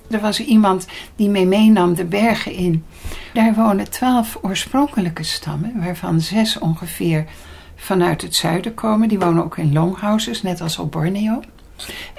Er 0.09 0.19
was 0.19 0.39
iemand 0.39 0.87
die 1.15 1.29
mee 1.29 1.45
meenam 1.45 1.93
de 1.93 2.05
bergen 2.05 2.53
in. 2.53 2.85
Daar 3.33 3.53
wonen 3.53 3.89
twaalf 3.89 4.37
oorspronkelijke 4.41 5.23
stammen, 5.23 5.73
waarvan 5.79 6.21
zes 6.21 6.59
ongeveer 6.59 7.25
vanuit 7.75 8.21
het 8.21 8.35
zuiden 8.35 8.73
komen. 8.73 9.07
Die 9.07 9.19
wonen 9.19 9.43
ook 9.43 9.57
in 9.57 9.73
longhouses, 9.73 10.41
net 10.41 10.61
als 10.61 10.79
op 10.79 10.91
Borneo. 10.91 11.41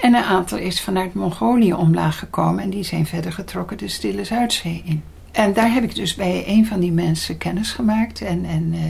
En 0.00 0.14
een 0.14 0.22
aantal 0.22 0.58
is 0.58 0.80
vanuit 0.80 1.14
Mongolië 1.14 1.72
omlaag 1.72 2.18
gekomen 2.18 2.62
en 2.62 2.70
die 2.70 2.84
zijn 2.84 3.06
verder 3.06 3.32
getrokken 3.32 3.78
de 3.78 3.88
Stille 3.88 4.24
Zuidzee 4.24 4.82
in. 4.84 5.02
En 5.32 5.52
daar 5.52 5.72
heb 5.72 5.82
ik 5.82 5.94
dus 5.94 6.14
bij 6.14 6.44
een 6.46 6.66
van 6.66 6.80
die 6.80 6.92
mensen 6.92 7.38
kennis 7.38 7.70
gemaakt. 7.70 8.20
En, 8.20 8.44
en 8.44 8.72
uh, 8.74 8.80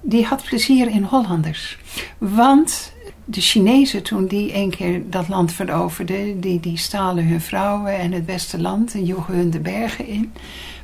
die 0.00 0.24
had 0.24 0.44
plezier 0.44 0.88
in 0.88 1.02
Hollanders. 1.02 1.78
Want 2.18 2.92
de 3.24 3.40
Chinezen, 3.40 4.02
toen 4.02 4.26
die 4.26 4.54
een 4.54 4.70
keer 4.70 5.10
dat 5.10 5.28
land 5.28 5.52
veroverden, 5.52 6.40
die, 6.40 6.60
die 6.60 6.78
stalen 6.78 7.28
hun 7.28 7.40
vrouwen 7.40 7.98
en 7.98 8.12
het 8.12 8.26
beste 8.26 8.60
land 8.60 8.94
en 8.94 9.04
joegen 9.04 9.34
hun 9.34 9.50
de 9.50 9.60
bergen 9.60 10.06
in. 10.06 10.32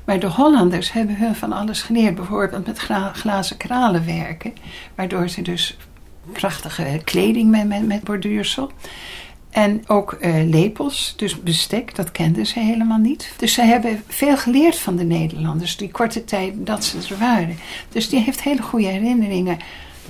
Maar 0.05 0.18
de 0.18 0.27
Hollanders 0.27 0.92
hebben 0.92 1.16
hun 1.16 1.35
van 1.35 1.53
alles 1.53 1.83
geleerd, 1.83 2.14
bijvoorbeeld 2.14 2.66
met 2.66 2.79
glazen 3.12 3.57
kralen 3.57 4.07
werken, 4.07 4.53
waardoor 4.94 5.29
ze 5.29 5.42
dus 5.42 5.77
prachtige 6.33 7.00
kleding 7.05 7.50
met, 7.50 7.68
met, 7.68 7.87
met 7.87 8.05
borduursel. 8.05 8.70
En 9.55 9.83
ook 9.87 10.17
uh, 10.21 10.49
lepels, 10.49 11.14
dus 11.17 11.43
bestek, 11.43 11.95
dat 11.95 12.12
kenden 12.12 12.47
ze 12.47 12.61
helemaal 12.61 12.99
niet. 12.99 13.33
Dus 13.37 13.53
ze 13.53 13.62
hebben 13.62 14.03
veel 14.09 14.37
geleerd 14.37 14.77
van 14.77 14.97
de 14.97 15.05
Nederlanders, 15.05 15.77
die 15.77 15.90
korte 15.90 16.25
tijd 16.25 16.55
dat 16.57 16.85
ze 16.85 16.99
er 17.11 17.19
waren. 17.19 17.57
Dus 17.88 18.09
die 18.09 18.21
heeft 18.21 18.43
hele 18.43 18.62
goede 18.62 18.87
herinneringen, 18.87 19.59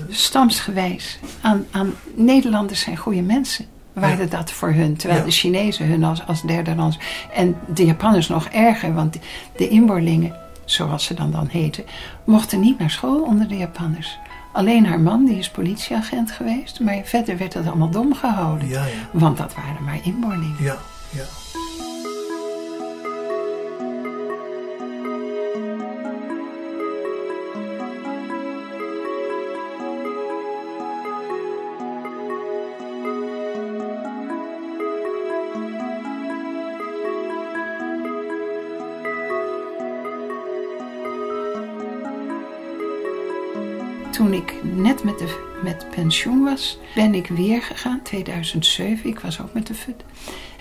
stamsgewijs, 0.09 1.19
aan, 1.41 1.67
aan 1.71 1.95
Nederlanders 2.15 2.81
zijn 2.81 2.97
goede 2.97 3.23
mensen. 3.23 3.67
Waren 3.93 4.31
dat 4.31 4.51
voor 4.51 4.73
hun, 4.73 4.97
terwijl 4.97 5.25
de 5.25 5.31
Chinezen 5.31 5.87
hun 5.87 6.05
als, 6.05 6.27
als 6.27 6.43
derde 6.43 6.75
land. 6.75 6.99
En 7.35 7.57
de 7.75 7.85
Japanners 7.85 8.29
nog 8.29 8.47
erger, 8.47 8.95
want 8.95 9.19
de 9.57 9.69
inboorlingen, 9.69 10.37
zoals 10.65 11.05
ze 11.05 11.15
dan 11.15 11.31
dan 11.31 11.47
heten, 11.47 11.85
mochten 12.25 12.61
niet 12.61 12.79
naar 12.79 12.91
school 12.91 13.23
onder 13.23 13.49
de 13.49 13.57
Japanners. 13.57 14.19
Alleen 14.55 14.87
haar 14.87 15.01
man, 15.01 15.25
die 15.25 15.39
is 15.39 15.51
politieagent 15.51 16.31
geweest. 16.31 16.81
Maar 16.81 17.01
verder 17.05 17.39
werd 17.39 17.55
het 17.55 17.67
allemaal 17.67 17.91
dom 17.91 18.15
gehouden. 18.15 18.69
Ja, 18.69 18.85
ja. 18.85 18.93
Want 19.13 19.37
dat 19.37 19.55
waren 19.55 19.85
maar 19.85 19.99
inboorlingen. 20.03 20.57
Ja, 20.59 20.77
ja. 21.11 21.25
Net 44.63 45.05
met, 45.05 45.19
de, 45.19 45.59
met 45.63 45.87
pensioen 45.95 46.45
was, 46.45 46.79
ben 46.95 47.15
ik 47.15 47.27
weer 47.27 47.63
gegaan, 47.63 48.03
2007. 48.03 49.11
Ik 49.11 49.21
was 49.21 49.41
ook 49.41 49.53
met 49.53 49.67
de 49.67 49.75
FUT. 49.75 50.05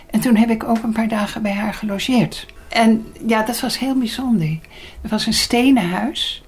En 0.10 0.20
toen 0.20 0.36
heb 0.36 0.50
ik 0.50 0.64
ook 0.64 0.84
een 0.84 0.92
paar 0.92 1.08
dagen 1.08 1.42
bij 1.42 1.54
haar 1.54 1.74
gelogeerd. 1.74 2.46
En 2.70 3.06
ja, 3.28 3.44
dat 3.44 3.60
was 3.60 3.80
heel 3.80 3.98
bijzonder. 3.98 4.60
Het 5.02 5.12
was 5.12 5.26
een 5.26 5.34
stenen 5.34 5.90
huis. 5.90 6.44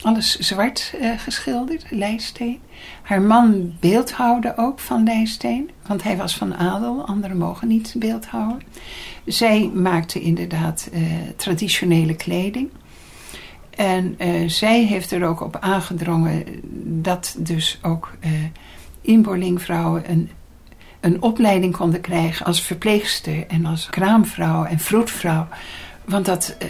Alles 0.00 0.38
zwart 0.38 0.94
uh, 1.00 1.18
geschilderd, 1.18 1.84
lijsteen. 1.90 2.60
Haar 3.02 3.22
man 3.22 3.74
beeldhouwde 3.80 4.52
ook 4.56 4.78
van 4.78 5.04
lijsteen. 5.04 5.70
Want 5.86 6.02
hij 6.02 6.16
was 6.16 6.36
van 6.36 6.56
adel, 6.56 7.06
anderen 7.06 7.36
mogen 7.36 7.68
niet 7.68 7.94
beeldhouden. 7.98 8.62
Zij 9.24 9.70
maakte 9.74 10.20
inderdaad 10.20 10.88
uh, 10.92 11.02
traditionele 11.36 12.16
kleding. 12.16 12.70
En 13.76 14.14
uh, 14.18 14.48
zij 14.48 14.84
heeft 14.84 15.12
er 15.12 15.26
ook 15.26 15.40
op 15.40 15.56
aangedrongen 15.60 16.44
dat 17.02 17.36
dus 17.38 17.78
ook 17.82 18.16
inboorlingvrouwen 19.00 20.10
een 20.10 20.30
een 21.06 21.22
opleiding 21.22 21.76
konden 21.76 22.00
krijgen 22.00 22.46
als 22.46 22.62
verpleegster 22.62 23.46
en 23.46 23.66
als 23.66 23.86
kraamvrouw 23.90 24.64
en 24.64 24.78
vroedvrouw. 24.78 25.48
Want 26.04 26.26
dat, 26.26 26.56
uh, 26.62 26.68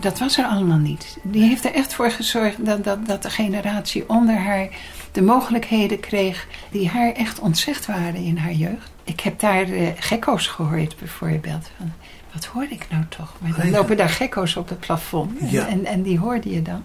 dat 0.00 0.18
was 0.18 0.38
er 0.38 0.44
allemaal 0.44 0.78
niet. 0.78 1.18
Die 1.22 1.42
heeft 1.42 1.64
er 1.64 1.74
echt 1.74 1.94
voor 1.94 2.10
gezorgd 2.10 2.64
dat, 2.66 2.84
dat, 2.84 3.06
dat 3.06 3.22
de 3.22 3.30
generatie 3.30 4.08
onder 4.08 4.36
haar 4.36 4.68
de 5.12 5.22
mogelijkheden 5.22 6.00
kreeg 6.00 6.46
die 6.70 6.88
haar 6.88 7.12
echt 7.12 7.38
ontzegd 7.38 7.86
waren 7.86 8.14
in 8.14 8.36
haar 8.36 8.52
jeugd. 8.52 8.90
Ik 9.04 9.20
heb 9.20 9.40
daar 9.40 9.68
uh, 9.68 9.88
gekko's 9.96 10.46
gehoord 10.46 10.96
bijvoorbeeld. 10.98 11.70
Van, 11.76 11.92
wat 12.36 12.44
hoorde 12.44 12.74
ik 12.74 12.86
nou 12.90 13.04
toch? 13.08 13.34
Maar 13.38 13.54
dan 13.56 13.70
lopen 13.70 13.96
daar 13.96 14.08
gekko's 14.08 14.56
op 14.56 14.68
het 14.68 14.80
plafond 14.80 15.38
en, 15.38 15.66
en, 15.66 15.84
en 15.84 16.02
die 16.02 16.18
hoorde 16.18 16.50
je 16.50 16.62
dan. 16.62 16.82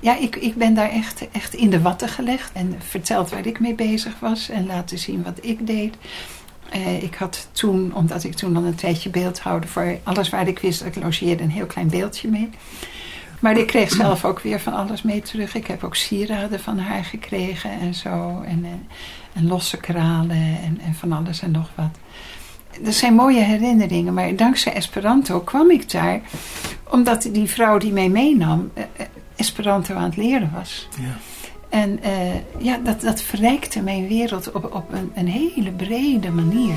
Ja, 0.00 0.18
ik, 0.18 0.36
ik 0.36 0.54
ben 0.54 0.74
daar 0.74 0.90
echt, 0.90 1.30
echt 1.32 1.54
in 1.54 1.70
de 1.70 1.80
watten 1.80 2.08
gelegd 2.08 2.52
en 2.52 2.74
verteld 2.78 3.30
waar 3.30 3.46
ik 3.46 3.60
mee 3.60 3.74
bezig 3.74 4.20
was 4.20 4.48
en 4.48 4.66
laten 4.66 4.98
zien 4.98 5.22
wat 5.22 5.38
ik 5.40 5.66
deed. 5.66 5.96
Uh, 6.76 7.02
ik 7.02 7.14
had 7.14 7.48
toen, 7.52 7.94
omdat 7.94 8.24
ik 8.24 8.34
toen 8.34 8.56
al 8.56 8.64
een 8.64 8.74
tijdje 8.74 9.10
beeldhouden 9.10 9.68
voor 9.68 9.98
alles 10.02 10.28
waar 10.30 10.48
ik 10.48 10.58
wist 10.58 10.78
dat 10.78 10.96
ik 10.96 11.02
logeerde, 11.02 11.42
een 11.42 11.50
heel 11.50 11.66
klein 11.66 11.88
beeldje 11.88 12.28
mee. 12.28 12.50
Maar 13.40 13.56
ik 13.56 13.66
kreeg 13.66 13.90
zelf 13.90 14.24
ook 14.24 14.40
weer 14.40 14.60
van 14.60 14.74
alles 14.74 15.02
mee 15.02 15.22
terug. 15.22 15.54
Ik 15.54 15.66
heb 15.66 15.84
ook 15.84 15.96
sieraden 15.96 16.60
van 16.60 16.78
haar 16.78 17.04
gekregen 17.04 17.70
en 17.70 17.94
zo. 17.94 18.42
En, 18.46 18.64
en, 18.64 18.88
en 19.32 19.46
losse 19.46 19.76
kralen 19.76 20.58
en, 20.62 20.80
en 20.84 20.94
van 20.94 21.12
alles 21.12 21.42
en 21.42 21.50
nog 21.50 21.70
wat. 21.74 21.98
Dat 22.80 22.94
zijn 22.94 23.14
mooie 23.14 23.40
herinneringen, 23.40 24.14
maar 24.14 24.36
dankzij 24.36 24.72
Esperanto 24.74 25.40
kwam 25.40 25.70
ik 25.70 25.90
daar. 25.90 26.20
Omdat 26.90 27.28
die 27.32 27.48
vrouw 27.48 27.78
die 27.78 27.92
mij 27.92 28.08
meenam, 28.08 28.70
eh, 28.74 28.82
eh, 28.96 29.06
Esperanto 29.36 29.94
aan 29.94 30.02
het 30.02 30.16
leren 30.16 30.50
was. 30.54 30.88
Ja. 31.00 31.16
En 31.68 32.00
uh, 32.04 32.64
ja, 32.64 32.78
dat, 32.84 33.00
dat 33.00 33.22
verrijkte 33.22 33.82
mijn 33.82 34.08
wereld 34.08 34.52
op, 34.52 34.74
op 34.74 34.92
een, 34.92 35.12
een 35.14 35.28
hele 35.28 35.70
brede 35.70 36.30
manier. 36.30 36.74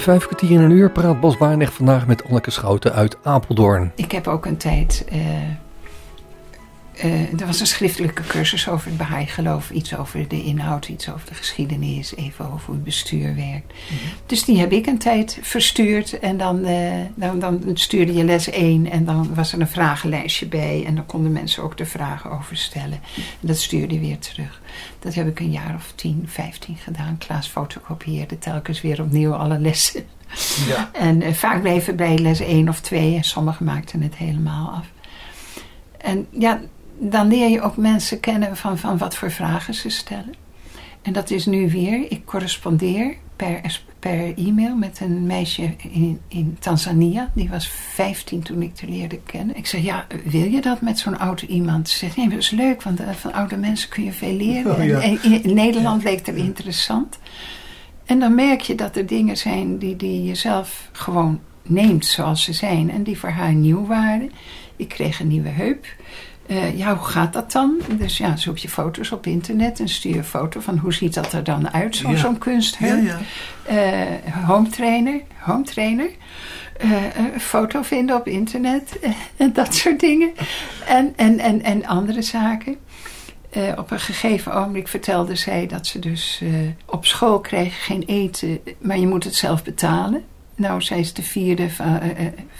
Vijf 0.00 0.26
kwartier 0.26 0.50
in 0.50 0.60
een 0.60 0.70
uur 0.70 0.90
praat 0.90 1.20
Bas 1.20 1.36
Waarnig 1.38 1.72
vandaag 1.72 2.06
met 2.06 2.24
Anneke 2.24 2.50
Schouten 2.50 2.92
uit 2.92 3.16
Apeldoorn. 3.22 3.92
Ik 3.94 4.12
heb 4.12 4.26
ook 4.26 4.46
een 4.46 4.56
tijd... 4.56 5.06
Uh, 5.12 5.22
uh, 7.04 7.40
er 7.40 7.46
was 7.46 7.60
een 7.60 7.66
schriftelijke 7.66 8.22
cursus 8.22 8.68
over 8.68 8.86
het 8.88 8.96
Baha'i-geloof. 8.96 9.70
Iets 9.70 9.96
over 9.96 10.28
de 10.28 10.42
inhoud, 10.42 10.88
iets 10.88 11.10
over 11.10 11.28
de 11.28 11.34
geschiedenis. 11.34 12.14
Even 12.16 12.52
over 12.52 12.66
hoe 12.66 12.74
het 12.74 12.84
bestuur 12.84 13.34
werkt. 13.34 13.72
Mm 13.72 13.98
-hmm. 13.98 13.98
Dus 14.26 14.44
die 14.44 14.58
heb 14.58 14.72
ik 14.72 14.86
een 14.86 14.98
tijd 14.98 15.38
verstuurd. 15.42 16.18
En 16.18 16.36
dan, 16.36 16.66
uh, 16.66 16.92
dan, 17.14 17.38
dan, 17.38 17.62
stuurde 17.74 18.14
je 18.14 18.24
les 18.24 18.50
1. 18.50 18.90
En 18.90 19.04
dan 19.04 19.34
was 19.34 19.52
er 19.52 19.60
een 19.60 19.68
vragenlijstje 19.68 20.46
bij. 20.46 20.84
En 20.86 20.94
dan 20.94 21.06
konden 21.06 21.32
mensen 21.32 21.62
ook 21.62 21.76
de 21.76 21.86
vragen 21.86 22.30
over 22.30 22.56
stellen. 22.56 23.00
En 23.16 23.46
dat 23.46 23.58
stuurde 23.58 23.94
je 23.94 24.00
weer 24.00 24.18
terug. 24.18 24.60
Dat 24.98 25.14
heb 25.14 25.28
ik 25.28 25.40
een 25.40 25.50
jaar 25.50 25.74
of 25.74 25.92
10, 25.94 26.22
15 26.26 26.76
gedaan. 26.76 27.18
Klaas 27.18 27.48
fotocopieerde 27.48 28.38
telkens 28.38 28.80
weer 28.80 29.02
opnieuw 29.02 29.34
alle 29.34 29.58
lessen. 29.58 30.04
Ja. 30.66 30.90
En 31.08 31.22
uh, 31.22 31.32
vaak 31.32 31.60
bleven 31.60 31.96
bij 31.96 32.18
les 32.18 32.40
1 32.40 32.68
of 32.68 32.80
2. 32.80 33.16
En 33.16 33.24
sommigen 33.24 33.64
maakten 33.64 34.02
het 34.02 34.16
helemaal 34.16 34.70
af. 34.70 34.86
En 35.98 36.26
ja, 36.30 36.60
dan 36.98 37.28
leer 37.28 37.48
je 37.48 37.60
ook 37.60 37.76
mensen 37.76 38.20
kennen 38.20 38.56
van, 38.56 38.78
van 38.78 38.98
wat 38.98 39.16
voor 39.16 39.30
vragen 39.30 39.74
ze 39.74 39.88
stellen. 39.88 40.34
En 41.02 41.12
dat 41.12 41.30
is 41.30 41.46
nu 41.46 41.70
weer, 41.70 42.10
ik 42.10 42.24
correspondeer 42.24 43.16
per, 43.36 43.80
per 43.98 44.34
e-mail 44.36 44.76
met 44.76 45.00
een 45.00 45.26
meisje 45.26 45.74
in, 45.76 46.20
in 46.28 46.56
Tanzania. 46.60 47.30
Die 47.34 47.48
was 47.48 47.68
15 47.68 48.42
toen 48.42 48.62
ik 48.62 48.74
te 48.74 48.86
leerde 48.88 49.20
kennen. 49.26 49.56
Ik 49.56 49.66
zeg, 49.66 49.82
ja, 49.82 50.06
wil 50.24 50.50
je 50.50 50.60
dat 50.60 50.80
met 50.80 50.98
zo'n 50.98 51.18
oude 51.18 51.46
iemand? 51.46 51.88
Ze 51.88 51.98
zegt, 51.98 52.16
nee, 52.16 52.28
dat 52.28 52.38
is 52.38 52.50
leuk, 52.50 52.82
want 52.82 53.00
van 53.10 53.32
oude 53.32 53.56
mensen 53.56 53.88
kun 53.88 54.04
je 54.04 54.12
veel 54.12 54.32
leren. 54.32 54.76
Oh, 54.76 54.84
ja. 54.84 55.00
en, 55.00 55.22
in, 55.22 55.42
in, 55.44 55.54
Nederland 55.54 56.02
ja. 56.02 56.08
leek 56.08 56.26
het 56.26 56.36
interessant. 56.36 57.18
En 58.04 58.18
dan 58.18 58.34
merk 58.34 58.60
je 58.60 58.74
dat 58.74 58.96
er 58.96 59.06
dingen 59.06 59.36
zijn 59.36 59.78
die, 59.78 59.96
die 59.96 60.24
je 60.24 60.34
zelf 60.34 60.88
gewoon 60.92 61.40
neemt 61.62 62.06
zoals 62.06 62.42
ze 62.42 62.52
zijn. 62.52 62.90
En 62.90 63.02
die 63.02 63.18
voor 63.18 63.28
haar 63.28 63.54
nieuw 63.54 63.86
waren. 63.86 64.30
Ik 64.76 64.88
kreeg 64.88 65.20
een 65.20 65.28
nieuwe 65.28 65.48
heup. 65.48 65.86
Uh, 66.48 66.78
ja, 66.78 66.96
hoe 66.96 67.06
gaat 67.06 67.32
dat 67.32 67.52
dan? 67.52 67.80
Dus 67.88 68.18
ja, 68.18 68.36
zoek 68.36 68.58
je 68.58 68.68
foto's 68.68 69.12
op 69.12 69.26
internet 69.26 69.80
en 69.80 69.88
stuur 69.88 70.16
een 70.16 70.24
foto 70.24 70.60
van 70.60 70.78
hoe 70.78 70.92
ziet 70.92 71.14
dat 71.14 71.32
er 71.32 71.44
dan 71.44 71.72
uit, 71.72 71.96
zo'n 71.96 72.10
ja. 72.10 72.16
zo. 72.16 72.36
Ja, 72.78 72.94
ja. 72.94 73.18
Uh, 73.70 74.34
home 74.46 74.68
trainer, 74.68 75.20
home 75.38 75.64
trainer. 75.64 76.10
Uh, 76.84 77.02
een 77.34 77.40
foto 77.40 77.82
vinden 77.82 78.16
op 78.16 78.26
internet 78.26 78.98
en 79.36 79.52
dat 79.52 79.74
soort 79.74 80.00
dingen. 80.00 80.32
En, 80.86 81.12
en, 81.16 81.38
en, 81.38 81.62
en 81.62 81.86
andere 81.86 82.22
zaken. 82.22 82.76
op 83.76 83.90
een 83.90 84.00
gegeven 84.00 84.54
ogenblik 84.54 84.88
vertelde 84.88 85.36
zij 85.36 85.66
dat 85.66 85.86
ze 85.86 85.98
dus 85.98 86.42
op 86.86 87.06
school 87.06 87.40
kreeg 87.40 87.84
geen 87.84 88.02
eten, 88.06 88.60
maar 88.78 88.98
je 88.98 89.06
moet 89.06 89.24
het 89.24 89.34
zelf 89.34 89.64
betalen. 89.64 90.24
Nou, 90.56 90.82
zij 90.82 90.98
is 90.98 91.12
de 91.12 91.22
vierde 91.22 91.70
van, 91.70 91.86
uh, 92.02 92.10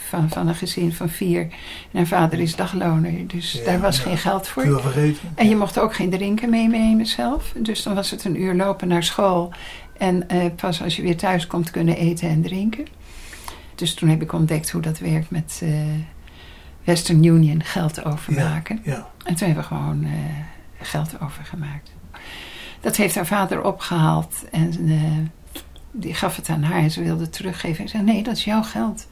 van, 0.09 0.29
van 0.31 0.49
een 0.49 0.55
gezin 0.55 0.93
van 0.93 1.09
vier. 1.09 1.41
En 1.41 1.49
haar 1.93 2.07
vader 2.07 2.39
is 2.39 2.57
dagloner, 2.57 3.27
dus 3.27 3.53
ja, 3.53 3.65
daar 3.65 3.81
was 3.81 3.97
ja. 3.97 4.03
geen 4.03 4.19
geld 4.19 4.49
voor. 4.49 4.83
En 5.35 5.49
je 5.49 5.57
mocht 5.57 5.79
ook 5.79 5.95
geen 5.95 6.11
drinken 6.11 6.51
meenemen 6.51 7.07
zelf. 7.07 7.53
Dus 7.59 7.83
dan 7.83 7.95
was 7.95 8.11
het 8.11 8.25
een 8.25 8.41
uur 8.41 8.55
lopen 8.55 8.89
naar 8.89 9.03
school. 9.03 9.53
En 9.99 10.25
uh, 10.33 10.45
pas 10.57 10.83
als 10.83 10.97
je 10.97 11.03
weer 11.03 11.17
thuis 11.17 11.47
komt 11.47 11.71
kunnen 11.71 11.97
eten 11.97 12.29
en 12.29 12.43
drinken. 12.43 12.87
Dus 13.75 13.95
toen 13.95 14.09
heb 14.09 14.23
ik 14.23 14.33
ontdekt 14.33 14.71
hoe 14.71 14.83
dat 14.83 14.99
werkt 14.99 15.31
met 15.31 15.61
uh, 15.63 15.71
Western 16.85 17.25
Union 17.25 17.63
geld 17.63 18.05
overmaken. 18.05 18.81
Ja, 18.83 18.93
ja. 18.93 19.09
En 19.25 19.35
toen 19.35 19.47
hebben 19.47 19.65
we 19.69 19.75
gewoon 19.75 20.07
geld 20.81 21.21
overgemaakt. 21.21 21.91
Dat 22.81 22.97
heeft 22.97 23.15
haar 23.15 23.27
vader 23.27 23.65
opgehaald 23.65 24.45
en 24.51 24.91
die 25.97 26.15
gaf 26.15 26.37
het 26.37 26.49
aan 26.49 26.63
haar 26.63 26.83
en 26.83 26.91
ze 26.91 27.03
wilde 27.03 27.29
teruggeven. 27.29 27.85
En 27.85 27.91
zei: 27.91 28.03
Nee, 28.03 28.23
dat 28.23 28.37
is 28.37 28.45
jouw 28.45 28.63
geld. 28.63 29.07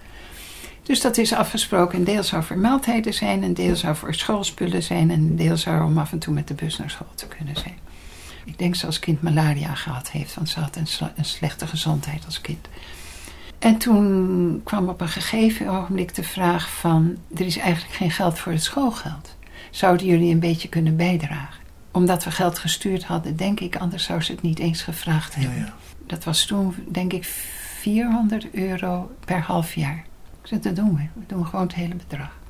Dus 0.83 1.01
dat 1.01 1.19
is 1.19 1.33
afgesproken. 1.33 1.99
Een 1.99 2.05
deel 2.05 2.23
zou 2.23 2.43
voor 2.43 2.59
maaltijden 2.59 3.15
zijn, 3.15 3.43
een 3.43 3.55
deel 3.55 3.77
zou 3.77 3.97
voor 3.97 4.15
schoolspullen 4.15 4.83
zijn 4.83 5.11
en 5.11 5.21
een 5.21 5.37
deel 5.37 5.57
zou 5.57 5.85
om 5.85 5.99
af 5.99 6.13
en 6.13 6.19
toe 6.19 6.35
met 6.35 6.49
de 6.49 6.55
bus 6.55 6.79
naar 6.79 6.91
school 6.91 7.15
te 7.15 7.29
kunnen 7.29 7.57
zijn. 7.57 7.79
Ik 8.45 8.59
denk 8.59 8.75
ze 8.75 8.87
als 8.87 8.99
kind 8.99 9.23
malaria 9.23 9.75
gehad 9.75 10.11
heeft, 10.11 10.35
want 10.35 10.49
ze 10.49 10.61
had 10.61 10.77
een, 10.77 10.87
een 11.17 11.25
slechte 11.25 11.67
gezondheid 11.67 12.25
als 12.25 12.41
kind. 12.41 12.69
En 13.59 13.79
toen 13.79 14.61
kwam 14.65 14.89
op 14.89 15.01
een 15.01 15.09
gegeven 15.09 15.69
ogenblik 15.69 16.15
de 16.15 16.23
vraag 16.23 16.71
van... 16.71 17.17
er 17.35 17.47
is 17.47 17.59
eigenlijk 17.59 17.95
geen 17.95 18.11
geld 18.11 18.39
voor 18.39 18.53
het 18.53 18.63
schoolgeld. 18.63 19.37
Zouden 19.71 20.07
jullie 20.07 20.33
een 20.33 20.41
beetje 20.41 20.69
kunnen 20.69 20.97
bijdragen? 20.97 21.63
Omdat 21.93 22.25
we 22.25 22.31
geld 22.31 22.59
gestuurd 22.59 23.05
hadden, 23.05 23.37
denk 23.37 23.61
ik, 23.61 23.77
anders 23.77 24.05
zou 24.05 24.21
ze 24.21 24.33
het 24.33 24.43
niet 24.43 24.59
eens 24.59 24.83
gevraagd 24.83 25.35
hebben. 25.35 25.59
Ja, 25.59 25.65
ja 25.65 25.84
dat 26.07 26.25
was 26.25 26.47
toen 26.47 26.75
denk 26.89 27.13
ik 27.13 27.25
400 27.25 28.51
euro 28.51 29.11
per 29.25 29.41
half 29.41 29.75
jaar. 29.75 30.05
Ik 30.43 30.49
zei, 30.49 30.61
dat 30.61 30.77
doen 30.77 30.95
we. 30.95 31.03
We 31.21 31.27
doen 31.27 31.47
gewoon 31.47 31.67
het 31.67 31.75
hele 31.75 31.95
bedrag. 31.95 32.43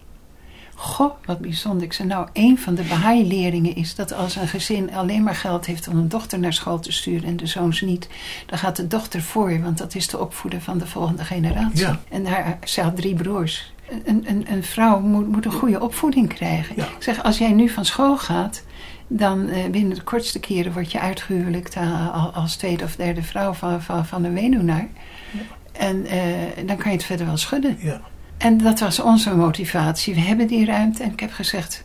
Goh, 0.74 1.12
wat 1.24 1.38
bijzonder. 1.38 1.82
Ik 1.82 1.92
zei, 1.92 2.08
nou, 2.08 2.28
een 2.32 2.58
van 2.58 2.74
de 2.74 2.82
Baha'i-leerlingen 2.82 3.76
is 3.76 3.94
dat 3.94 4.12
als 4.12 4.36
een 4.36 4.48
gezin 4.48 4.94
alleen 4.94 5.22
maar 5.22 5.34
geld 5.34 5.66
heeft 5.66 5.88
om 5.88 5.96
een 5.96 6.08
dochter 6.08 6.38
naar 6.38 6.52
school 6.52 6.78
te 6.78 6.92
sturen 6.92 7.28
en 7.28 7.36
de 7.36 7.46
zoons 7.46 7.80
niet, 7.80 8.08
dan 8.46 8.58
gaat 8.58 8.76
de 8.76 8.86
dochter 8.86 9.22
voor, 9.22 9.60
want 9.60 9.78
dat 9.78 9.94
is 9.94 10.08
de 10.08 10.18
opvoeder 10.18 10.60
van 10.60 10.78
de 10.78 10.86
volgende 10.86 11.24
generatie. 11.24 11.78
Ja. 11.78 12.00
En 12.10 12.26
haar, 12.26 12.58
ze 12.64 12.80
had 12.82 12.96
drie 12.96 13.14
broers. 13.14 13.72
Een, 14.04 14.24
een, 14.28 14.46
een 14.52 14.64
vrouw 14.64 15.00
moet, 15.00 15.28
moet, 15.28 15.44
een 15.44 15.52
goede 15.52 15.80
opvoeding 15.80 16.28
krijgen. 16.28 16.76
Ja. 16.76 16.84
Ik 16.84 17.02
zeg, 17.02 17.22
als 17.22 17.38
jij 17.38 17.52
nu 17.52 17.68
van 17.68 17.84
school 17.84 18.18
gaat, 18.18 18.64
dan 19.06 19.48
uh, 19.48 19.64
binnen 19.70 19.94
de 19.94 20.02
kortste 20.02 20.40
keren 20.40 20.72
word 20.72 20.92
je 20.92 21.00
uitgehuwelijkt 21.00 21.76
uh, 21.76 22.36
als 22.36 22.56
tweede 22.56 22.84
of 22.84 22.96
derde 22.96 23.22
vrouw 23.22 23.52
van, 23.52 23.82
van, 23.82 24.06
van 24.06 24.24
een 24.24 24.34
weduwnaar. 24.34 24.88
Ja. 25.30 25.40
En 25.72 26.06
eh, 26.06 26.66
dan 26.66 26.76
kan 26.76 26.90
je 26.90 26.96
het 26.96 27.06
verder 27.06 27.26
wel 27.26 27.36
schudden. 27.36 27.76
Ja. 27.80 28.00
En 28.38 28.58
dat 28.58 28.80
was 28.80 29.00
onze 29.00 29.34
motivatie. 29.34 30.14
We 30.14 30.20
hebben 30.20 30.46
die 30.46 30.64
ruimte. 30.64 31.02
En 31.02 31.12
ik 31.12 31.20
heb 31.20 31.32
gezegd, 31.32 31.84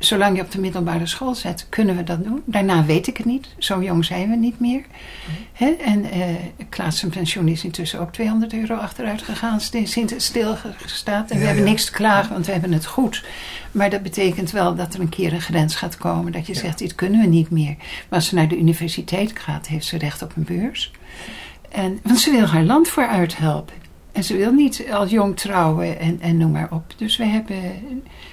zolang 0.00 0.36
je 0.36 0.42
op 0.42 0.50
de 0.50 0.60
middelbare 0.60 1.06
school 1.06 1.34
zit, 1.34 1.66
kunnen 1.68 1.96
we 1.96 2.02
dat 2.02 2.24
doen. 2.24 2.42
Daarna 2.44 2.84
weet 2.84 3.06
ik 3.06 3.16
het 3.16 3.26
niet. 3.26 3.48
Zo 3.58 3.82
jong 3.82 4.04
zijn 4.04 4.30
we 4.30 4.36
niet 4.36 4.60
meer. 4.60 4.84
En 5.58 6.10
eh 6.10 6.20
Klaas 6.68 6.98
zijn 6.98 7.10
pensioen 7.10 7.48
is 7.48 7.64
intussen 7.64 8.00
ook 8.00 8.12
200 8.12 8.52
euro 8.52 8.74
achteruit 8.74 9.22
gegaan. 9.22 9.60
Stilgestaat. 10.16 11.30
En 11.30 11.38
we 11.38 11.44
hebben 11.44 11.64
ja. 11.64 11.70
niks 11.70 11.84
te 11.84 11.92
klagen, 11.92 12.32
want 12.32 12.46
we 12.46 12.52
hebben 12.52 12.72
het 12.72 12.86
goed. 12.86 13.24
Maar 13.72 13.90
dat 13.90 14.02
betekent 14.02 14.50
wel 14.50 14.74
dat 14.74 14.94
er 14.94 15.00
een 15.00 15.08
keer 15.08 15.32
een 15.32 15.40
grens 15.40 15.74
gaat 15.74 15.96
komen. 15.96 16.32
Dat 16.32 16.46
je 16.46 16.54
zegt, 16.54 16.78
dit 16.78 16.94
kunnen 16.94 17.20
we 17.20 17.26
niet 17.26 17.50
meer. 17.50 17.76
Maar 17.78 18.18
als 18.18 18.26
ze 18.26 18.34
naar 18.34 18.48
de 18.48 18.58
universiteit 18.58 19.38
gaat, 19.38 19.66
heeft 19.66 19.86
ze 19.86 19.98
recht 19.98 20.22
op 20.22 20.32
een 20.36 20.44
beurs. 20.44 20.90
En, 21.70 22.00
want 22.02 22.20
ze 22.20 22.30
wil 22.30 22.46
haar 22.46 22.64
land 22.64 22.88
vooruit 22.88 23.36
helpen. 23.36 23.74
En 24.12 24.24
ze 24.24 24.36
wil 24.36 24.52
niet 24.52 24.84
al 24.92 25.06
jong 25.06 25.36
trouwen 25.36 25.98
en, 25.98 26.20
en 26.20 26.36
noem 26.36 26.50
maar 26.50 26.68
op. 26.70 26.94
Dus 26.96 27.16
we 27.16 27.24
hebben, 27.24 27.56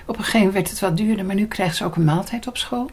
op 0.06 0.18
een 0.18 0.24
gegeven 0.24 0.40
moment 0.40 0.54
werd 0.54 0.70
het 0.70 0.80
wat 0.80 0.98
duurder, 0.98 1.26
maar 1.26 1.36
nu 1.36 1.48
krijgt 1.48 1.76
ze 1.76 1.86
ook 1.86 1.96
een 1.96 2.04
maaltijd 2.04 2.48
op 2.48 2.58
school. 2.58 2.90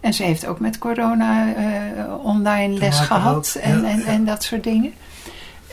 En 0.00 0.14
ze 0.14 0.22
heeft 0.22 0.46
ook 0.46 0.60
met 0.60 0.78
corona 0.78 1.54
eh, 1.54 2.24
online 2.24 2.78
les 2.78 3.00
gehad 3.00 3.56
ook, 3.56 3.62
en, 3.62 3.82
ja, 3.82 3.88
en, 3.88 3.98
ja. 3.98 4.04
en 4.04 4.24
dat 4.24 4.44
soort 4.44 4.64
dingen. 4.64 4.92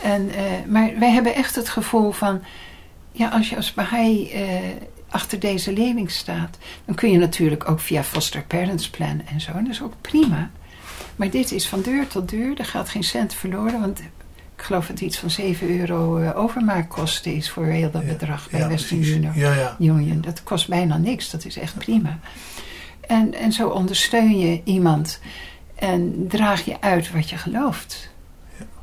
En, 0.04 0.30
eh, 0.30 0.44
maar 0.68 0.92
wij 1.00 1.12
hebben 1.12 1.36
echt 1.36 1.56
het 1.56 1.70
gevoel 1.70 2.12
van, 2.12 2.42
ja, 3.12 3.30
als 3.30 3.50
je 3.50 3.56
als 3.56 3.74
Baha'i 3.74 4.32
eh, 4.32 4.44
achter 5.10 5.40
deze 5.40 5.74
leerling 5.74 6.12
staat, 6.12 6.58
dan 6.86 6.96
kun 6.96 7.12
je 7.12 7.18
natuurlijk 7.18 7.70
ook 7.70 7.80
via 7.80 8.04
foster 8.04 8.44
parents 8.44 8.90
plan 8.90 9.22
en 9.26 9.42
zo. 9.42 9.52
En 9.52 9.64
dat 9.64 9.74
is 9.74 9.82
ook 9.82 9.94
prima. 10.02 10.50
Maar 11.16 11.30
dit 11.30 11.52
is 11.52 11.68
van 11.68 11.82
deur 11.82 12.08
tot 12.08 12.30
deur. 12.30 12.60
Er 12.60 12.66
gaat 12.66 12.90
geen 12.90 13.04
cent 13.04 13.34
verloren. 13.34 13.80
Want 13.80 14.02
ik 14.60 14.66
geloof 14.66 14.88
dat 14.88 15.00
het 15.00 15.08
iets 15.08 15.18
van 15.18 15.30
7 15.30 15.80
euro 15.80 16.18
eh, 16.18 16.38
overmaakkosten 16.38 17.34
is 17.34 17.50
voor 17.50 17.66
heel 17.66 17.92
dat 17.92 18.02
Ja, 18.02 18.08
bedrag 18.08 18.50
bij 18.50 18.60
ja, 18.60 18.68
Western. 18.68 19.04
Union. 19.04 19.34
Ja, 19.36 19.54
ja. 19.54 19.76
Union. 19.80 20.22
Dat 20.22 20.44
kost 20.44 20.68
bijna 20.68 20.98
niks. 20.98 21.30
Dat 21.30 21.46
is 21.46 21.58
echt 21.58 21.78
prima. 21.78 22.20
En, 23.08 23.34
en 23.34 23.52
zo 23.52 23.70
ondersteun 23.70 24.40
je 24.40 24.62
iemand. 24.64 25.20
En 25.76 26.26
draag 26.28 26.66
je 26.66 26.82
uit 26.82 27.12
wat 27.12 27.30
je 27.30 27.38
gelooft. 27.38 28.10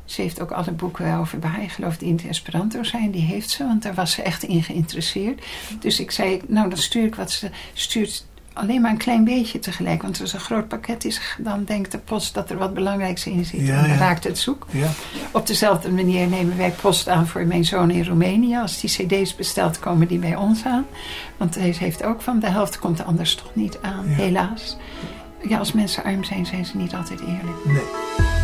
Ze 0.05 0.21
heeft 0.21 0.41
ook 0.41 0.51
alle 0.51 0.71
boeken 0.71 1.15
over 1.15 1.39
Baha'i 1.39 1.69
geloof 1.69 1.97
die 1.97 2.07
in 2.07 2.15
het 2.15 2.27
Esperanto 2.27 2.83
zijn. 2.83 3.11
Die 3.11 3.25
heeft 3.25 3.49
ze, 3.49 3.63
want 3.63 3.83
daar 3.83 3.93
was 3.93 4.11
ze 4.11 4.21
echt 4.21 4.43
in 4.43 4.63
geïnteresseerd. 4.63 5.45
Dus 5.79 5.99
ik 5.99 6.11
zei, 6.11 6.41
nou 6.47 6.69
dan 6.69 6.77
stuur 6.77 7.05
ik 7.05 7.15
wat 7.15 7.31
ze 7.31 7.49
stuurt. 7.73 8.25
Alleen 8.57 8.81
maar 8.81 8.91
een 8.91 8.97
klein 8.97 9.23
beetje 9.23 9.59
tegelijk. 9.59 10.01
Want 10.01 10.21
als 10.21 10.33
een 10.33 10.39
groot 10.39 10.67
pakket 10.67 11.05
is, 11.05 11.35
dan 11.37 11.63
denkt 11.63 11.91
de 11.91 11.97
post 11.97 12.33
dat 12.33 12.49
er 12.49 12.57
wat 12.57 12.73
belangrijks 12.73 13.25
in 13.25 13.45
zit. 13.45 13.67
Ja, 13.67 13.83
en 13.83 13.89
dan 13.89 13.97
raakt 13.97 14.23
het 14.23 14.37
zoek. 14.37 14.67
Ja. 14.69 14.89
Op 15.31 15.47
dezelfde 15.47 15.91
manier 15.91 16.27
nemen 16.27 16.57
wij 16.57 16.71
post 16.71 17.09
aan 17.09 17.27
voor 17.27 17.45
mijn 17.45 17.65
zoon 17.65 17.91
in 17.91 18.05
Roemenië. 18.05 18.57
Als 18.57 18.79
die 18.79 18.89
cd's 18.89 19.35
bestelt, 19.35 19.79
komen 19.79 20.07
die 20.07 20.19
bij 20.19 20.35
ons 20.35 20.65
aan. 20.65 20.85
Want 21.37 21.55
hij 21.55 21.75
heeft 21.79 22.03
ook 22.03 22.21
van 22.21 22.39
de 22.39 22.49
helft 22.49 22.79
komt 22.79 23.05
anders 23.05 23.35
toch 23.35 23.55
niet 23.55 23.77
aan, 23.81 24.05
helaas. 24.05 24.77
Ja, 25.47 25.57
als 25.57 25.71
mensen 25.71 26.03
arm 26.03 26.23
zijn, 26.23 26.45
zijn 26.45 26.65
ze 26.65 26.77
niet 26.77 26.93
altijd 26.93 27.19
eerlijk. 27.19 27.65
Nee. 27.65 28.36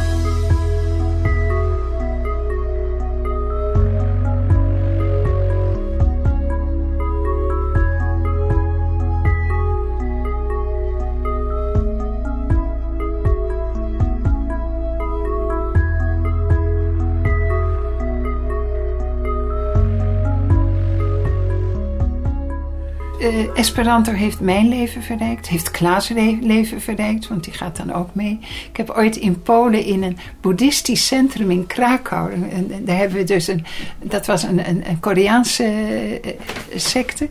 Eh, 23.24 23.58
Esperanto 23.58 24.12
heeft 24.12 24.40
mijn 24.40 24.68
leven 24.68 25.04
verrijkt, 25.04 25.48
heeft 25.48 25.72
Klaas' 25.72 26.10
le- 26.10 26.38
leven 26.42 26.82
verrijkt, 26.82 27.28
want 27.28 27.44
die 27.44 27.54
gaat 27.54 27.78
dan 27.78 27.94
ook 27.94 28.16
mee. 28.16 28.40
Ik 28.70 28.78
heb 28.78 28.90
ooit 28.90 29.16
in 29.16 29.42
Polen 29.42 29.86
in 29.86 30.04
een 30.04 30.18
boeddhistisch 30.42 31.08
centrum 31.08 31.52
in 31.52 31.68
Krakau, 31.68 32.34
en, 32.34 32.86
daar 32.86 32.98
hebben 32.98 33.18
we 33.18 33.24
dus 33.24 33.48
een, 33.48 33.66
dat 34.02 34.26
was 34.26 34.44
een, 34.44 34.68
een, 34.70 35.00
Koreaanse 35.00 35.64
eh, 35.64 36.32
secte. 36.76 37.28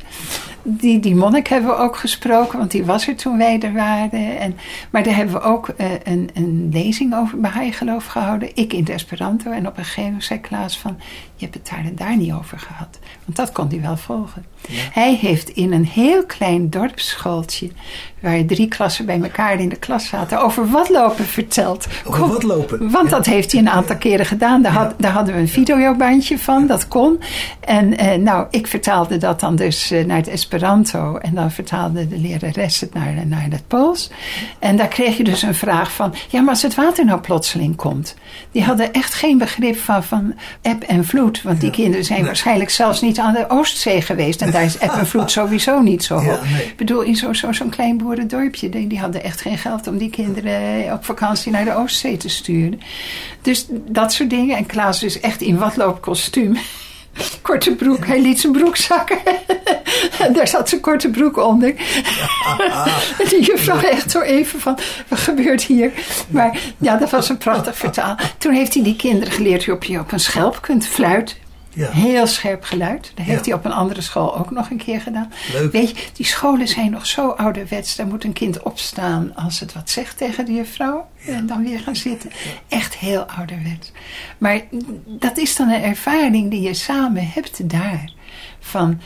Die, 0.62 1.00
die 1.00 1.14
monnik 1.14 1.46
hebben 1.46 1.70
we 1.70 1.76
ook 1.76 1.96
gesproken, 1.96 2.58
want 2.58 2.70
die 2.70 2.84
was 2.84 3.08
er 3.08 3.16
toen 3.16 3.38
wij 3.38 3.60
er 3.60 3.72
waren. 3.72 4.38
En, 4.38 4.56
maar 4.90 5.02
daar 5.02 5.16
hebben 5.16 5.34
we 5.34 5.40
ook 5.40 5.68
eh, 5.68 5.86
een, 6.02 6.30
een 6.34 6.68
lezing 6.72 7.14
over 7.14 7.40
Baha'i 7.40 7.72
geloof 7.72 8.06
gehouden. 8.06 8.50
Ik 8.54 8.72
in 8.72 8.80
het 8.80 8.88
Esperanto. 8.88 9.50
En 9.50 9.66
op 9.66 9.78
een 9.78 9.84
gegeven 9.84 10.04
moment 10.04 10.24
zei 10.24 10.40
Klaas 10.40 10.78
van, 10.78 10.96
je 11.36 11.44
hebt 11.44 11.54
het 11.54 11.68
daar 11.68 11.84
en 11.84 11.96
daar 11.96 12.16
niet 12.16 12.32
over 12.32 12.58
gehad. 12.58 12.98
Want 13.24 13.36
dat 13.36 13.52
kon 13.52 13.68
hij 13.68 13.80
wel 13.80 13.96
volgen. 13.96 14.44
Hij 14.92 15.14
heeft 15.14 15.48
in 15.48 15.72
een 15.72 15.86
heel 15.86 16.26
klein 16.26 16.70
dorpsschooltje, 16.70 17.70
waar 18.20 18.44
drie 18.44 18.68
klassen 18.68 19.06
bij 19.06 19.20
elkaar 19.22 19.60
in 19.60 19.68
de 19.68 19.76
klas 19.76 20.06
zaten, 20.06 20.42
over 20.42 20.70
watlopen 20.70 21.24
verteld. 21.24 21.86
Over 22.04 22.20
Kom, 22.20 22.30
watlopen? 22.30 22.90
Want 22.90 23.10
Ja. 23.10 23.16
dat 23.16 23.26
heeft 23.26 23.52
hij 23.52 23.60
een 23.60 23.68
aantal 23.70 23.96
keren 23.96 24.26
gedaan. 24.26 24.62
Daar, 24.62 24.72
had, 24.72 24.94
daar 24.98 25.12
hadden 25.12 25.34
we 25.34 25.40
een 25.40 25.48
videobandje 25.48 26.38
van, 26.38 26.66
dat 26.66 26.88
kon. 26.88 27.20
En 27.60 27.96
eh, 27.96 28.18
nou, 28.18 28.46
ik 28.50 28.66
vertaalde 28.66 29.16
dat 29.16 29.40
dan 29.40 29.56
dus 29.56 29.90
eh, 29.90 30.04
naar 30.04 30.16
het 30.16 30.28
Esperanto. 30.28 31.16
En 31.16 31.34
dan 31.34 31.50
vertaalde 31.50 32.08
de 32.08 32.18
lerares 32.18 32.80
het 32.80 32.94
naar, 32.94 33.14
naar 33.26 33.46
het 33.50 33.66
Pools. 33.66 34.10
En 34.58 34.76
daar 34.76 34.88
kreeg 34.88 35.16
je 35.16 35.24
dus 35.24 35.42
een 35.42 35.54
vraag 35.54 35.92
van... 35.92 36.14
Ja, 36.28 36.40
maar 36.40 36.50
als 36.50 36.62
het 36.62 36.74
water 36.74 37.04
nou 37.04 37.20
plotseling 37.20 37.76
komt. 37.76 38.14
Die 38.50 38.62
hadden 38.64 38.92
echt 38.92 39.14
geen 39.14 39.38
begrip 39.38 39.76
van, 39.78 40.02
van 40.04 40.34
eb 40.62 40.82
en 40.82 41.04
vloed. 41.04 41.42
Want 41.42 41.60
die 41.60 41.70
kinderen 41.70 42.04
zijn 42.04 42.24
waarschijnlijk 42.24 42.70
zelfs 42.70 43.00
niet 43.00 43.18
aan 43.18 43.32
de 43.32 43.44
Oostzee 43.48 44.00
geweest. 44.02 44.42
En 44.42 44.51
daar 44.52 44.64
is 44.64 44.78
eb 44.78 44.90
en 44.90 45.06
vloed 45.12 45.30
sowieso 45.30 45.80
niet 45.80 46.04
zo 46.04 46.20
Ja, 46.20 46.26
hoog. 46.30 46.50
nee. 46.50 46.64
Ik 46.64 46.76
bedoel, 46.76 47.00
in 47.00 47.16
zo'n 47.16 47.34
zo, 47.34 47.52
zo'n 47.52 47.70
klein 47.70 47.96
boerendorpje... 47.96 48.68
Die, 48.68 48.86
die 48.86 48.98
hadden 48.98 49.22
echt 49.24 49.40
geen 49.40 49.58
geld 49.58 49.86
om 49.86 49.98
die 49.98 50.10
kinderen 50.10 50.92
op 50.92 51.04
vakantie 51.04 51.52
naar 51.52 51.64
de 51.64 51.74
Oostzee 51.74 52.16
te 52.16 52.28
sturen. 52.28 52.80
Dus 53.42 53.66
dat 53.70 54.12
soort 54.12 54.30
dingen. 54.30 54.56
En 54.56 54.66
Klaas 54.66 55.00
dus 55.00 55.20
echt 55.20 55.40
in 55.40 55.58
watloopkostuum. 55.58 56.56
Korte 57.42 57.74
broek, 57.74 58.06
hij 58.06 58.20
liet 58.20 58.40
zijn 58.40 58.52
broek 58.52 58.76
zakken. 58.76 59.18
en 60.18 60.32
daar 60.36 60.48
zat 60.48 60.68
zijn 60.68 60.80
korte 60.80 61.08
broek 61.10 61.36
onder. 61.36 61.74
en 63.18 63.28
die 63.28 63.42
juffrouw 63.42 63.80
echt 63.80 64.10
zo 64.10 64.20
even 64.20 64.60
van, 64.60 64.78
wat 65.08 65.18
gebeurt 65.18 65.62
hier? 65.62 65.92
Maar 66.28 66.58
ja, 66.78 66.96
dat 66.96 67.10
was 67.10 67.28
een 67.28 67.38
prachtig 67.38 67.76
vertaal. 67.76 68.16
Toen 68.38 68.52
heeft 68.52 68.74
hij 68.74 68.82
die 68.82 68.96
kinderen 68.96 69.32
geleerd 69.32 69.64
hoe 69.64 69.76
je 69.80 69.98
op 69.98 70.12
een 70.12 70.20
schelp 70.20 70.60
kunt 70.62 70.86
fluiten. 70.86 71.36
Ja. 71.74 71.90
Heel 71.90 72.26
scherp 72.26 72.62
geluid. 72.64 73.12
Dat 73.14 73.24
heeft 73.26 73.44
Ja. 73.44 73.50
hij 73.50 73.58
op 73.60 73.64
een 73.64 73.72
andere 73.72 74.00
school 74.00 74.36
ook 74.38 74.50
nog 74.50 74.70
een 74.70 74.76
keer 74.76 75.00
gedaan. 75.00 75.32
Leuk. 75.52 75.72
Weet 75.72 75.88
je, 75.88 76.06
die 76.12 76.26
scholen 76.26 76.68
zijn 76.68 76.90
nog 76.90 77.06
zo 77.06 77.28
ouderwets. 77.28 77.96
Daar 77.96 78.06
moet 78.06 78.24
een 78.24 78.32
kind 78.32 78.62
opstaan 78.62 79.34
als 79.36 79.60
het 79.60 79.72
wat 79.72 79.90
zegt 79.90 80.16
tegen 80.16 80.44
de 80.44 80.52
juffrouw. 80.52 81.08
En 81.26 81.46
dan 81.46 81.62
weer 81.64 81.80
gaan 81.80 81.96
zitten. 81.96 82.30
Echt 82.68 82.96
heel 82.96 83.22
ouderwets. 83.22 83.92
Maar 84.38 84.60
dat 85.06 85.38
is 85.38 85.56
dan 85.56 85.68
een 85.68 85.82
ervaring 85.82 86.50
die 86.50 86.60
je 86.60 86.74
samen 86.74 87.28
hebt 87.34 87.70
daar. 87.70 88.12
Van, 88.60 89.00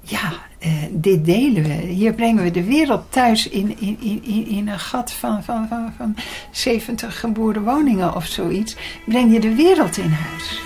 ja, 0.00 0.32
eh, 0.58 0.70
dit 0.90 1.24
delen 1.24 1.62
we. 1.62 1.72
Hier 1.72 2.12
brengen 2.12 2.42
we 2.42 2.50
de 2.50 2.64
wereld 2.64 3.02
thuis 3.12 3.48
in, 3.48 3.76
in, 3.80 3.96
in, 4.00 4.22
in- 4.24 4.46
in 4.48 4.68
een 4.68 4.78
gat 4.80 5.12
van, 5.12 5.44
van, 5.44 5.66
van, 5.68 5.92
van 5.96 6.16
70 6.50 7.20
geboren 7.20 7.62
woningen 7.64 8.14
of 8.16 8.26
zoiets. 8.26 8.76
Breng 9.06 9.32
je 9.32 9.40
de 9.40 9.54
wereld 9.54 9.96
in 9.96 10.10
huis. 10.10 10.60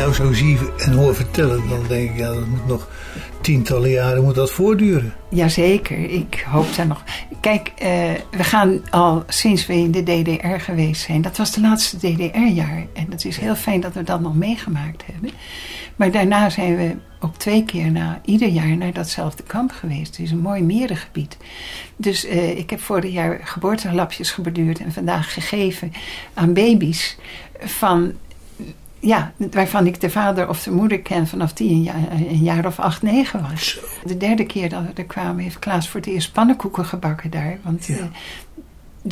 Jou 0.00 0.14
zo 0.14 0.32
zie 0.32 0.58
en 0.76 0.92
hoor 0.92 1.14
vertellen, 1.14 1.68
dan 1.68 1.80
denk 1.88 2.10
ik, 2.10 2.16
ja, 2.16 2.32
dat 2.32 2.46
moet 2.46 2.66
nog 2.66 2.88
tientallen 3.40 3.90
jaren 3.90 4.22
moet 4.22 4.34
dat 4.34 4.50
voortduren. 4.50 5.14
Jazeker, 5.28 6.10
ik 6.10 6.44
hoop 6.48 6.74
daar 6.76 6.86
nog. 6.86 7.04
Kijk, 7.40 7.72
eh, 7.78 7.88
we 8.30 8.44
gaan 8.44 8.90
al 8.90 9.24
sinds 9.26 9.66
we 9.66 9.74
in 9.74 9.90
de 9.90 10.02
DDR 10.02 10.58
geweest 10.58 11.02
zijn. 11.02 11.22
Dat 11.22 11.36
was 11.36 11.52
de 11.52 11.60
laatste 11.60 11.96
DDR-jaar. 11.96 12.86
En 12.92 13.06
het 13.10 13.24
is 13.24 13.36
heel 13.36 13.54
fijn 13.54 13.80
dat 13.80 13.92
we 13.94 14.02
dat 14.02 14.20
nog 14.20 14.34
meegemaakt 14.34 15.02
hebben. 15.12 15.30
Maar 15.96 16.10
daarna 16.10 16.50
zijn 16.50 16.76
we 16.76 16.96
ook 17.20 17.36
twee 17.36 17.64
keer 17.64 17.90
na, 17.90 18.20
ieder 18.24 18.48
jaar 18.48 18.76
naar 18.76 18.92
datzelfde 18.92 19.42
kamp 19.42 19.72
geweest. 19.72 20.16
Het 20.16 20.26
is 20.26 20.30
een 20.30 20.38
mooi 20.38 20.62
merengebied. 20.62 21.36
Dus 21.96 22.24
eh, 22.24 22.58
ik 22.58 22.70
heb 22.70 22.80
vorig 22.80 23.12
jaar 23.12 23.40
geboortelapjes 23.42 24.30
geborduurd 24.30 24.78
en 24.78 24.92
vandaag 24.92 25.32
gegeven 25.32 25.92
aan 26.34 26.52
baby's 26.52 27.16
van 27.60 28.12
ja, 29.00 29.32
waarvan 29.50 29.86
ik 29.86 30.00
de 30.00 30.10
vader 30.10 30.48
of 30.48 30.62
de 30.62 30.70
moeder 30.70 31.00
ken 31.00 31.26
vanaf 31.26 31.52
die 31.52 31.70
een 31.70 31.82
jaar, 31.82 32.12
een 32.12 32.42
jaar 32.42 32.66
of 32.66 32.78
acht, 32.78 33.02
negen 33.02 33.42
was. 33.50 33.68
Zo. 33.70 33.80
De 34.08 34.16
derde 34.16 34.44
keer 34.46 34.68
dat 34.68 34.82
we 34.82 34.90
er 34.94 35.04
kwamen, 35.04 35.42
heeft 35.42 35.58
Klaas 35.58 35.88
voor 35.88 36.00
het 36.00 36.08
eerst 36.08 36.32
pannenkoeken 36.32 36.84
gebakken 36.84 37.30
daar. 37.30 37.58
Want 37.62 37.86
Ja. 37.86 37.94
eh, 37.96 38.02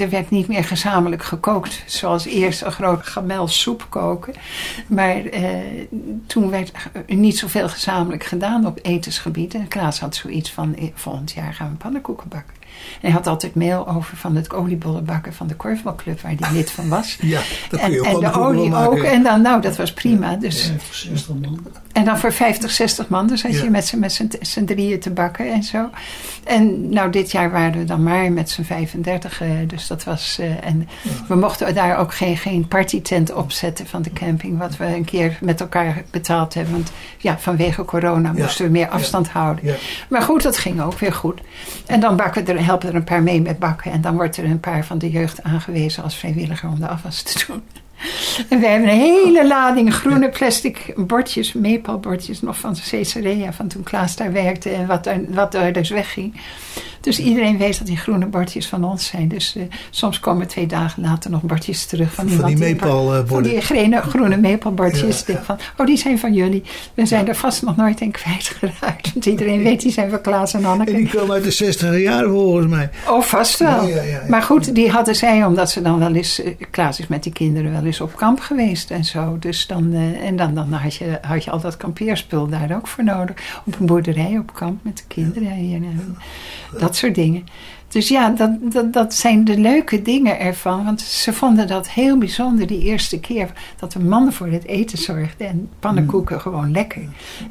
er 0.03 0.11
werd 0.11 0.31
niet 0.31 0.49
meer 0.49 0.65
gezamenlijk 0.65 1.25
gekookt, 1.25 1.83
zoals 1.87 2.25
eerst 2.27 2.63
een 2.63 2.73
groot 2.73 3.07
gamel 3.07 3.49
soep 3.49 3.87
koken. 3.89 4.35
Maar 4.87 5.25
eh, 5.25 5.49
toen 6.27 6.51
werd 6.51 6.73
er 7.07 7.15
niet 7.15 7.39
zoveel 7.39 7.69
gezamenlijk 7.69 8.25
gedaan 8.25 8.67
op 8.67 8.79
etensgebied. 8.83 9.55
En 9.55 9.69
Klaas 9.69 10.01
had 10.01 10.15
zoiets 10.15 10.53
van, 10.53 10.75
eh, 10.77 10.85
volgend 10.95 11.33
jaar 11.33 11.55
gaan 11.55 11.71
we 11.71 11.77
pannenkoeken 11.77 12.29
bakken. 12.29 12.55
En 12.95 12.99
hij 13.01 13.11
had 13.11 13.27
altijd 13.27 13.55
mail 13.55 13.89
over 13.89 14.17
van 14.17 14.37
het 14.37 14.53
oliebollen 14.53 15.05
bakken 15.05 15.33
van 15.35 15.47
de 15.47 15.55
Korfbalclub, 15.55 16.21
waar 16.21 16.33
hij 16.39 16.53
lid 16.53 16.71
van 16.71 16.89
was. 16.89 17.17
Ja, 17.21 17.41
dat 17.71 17.81
kun 17.81 17.89
En, 17.89 17.91
je 17.93 18.01
ook 18.01 18.07
en 18.23 18.33
de 18.33 18.39
olie 18.39 18.75
ook. 18.75 18.99
En 19.03 19.23
dan, 19.23 19.43
nou, 19.43 19.61
dat 19.61 19.77
was 19.77 19.93
prima. 19.93 20.35
Dus, 20.37 20.73
60 20.91 21.29
man. 21.41 21.59
en 21.93 22.05
dan 22.05 22.19
voor 22.19 22.33
50, 22.33 22.71
60 22.71 23.09
man. 23.09 23.27
Dus 23.27 23.43
had 23.43 23.53
Ja. 23.53 23.63
je 23.63 23.71
met 23.71 23.87
z'n- 23.87 23.99
met 23.99 24.13
z'n 24.13 24.31
z'n 24.41 24.65
drieën 24.65 25.01
te 25.01 25.11
bakken 25.11 25.53
en 25.53 25.63
zo. 25.63 25.89
En 26.45 26.89
nou, 26.89 27.11
dit 27.11 27.31
jaar 27.31 27.51
waren 27.51 27.79
we 27.79 27.85
dan 27.85 28.03
maar 28.03 28.33
met 28.33 28.51
z'n 28.51 28.63
35. 28.63 29.41
eh, 29.41 29.49
dus 29.67 29.87
dat 29.87 30.05
was. 30.05 30.39
eh, 30.41 30.65
en 30.67 30.89
we 31.29 31.35
mochten 31.35 31.75
daar 31.75 31.99
ook 31.99 32.15
geen, 32.15 32.37
geen 32.37 32.69
partytent 32.69 33.33
opzetten 33.33 33.87
van 33.87 34.03
de 34.03 34.13
camping. 34.13 34.59
Wat 34.59 34.77
we 34.77 34.85
een 34.85 35.05
keer 35.05 35.39
met 35.41 35.61
elkaar 35.61 36.03
betaald 36.11 36.55
hebben. 36.55 36.73
Want 36.73 36.93
ja, 37.19 37.39
vanwege 37.39 37.85
corona 37.85 38.33
Ja. 38.35 38.43
moesten 38.43 38.65
we 38.65 38.71
meer 38.71 38.89
afstand 38.89 39.29
houden. 39.29 39.65
Ja. 39.65 39.75
Maar 40.09 40.23
goed, 40.23 40.43
dat 40.43 40.59
ging 40.59 40.81
ook 40.83 40.99
weer 40.99 41.13
goed. 41.13 41.41
En 41.87 42.01
dan 42.01 42.17
bakken 42.17 42.47
er, 42.47 42.58
helpen 42.65 42.89
er 42.89 42.95
een 42.95 43.05
paar 43.05 43.23
mee 43.23 43.41
met 43.41 43.59
bakken. 43.59 43.93
En 43.93 44.01
dan 44.01 44.15
wordt 44.15 44.37
er 44.37 44.45
een 44.45 44.61
paar 44.61 44.85
van 44.85 44.99
de 44.99 45.11
jeugd 45.11 45.43
aangewezen 45.43 46.03
als 46.03 46.17
vrijwilliger 46.17 46.69
om 46.69 46.81
de 46.81 46.89
afwas 46.89 47.23
te 47.23 47.45
doen. 47.47 47.63
En 48.49 48.61
we 48.61 48.67
hebben 48.67 48.89
een 48.89 48.99
hele 48.99 49.47
lading 49.47 49.95
groene 49.95 50.29
plastic 50.29 50.93
bordjes, 50.97 51.53
meepalbordjes, 51.53 52.41
nog 52.41 52.59
van 52.59 52.77
Caesarea, 52.91 53.53
van 53.53 53.69
toen 53.69 53.83
Klaas 53.83 54.17
daar 54.17 54.33
werkte 54.33 54.71
en 54.71 54.87
wat 54.87 55.07
er, 55.07 55.21
wat 55.29 55.55
er 55.55 55.73
dus 55.73 55.91
wegging. 55.91 56.41
Dus 57.01 57.19
iedereen 57.19 57.59
weet 57.59 57.79
dat 57.79 57.87
die 57.87 57.97
groene 57.97 58.27
bordjes 58.27 58.67
van 58.67 58.85
ons 58.85 59.07
zijn. 59.07 59.29
Dus 59.29 59.57
eh, 59.57 59.63
soms 59.91 60.21
komen 60.21 60.47
twee 60.47 60.67
dagen 60.67 61.03
later 61.03 61.31
nog 61.31 61.43
bordjes 61.43 61.87
terug 61.87 62.15
van, 62.15 62.25
Van 62.29 62.33
iemand 62.35 62.57
die 62.57 62.65
meepalborden. 62.65 63.29
Van 63.29 63.43
die 63.43 63.61
groene, 63.61 64.01
groene 64.01 64.37
meepalbordjes. 64.37 65.25
Ja, 65.27 65.35
ja. 65.35 65.43
Van, 65.43 65.59
oh, 65.77 65.87
die 65.87 65.97
zijn 65.97 66.19
van 66.19 66.35
jullie. 66.35 66.63
We 66.95 67.07
zijn 67.07 67.29
er 67.29 67.35
vast 67.35 67.63
nog 67.63 67.77
nooit 67.77 68.01
in 68.01 68.11
kwijtgeraakt. 68.11 69.13
Want 69.13 69.27
iedereen 69.27 69.63
weet, 69.63 69.81
die 69.81 69.93
zijn 69.93 70.11
van 70.11 70.21
Klaas 70.21 70.55
en 70.55 70.65
Anneke. 70.65 70.91
En 70.91 70.97
die 70.97 71.09
kwam 71.09 71.33
uit 71.33 71.45
de 71.45 71.51
60 71.51 71.99
jaren 71.99 72.31
volgens 72.31 72.67
mij. 72.67 72.91
Oh, 73.09 73.23
vast 73.23 73.59
wel. 73.59 73.89
Maar 74.29 74.43
goed, 74.43 74.75
die 74.75 74.91
hadden 74.91 75.15
zij 75.17 75.45
omdat 75.45 75.71
ze 75.71 75.83
dan 75.83 75.99
wel 75.99 76.15
eens... 76.15 76.43
eh, 76.43 76.53
Klaas 76.71 77.01
is 77.01 77.07
met 77.07 77.23
die 77.23 77.33
kinderen 77.33 77.73
wel 77.73 77.85
eens 77.85 78.01
op 78.01 78.17
kamp 78.17 78.41
geweest 78.41 78.91
en 78.91 79.05
zo. 79.05 79.37
Dus 79.41 79.67
dan, 79.67 79.93
eh, 79.93 80.27
en 80.27 80.37
dan, 80.37 80.55
dan 80.55 80.73
had, 80.73 80.95
je, 80.95 81.19
had 81.23 81.45
je 81.45 81.51
al 81.51 81.61
dat 81.61 81.77
kampeerspul 81.77 82.49
daar 82.49 82.77
ook 82.77 82.87
voor 82.89 83.05
nodig. 83.05 83.37
Op 83.65 83.81
een 83.81 83.87
boerderij, 83.87 84.39
op 84.39 84.55
kamp 84.55 84.85
met 84.85 84.97
de 84.97 85.03
kinderen. 85.09 85.53
Hier, 85.53 85.77
en 85.77 86.17
dat 86.89 86.97
soort 86.97 87.15
dingen. 87.15 87.45
Dus 87.89 88.09
ja, 88.09 88.31
dat, 88.31 88.51
dat, 88.73 88.93
dat 88.93 89.15
zijn 89.15 89.45
de 89.45 89.59
leuke 89.59 90.03
dingen 90.03 90.41
ervan. 90.41 90.85
Want 90.85 91.01
ze 91.01 91.33
vonden 91.33 91.67
dat 91.67 91.91
heel 91.91 92.19
bijzonder 92.19 92.67
die 92.67 92.83
eerste 92.83 93.21
keer 93.21 93.53
dat 93.77 93.93
de 93.93 93.99
man 93.99 94.33
voor 94.33 94.47
het 94.47 94.67
eten 94.67 94.99
zorgde. 94.99 95.45
En 95.45 95.69
pannenkoeken 95.79 96.41
gewoon 96.41 96.73
lekker. 96.73 97.03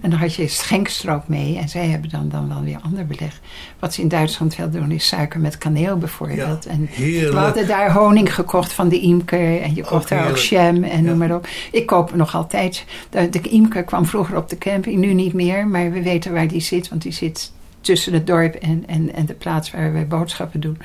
En 0.02 0.10
dan 0.10 0.20
had 0.20 0.34
je 0.34 0.48
schenkstroop 0.48 1.28
mee. 1.28 1.58
En 1.58 1.70
zij 1.70 1.88
hebben 1.88 2.10
dan, 2.10 2.30
dan 2.30 2.48
wel 2.48 2.64
weer 2.64 2.80
ander 2.82 3.06
beleg. 3.06 3.40
Wat 3.80 3.94
ze 3.94 4.02
in 4.02 4.08
Duitsland 4.08 4.56
wel 4.56 4.70
doen 4.70 4.92
is 4.92 5.08
suiker 5.08 5.40
met 5.40 5.58
kaneel 5.58 5.98
bijvoorbeeld. 5.98 6.64
Ja, 6.64 6.70
en 6.70 6.88
heerlijk. 6.92 7.34
we 7.34 7.40
hadden 7.40 7.68
daar 7.68 7.94
honing 7.94 8.36
gekocht 8.36 8.74
van 8.74 8.90
de 8.90 9.00
imker. 9.00 9.62
En 9.62 9.76
je 9.76 9.84
kocht 9.84 10.10
daar 10.10 10.30
ook 10.30 10.38
jam 10.38 10.84
en 10.84 11.04
noem 11.04 11.18
maar 11.18 11.36
op. 11.36 11.48
Ik 11.72 11.86
koop 11.86 12.16
nog 12.16 12.36
altijd. 12.36 12.86
De, 13.10 13.30
de 13.30 13.42
imker 13.42 13.84
kwam 13.84 14.06
vroeger 14.06 14.38
op 14.38 14.50
de 14.50 14.58
camping. 14.58 14.98
Nu 14.98 15.14
niet 15.14 15.34
meer. 15.34 15.68
Maar 15.68 15.92
we 15.92 16.02
weten 16.02 16.34
waar 16.34 16.48
die 16.48 16.62
zit. 16.62 16.90
Want 16.90 17.02
die 17.02 17.12
zit 17.12 17.52
tussen 17.88 18.14
het 18.14 18.28
dorp 18.28 18.56
en, 18.56 18.84
en, 18.88 19.14
en 19.14 19.26
de 19.26 19.34
plaats 19.34 19.72
waar 19.72 19.94
wij 19.94 20.08
boodschappen 20.08 20.60
doen. 20.60 20.78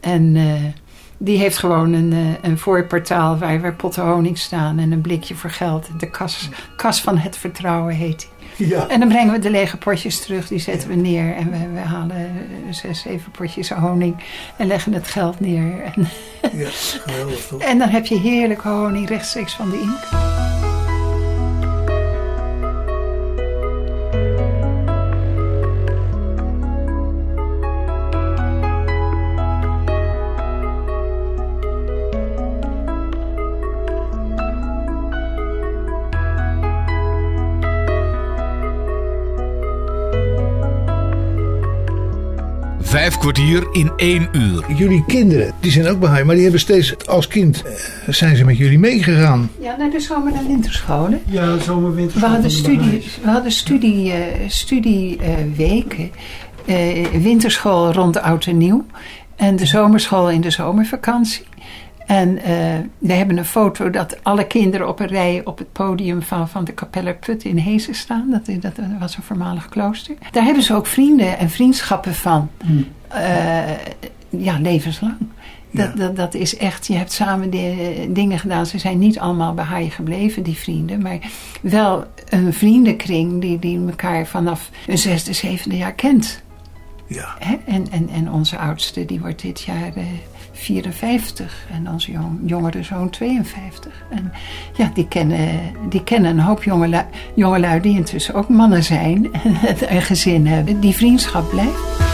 En 0.00 0.36
eh, 0.36 0.54
die 1.18 1.38
heeft 1.38 1.58
gewoon 1.58 1.92
een, 1.92 2.12
eh, 2.12 2.50
een 2.50 2.58
voorportaal 2.58 3.38
waar, 3.38 3.60
waar 3.60 3.74
potten 3.74 4.02
honing 4.02 4.38
staan 4.38 4.78
en 4.78 4.92
een 4.92 5.00
blikje 5.00 5.34
voor 5.34 5.50
geld. 5.50 5.88
De 5.98 6.10
kas, 6.10 6.48
kas 6.76 7.00
van 7.00 7.18
het 7.18 7.36
vertrouwen 7.36 7.94
heet 7.94 8.28
die. 8.56 8.68
Ja. 8.68 8.88
En 8.88 9.00
dan 9.00 9.08
brengen 9.08 9.32
we 9.32 9.38
de 9.38 9.50
lege 9.50 9.76
potjes 9.76 10.20
terug, 10.20 10.48
die 10.48 10.58
zetten 10.58 10.88
we 10.88 10.94
neer. 10.94 11.34
En 11.34 11.50
we, 11.50 11.68
we 11.72 11.78
halen 11.78 12.16
eh, 12.16 12.72
zes, 12.72 13.00
zeven 13.00 13.30
potjes 13.30 13.70
honing 13.70 14.16
en 14.56 14.66
leggen 14.66 14.92
het 14.92 15.08
geld 15.08 15.40
neer. 15.40 15.82
En, 15.82 16.08
ja, 16.52 16.68
geweldig 16.70 17.46
toch? 17.48 17.60
en 17.60 17.78
dan 17.78 17.88
heb 17.88 18.06
je 18.06 18.18
heerlijk 18.18 18.60
honing 18.60 19.08
rechtstreeks 19.08 19.54
van 19.54 19.70
de 19.70 19.80
imker. 19.80 20.29
Vijf 42.90 43.18
kwartier 43.18 43.68
in 43.72 43.92
één 43.96 44.28
uur. 44.32 44.64
Jullie 44.76 45.04
kinderen, 45.06 45.54
die 45.60 45.70
zijn 45.70 45.88
ook 45.88 46.00
bij 46.00 46.24
maar 46.24 46.34
die 46.34 46.42
hebben 46.42 46.60
steeds 46.60 47.06
als 47.06 47.28
kind, 47.28 47.62
eh, 47.62 47.72
zijn 48.14 48.36
ze 48.36 48.44
met 48.44 48.56
jullie 48.56 48.78
meegegaan. 48.78 49.50
Ja, 49.60 49.76
naar 49.76 49.90
de 49.90 50.00
zomer- 50.00 50.34
en 50.34 50.46
winterscholen. 50.46 51.20
Ja, 51.26 51.58
zomer-winter. 51.58 52.20
We 52.20 52.26
hadden 52.26 52.50
studie, 52.50 53.04
we 53.22 53.30
hadden 53.30 53.52
studie, 53.52 54.12
eh, 54.12 54.48
studieweken. 54.48 56.10
Eh, 56.64 57.06
winterschool 57.06 57.92
rond 57.92 58.20
oud 58.20 58.46
en 58.46 58.58
nieuw. 58.58 58.84
En 59.36 59.56
de 59.56 59.66
zomerschool 59.66 60.30
in 60.30 60.40
de 60.40 60.50
zomervakantie. 60.50 61.44
En 62.10 62.38
eh, 62.38 62.78
we 62.98 63.12
hebben 63.12 63.38
een 63.38 63.44
foto 63.44 63.90
dat 63.90 64.24
alle 64.24 64.46
kinderen 64.46 64.88
op 64.88 65.00
een 65.00 65.06
rij 65.06 65.40
op 65.44 65.58
het 65.58 65.72
podium 65.72 66.22
van, 66.22 66.48
van 66.48 66.64
de 66.64 66.72
Kapeller 66.72 67.14
Put 67.14 67.44
in 67.44 67.56
Hezen 67.56 67.94
staan. 67.94 68.30
Dat, 68.30 68.62
dat 68.62 68.72
was 68.98 69.16
een 69.16 69.22
voormalig 69.22 69.68
klooster. 69.68 70.14
Daar 70.30 70.44
hebben 70.44 70.62
ze 70.62 70.74
ook 70.74 70.86
vrienden 70.86 71.38
en 71.38 71.50
vriendschappen 71.50 72.14
van. 72.14 72.50
Eh, 73.08 73.70
ja, 74.28 74.58
levenslang. 74.60 75.16
Dat, 75.70 75.90
Ja. 75.94 75.94
dat, 75.94 76.16
dat 76.16 76.34
is 76.34 76.56
echt, 76.56 76.86
je 76.86 76.94
hebt 76.94 77.12
samen 77.12 77.50
de, 77.50 78.06
dingen 78.08 78.38
gedaan. 78.38 78.66
Ze 78.66 78.78
zijn 78.78 78.98
niet 78.98 79.18
allemaal 79.18 79.54
bij 79.54 79.64
Haai 79.64 79.90
gebleven, 79.90 80.42
die 80.42 80.56
vrienden. 80.56 81.02
Maar 81.02 81.18
wel 81.62 82.04
een 82.28 82.52
vriendenkring 82.52 83.40
die, 83.40 83.58
die 83.58 83.86
elkaar 83.86 84.26
vanaf 84.26 84.70
een 84.86 84.98
zesde, 84.98 85.32
zevende 85.32 85.76
jaar 85.76 85.94
kent. 85.94 86.42
Ja, 87.06 87.36
Hè? 87.38 87.56
En, 87.66 87.86
en, 87.90 88.08
en 88.08 88.32
onze 88.32 88.58
oudste, 88.58 89.04
die 89.04 89.20
wordt 89.20 89.42
dit 89.42 89.60
jaar 89.60 89.92
eh, 89.94 90.04
54. 90.60 91.66
En 91.72 91.90
onze 91.90 92.12
jong, 92.12 92.38
jongere 92.44 92.82
zoon 92.82 93.10
52. 93.10 94.04
En 94.10 94.32
ja, 94.76 94.90
die 94.94 95.08
kennen, 95.08 95.60
die 95.88 96.04
kennen 96.04 96.30
een 96.30 96.40
hoop 96.40 96.62
jongelui, 96.62 97.04
jongelui 97.34 97.80
die 97.80 97.96
intussen 97.96 98.34
ook 98.34 98.48
mannen 98.48 98.82
zijn. 98.82 99.32
En 99.32 99.56
een 99.94 100.02
gezin 100.02 100.46
hebben. 100.46 100.80
Die 100.80 100.94
vriendschap 100.94 101.50
blijft. 101.50 102.09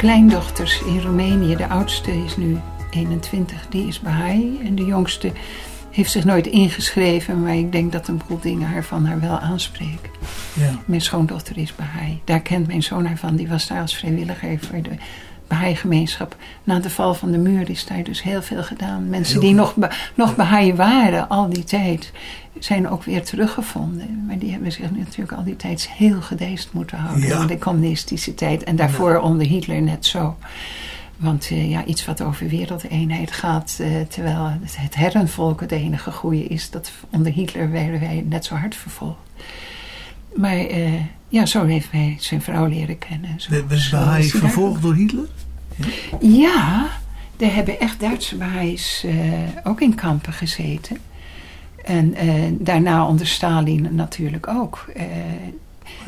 Kleindochters 0.00 0.82
in 0.82 1.00
Roemenië, 1.00 1.56
de 1.56 1.68
oudste 1.68 2.24
is 2.24 2.36
nu 2.36 2.58
21, 2.90 3.66
die 3.68 3.86
is 3.86 4.00
Baha'i. 4.00 4.58
En 4.64 4.74
de 4.74 4.84
jongste 4.84 5.32
heeft 5.90 6.10
zich 6.10 6.24
nooit 6.24 6.46
ingeschreven, 6.46 7.42
maar 7.42 7.56
ik 7.56 7.72
denk 7.72 7.92
dat 7.92 8.08
een 8.08 8.20
boel 8.26 8.38
dingen 8.40 8.68
haar 8.68 8.84
van 8.84 9.04
haar 9.04 9.20
wel 9.20 9.38
aanspreken. 9.38 10.10
ja. 10.52 10.78
Mijn 10.84 11.00
schoondochter 11.00 11.58
is 11.58 11.74
Baha'i. 11.74 12.20
Daar 12.24 12.40
kent 12.40 12.66
mijn 12.66 12.82
zoon 12.82 13.06
haar 13.06 13.16
van. 13.16 13.36
Die 13.36 13.48
was 13.48 13.66
daar 13.66 13.80
als 13.80 13.96
vrijwilliger 13.96 14.58
voor 14.58 14.82
de 14.82 14.90
Baha'i-gemeenschap. 15.50 16.36
Na 16.64 16.78
de 16.78 16.90
val 16.90 17.14
van 17.14 17.30
de 17.30 17.38
muur 17.38 17.70
is 17.70 17.86
daar 17.86 18.02
dus 18.02 18.22
heel 18.22 18.42
veel 18.42 18.62
gedaan. 18.62 19.08
Mensen 19.08 19.32
Heel 19.32 19.42
die 19.42 19.54
nog, 19.54 19.74
Ba- 19.74 19.90
nog 20.14 20.36
Baha'i 20.36 20.74
waren 20.74 21.28
al 21.28 21.48
die 21.48 21.64
tijd, 21.64 22.12
zijn 22.58 22.88
ook 22.88 23.04
weer 23.04 23.24
teruggevonden. 23.24 24.24
Maar 24.26 24.38
die 24.38 24.52
hebben 24.52 24.72
zich 24.72 24.90
natuurlijk 24.90 25.32
al 25.32 25.44
die 25.44 25.56
tijd 25.56 25.90
heel 25.90 26.20
gedeesd 26.20 26.72
moeten 26.72 26.98
houden. 26.98 27.28
Ja. 27.28 27.40
In 27.40 27.46
de 27.46 27.58
communistische 27.58 28.34
tijd. 28.34 28.64
En 28.64 28.76
daarvoor 28.76 29.18
onder 29.18 29.46
Hitler 29.46 29.82
net 29.82 30.06
zo. 30.06 30.36
Want 31.16 31.48
eh, 31.50 31.70
ja, 31.70 31.84
iets 31.84 32.04
wat 32.04 32.22
over 32.22 32.48
wereldeenheid 32.48 33.32
gaat, 33.32 33.78
eh, 33.80 33.88
terwijl 34.08 34.44
het, 34.60 34.76
het 34.78 34.94
herrenvolk 34.94 35.60
het 35.60 35.72
enige 35.72 36.12
goede 36.12 36.44
is, 36.44 36.70
dat 36.70 36.92
onder 37.10 37.32
Hitler 37.32 37.70
werden 37.70 38.00
wij 38.00 38.24
net 38.28 38.44
zo 38.44 38.54
hard 38.54 38.74
vervolgd. 38.74 39.16
Maar 40.34 40.56
eh, 40.56 40.92
ja, 41.28 41.46
zo 41.46 41.64
heeft 41.64 41.90
hij 41.90 42.16
zijn 42.18 42.42
vrouw 42.42 42.66
leren 42.66 42.98
kennen. 42.98 43.34
Zo, 43.36 43.50
Was 43.68 43.90
hij 43.90 44.22
vervolgd 44.22 44.82
door 44.82 44.94
Hitler? 44.94 45.28
Ja, 46.20 46.88
er 47.36 47.54
hebben 47.54 47.80
echt 47.80 48.00
Duitse 48.00 48.36
Baha'is 48.36 49.04
eh, 49.06 49.14
ook 49.64 49.80
in 49.80 49.94
kampen 49.94 50.32
gezeten. 50.32 50.96
En 51.84 52.14
eh, 52.14 52.28
daarna 52.52 53.06
onder 53.06 53.26
Stalin 53.26 53.88
natuurlijk 53.90 54.48
ook. 54.48 54.86
Eh, 54.94 55.04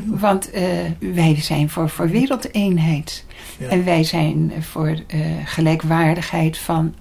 want 0.05 0.51
eh, 0.51 0.65
wij 0.99 1.37
zijn 1.41 1.71
voor, 1.71 1.89
voor 1.89 2.09
wereldeenheid. 2.09 3.25
Ja. 3.59 3.69
En 3.69 3.85
wij 3.85 4.05
zijn 4.05 4.53
voor 4.61 4.97
gelijkwaardigheid 5.45 6.59
van 6.59 6.95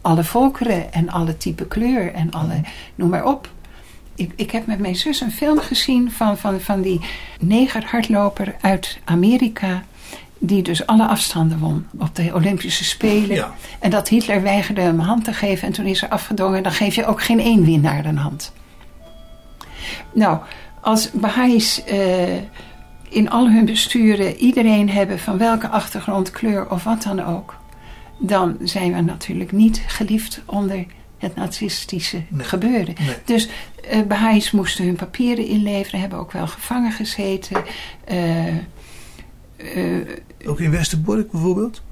alle 0.00 0.24
volkeren 0.24 0.92
en 0.92 1.08
alle 1.08 1.36
type 1.36 1.66
kleur 1.66 2.12
en 2.12 2.30
alle, 2.30 2.60
noem 2.94 3.08
maar 3.08 3.24
op. 3.24 3.52
Ik, 4.14 4.32
ik 4.36 4.50
heb 4.50 4.66
met 4.66 4.78
mijn 4.78 4.96
zus 4.96 5.20
een 5.20 5.32
film 5.32 5.58
gezien 5.58 6.10
van, 6.10 6.38
van, 6.38 6.60
van 6.60 6.82
die 6.82 7.00
negerhardloper 7.40 8.54
uit 8.60 8.98
Amerika. 9.04 9.82
Die 10.38 10.62
dus 10.62 10.86
alle 10.86 11.06
afstanden 11.06 11.58
won 11.58 11.86
op 11.98 12.14
de 12.14 12.34
Olympische 12.34 12.84
Spelen. 12.84 13.36
Ja. 13.36 13.54
En 13.78 13.90
dat 13.90 14.08
Hitler 14.08 14.42
weigerde 14.42 14.80
hem 14.80 14.98
een 14.98 15.04
hand 15.04 15.24
te 15.24 15.32
geven. 15.32 15.66
En 15.66 15.72
toen 15.72 15.86
is 15.86 16.02
er 16.02 16.08
afgedwongen, 16.08 16.62
dan 16.62 16.72
geef 16.72 16.94
je 16.94 17.06
ook 17.06 17.22
geen 17.22 17.40
één 17.40 17.64
winnaar 17.64 18.04
een 18.04 18.16
hand. 18.16 18.52
Nou, 20.12 20.38
als 20.80 21.10
Baha'is 21.10 21.84
eh, 21.84 22.34
in 23.08 23.30
al 23.30 23.50
hun 23.50 23.64
besturen 23.64 24.36
iedereen 24.36 24.90
hebben 24.90 25.18
van 25.18 25.38
welke 25.38 25.68
achtergrond, 25.68 26.30
kleur 26.30 26.70
of 26.70 26.84
wat 26.84 27.02
dan 27.02 27.24
ook. 27.24 27.56
Dan 28.18 28.56
zijn 28.62 28.94
we 28.94 29.00
natuurlijk 29.00 29.52
niet 29.52 29.82
geliefd 29.86 30.42
onder 30.46 30.86
het 31.24 31.36
nazistische 31.36 32.22
Nee. 32.28 32.46
gebeuren. 32.46 32.94
Nee. 33.06 33.16
Dus 33.24 33.48
eh 33.90 34.02
Baha'is 34.02 34.50
moesten 34.50 34.84
hun 34.84 34.96
papieren 34.96 35.46
inleveren, 35.46 36.00
hebben 36.00 36.18
ook 36.18 36.32
wel 36.32 36.46
gevangen 36.46 36.92
gezeten. 36.92 37.62
Eh, 38.04 38.46
eh, 38.48 38.56
Ook 40.46 40.60
in 40.60 40.70
Westerbork 40.70 41.30
bijvoorbeeld? 41.30 41.82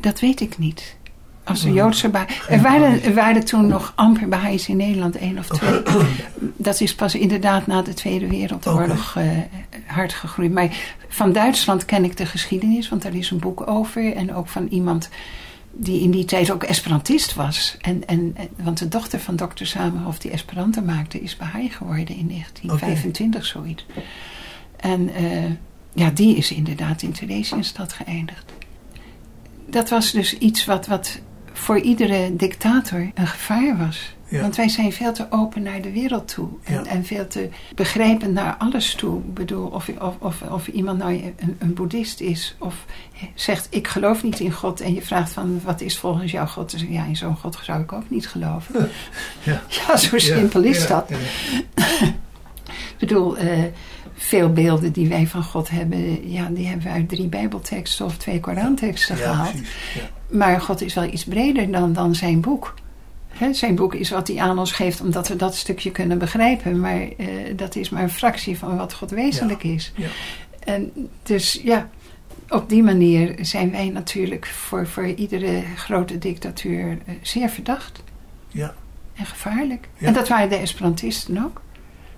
dat 0.00 0.20
weet 0.20 0.40
ik 0.40 0.58
niet. 0.58 0.96
Als 1.44 1.62
een 1.64 1.72
Joodse 1.72 2.08
Baha'i. 2.08 2.34
Er 2.48 2.60
waren, 2.62 3.02
er 3.02 3.14
waren 3.14 3.44
toen 3.44 3.66
nog 3.66 3.92
amper 3.96 4.28
Baha'is 4.28 4.68
in 4.68 4.76
Nederland, 4.76 5.16
één 5.16 5.38
of 5.38 5.46
twee. 5.48 5.82
Dat 6.56 6.80
is 6.80 6.94
pas 6.94 7.14
inderdaad 7.14 7.66
na 7.66 7.82
de 7.82 7.94
Tweede 7.94 8.26
Wereldoorlog 8.26 9.16
hard 9.86 10.12
gegroeid. 10.12 10.52
Maar 10.52 10.68
van 11.08 11.32
Duitsland 11.32 11.84
ken 11.84 12.04
ik 12.04 12.16
de 12.16 12.26
geschiedenis, 12.26 12.88
want 12.88 13.02
daar 13.02 13.14
is 13.14 13.30
een 13.30 13.38
boek 13.38 13.68
over. 13.68 14.14
En 14.14 14.34
ook 14.34 14.48
van 14.48 14.66
iemand 14.70 15.08
die 15.76 16.00
in 16.00 16.10
die 16.10 16.24
tijd 16.24 16.50
ook 16.50 16.62
Esperantist 16.62 17.34
was. 17.34 17.76
En, 17.80 18.06
en, 18.06 18.36
want 18.56 18.78
de 18.78 18.88
dochter 18.88 19.20
van 19.20 19.36
dokter 19.36 19.66
Samenhof, 19.66 20.18
die 20.18 20.30
Esperanto 20.30 20.82
maakte, 20.82 21.20
is 21.20 21.36
Baha'i 21.36 21.68
geworden 21.68 22.16
in 22.16 22.28
1925, 22.28 23.44
zoiets. 23.46 23.86
En 24.76 25.14
eh, 25.14 25.50
ja, 25.92 26.10
die 26.10 26.36
is 26.36 26.50
inderdaad 26.50 27.02
in 27.02 27.12
Theresienstad 27.12 27.92
geëindigd. 27.92 28.52
Dat 29.66 29.88
was 29.88 30.12
dus 30.12 30.38
iets 30.38 30.64
wat, 30.64 30.86
wat 30.86 31.20
voor 31.52 31.78
iedere 31.78 32.36
dictator 32.36 33.10
een 33.14 33.26
gevaar 33.26 33.76
was. 33.76 34.14
Ja. 34.34 34.40
Want 34.40 34.56
wij 34.56 34.68
zijn 34.68 34.92
veel 34.92 35.12
te 35.12 35.26
open 35.30 35.62
naar 35.62 35.80
de 35.80 35.92
wereld 35.92 36.28
toe. 36.34 36.48
En, 36.64 36.74
Ja. 36.74 36.84
en 36.84 37.04
veel 37.04 37.26
te 37.26 37.48
begrijpend 37.74 38.32
naar 38.32 38.54
alles 38.58 38.94
toe. 38.94 39.18
Ik 39.18 39.34
bedoel, 39.34 39.66
of, 39.66 39.88
of, 40.00 40.14
of, 40.18 40.42
of 40.42 40.68
iemand 40.68 40.98
nou 40.98 41.12
een, 41.36 41.56
een 41.58 41.74
boeddhist 41.74 42.20
is. 42.20 42.56
Of 42.58 42.84
zegt, 43.34 43.66
ik 43.70 43.88
geloof 43.88 44.22
niet 44.22 44.40
in 44.40 44.52
God. 44.52 44.80
En 44.80 44.94
je 44.94 45.02
vraagt 45.02 45.32
van, 45.32 45.60
wat 45.64 45.80
is 45.80 45.98
volgens 45.98 46.32
jou 46.32 46.48
God? 46.48 46.70
Dan 46.70 46.80
zeg 46.80 46.88
je, 46.88 46.94
ja, 46.94 47.04
in 47.04 47.16
zo'n 47.16 47.36
God 47.36 47.58
zou 47.62 47.82
ik 47.82 47.92
ook 47.92 48.10
niet 48.10 48.28
geloven. 48.28 48.90
Ja. 49.42 49.62
Ja, 49.86 49.96
zo 49.96 50.18
simpel 50.18 50.62
is 50.62 50.86
dat. 50.86 51.10
Ik 51.70 52.98
bedoel, 52.98 53.36
eh, 53.36 53.58
veel 54.14 54.52
beelden 54.52 54.92
die 54.92 55.08
wij 55.08 55.26
van 55.26 55.42
God 55.44 55.70
hebben... 55.70 56.30
Ja, 56.30 56.48
die 56.48 56.66
hebben 56.66 56.86
we 56.86 56.92
uit 56.92 57.08
drie 57.08 57.26
bijbelteksten 57.26 58.04
of 58.04 58.16
twee 58.16 58.40
Koranteksten 58.40 59.16
Ja, 59.16 59.22
gehaald. 59.22 59.50
precies. 59.50 59.68
Ja. 59.94 60.36
Maar 60.38 60.60
God 60.60 60.80
is 60.80 60.94
wel 60.94 61.04
iets 61.04 61.24
breder 61.24 61.70
dan, 61.72 61.92
dan 61.92 62.14
zijn 62.14 62.40
boek. 62.40 62.74
Zijn 63.52 63.74
boek 63.74 63.94
is 63.94 64.10
wat 64.10 64.28
hij 64.28 64.38
aan 64.38 64.58
ons 64.58 64.72
geeft 64.72 65.00
omdat 65.00 65.28
we 65.28 65.36
dat 65.36 65.54
stukje 65.54 65.90
kunnen 65.90 66.18
begrijpen. 66.18 66.80
Maar 66.80 67.00
eh, 67.00 67.26
dat 67.56 67.76
is 67.76 67.90
maar 67.90 68.02
een 68.02 68.10
fractie 68.10 68.58
van 68.58 68.76
wat 68.76 68.94
God 68.94 69.10
wezenlijk 69.10 69.62
is. 69.62 69.92
Ja. 69.96 70.08
En 70.64 70.92
dus 71.22 71.60
ja, 71.62 71.88
op 72.48 72.68
die 72.68 72.82
manier 72.82 73.36
zijn 73.40 73.70
wij 73.70 73.88
natuurlijk 73.88 74.46
voor, 74.46 74.86
voor 74.86 75.06
iedere 75.06 75.62
grote 75.76 76.18
dictatuur 76.18 76.98
eh, 77.06 77.14
zeer 77.22 77.48
verdacht. 77.48 78.02
Ja. 78.48 78.74
En 79.14 79.26
gevaarlijk. 79.26 79.88
Ja. 79.98 80.06
En 80.06 80.12
dat 80.12 80.28
waren 80.28 80.48
de 80.48 80.56
Esperantisten 80.56 81.44
ook. 81.44 81.62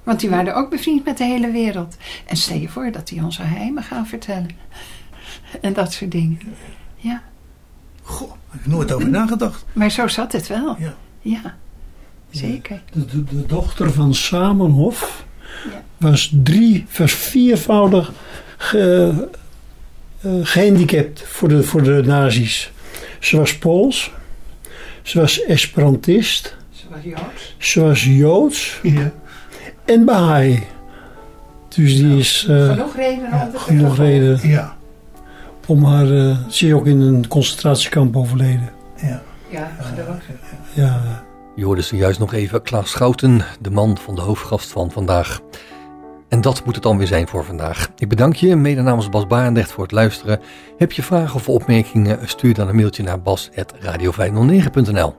Want 0.02 0.20
die 0.20 0.30
waren 0.30 0.54
ook 0.54 0.70
bevriend 0.70 1.04
met 1.04 1.18
de 1.18 1.24
hele 1.24 1.50
wereld. 1.50 1.96
En 2.26 2.36
stel 2.36 2.56
je 2.56 2.68
voor 2.68 2.92
dat 2.92 3.08
die 3.08 3.24
onze 3.24 3.42
geheimen 3.42 3.82
gaan 3.82 4.06
vertellen. 4.06 4.50
En 5.60 5.72
dat 5.72 5.92
soort 5.92 6.10
dingen. 6.10 6.40
Ja. 6.96 7.22
Goh, 8.02 8.28
daar 8.28 8.38
heb 8.50 8.60
ik 8.60 8.66
nooit 8.66 8.92
over 8.92 9.08
nagedacht. 9.08 9.64
Maar 9.72 9.90
zo 9.90 10.08
zat 10.08 10.32
het 10.32 10.46
wel. 10.46 10.76
Ja. 10.78 10.94
Ja, 11.28 11.54
zeker. 12.30 12.82
De, 12.92 13.04
de, 13.06 13.24
de 13.24 13.46
dochter 13.46 13.92
van 13.92 14.14
Samenhof 14.14 15.24
Ja. 15.70 15.82
was 15.96 16.32
drie, 16.42 16.86
was 16.98 17.12
viervoudig 17.12 18.12
ge- 18.56 19.28
eh, 20.20 20.30
gehandicapt 20.42 21.22
voor 21.26 21.48
de, 21.48 21.62
voor 21.62 21.82
de 21.82 22.02
nazi's. 22.04 22.72
Ze 23.20 23.36
was 23.36 23.58
Pools, 23.58 24.10
ze 25.02 25.20
was 25.20 25.42
Esperantist, 25.44 26.56
Ze 26.70 26.84
was 26.90 27.00
Joods. 27.02 27.54
ze 27.58 27.80
was 27.80 28.04
Joods 28.04 28.78
Ja. 28.82 29.12
en 29.84 30.04
Baha'i. 30.04 30.62
Dus 31.68 31.96
die 31.96 32.18
is 32.18 32.46
eh, 32.50 32.70
Genoeg 32.70 32.96
reden 32.96 33.32
om 33.32 33.50
te 33.52 33.58
genoeg 33.58 33.96
reden 33.96 34.48
Ja. 34.48 34.76
om 35.66 35.84
haar. 35.84 36.10
eh, 36.10 36.38
ze 36.48 36.66
is 36.66 36.72
ook 36.72 36.86
in 36.86 37.00
een 37.00 37.28
concentratiekamp 37.28 38.16
overleden. 38.16 38.68
Ja. 39.02 39.22
Ja, 39.56 39.70
geloof. 39.80 40.22
Ja. 40.72 41.24
Je 41.54 41.64
hoorde 41.64 41.82
zojuist 41.82 42.18
nog 42.18 42.32
even 42.32 42.62
Klaas 42.62 42.90
Schouten, 42.90 43.40
de 43.60 43.70
man 43.70 43.98
van 43.98 44.14
de 44.14 44.20
hoofdgast 44.20 44.70
van 44.70 44.90
vandaag. 44.90 45.40
En 46.28 46.40
dat 46.40 46.64
moet 46.64 46.74
het 46.74 46.82
dan 46.82 46.98
weer 46.98 47.06
zijn 47.06 47.28
voor 47.28 47.44
vandaag. 47.44 47.88
Ik 47.96 48.08
bedank 48.08 48.34
je, 48.34 48.56
mede 48.56 48.82
namens 48.82 49.08
Bas 49.08 49.26
Barendrecht, 49.26 49.72
voor 49.72 49.82
het 49.82 49.92
luisteren. 49.92 50.40
Heb 50.76 50.92
je 50.92 51.02
vragen 51.02 51.34
of 51.34 51.48
opmerkingen, 51.48 52.28
stuur 52.28 52.54
dan 52.54 52.68
een 52.68 52.76
mailtje 52.76 53.02
naar 53.02 53.22
bas.radio509.nl. 53.22 55.14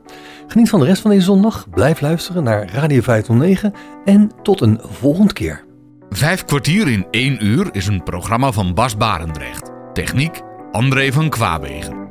Geniet 0.47 0.69
van 0.69 0.79
de 0.79 0.85
rest 0.85 1.01
van 1.01 1.11
deze 1.11 1.25
zondag, 1.25 1.69
blijf 1.69 2.01
luisteren 2.01 2.43
naar 2.43 2.69
Radio 2.73 3.01
509 3.01 3.73
en 4.05 4.31
tot 4.43 4.61
een 4.61 4.79
volgende 4.83 5.33
keer. 5.33 5.63
Vijf 6.09 6.45
kwartier 6.45 6.87
in 6.87 7.07
één 7.11 7.45
uur 7.45 7.69
is 7.71 7.87
een 7.87 8.03
programma 8.03 8.51
van 8.51 8.73
Bas 8.73 8.97
Barendrecht. 8.97 9.71
Techniek 9.93 10.41
André 10.71 11.11
van 11.11 11.29
Kwaabegen. 11.29 12.06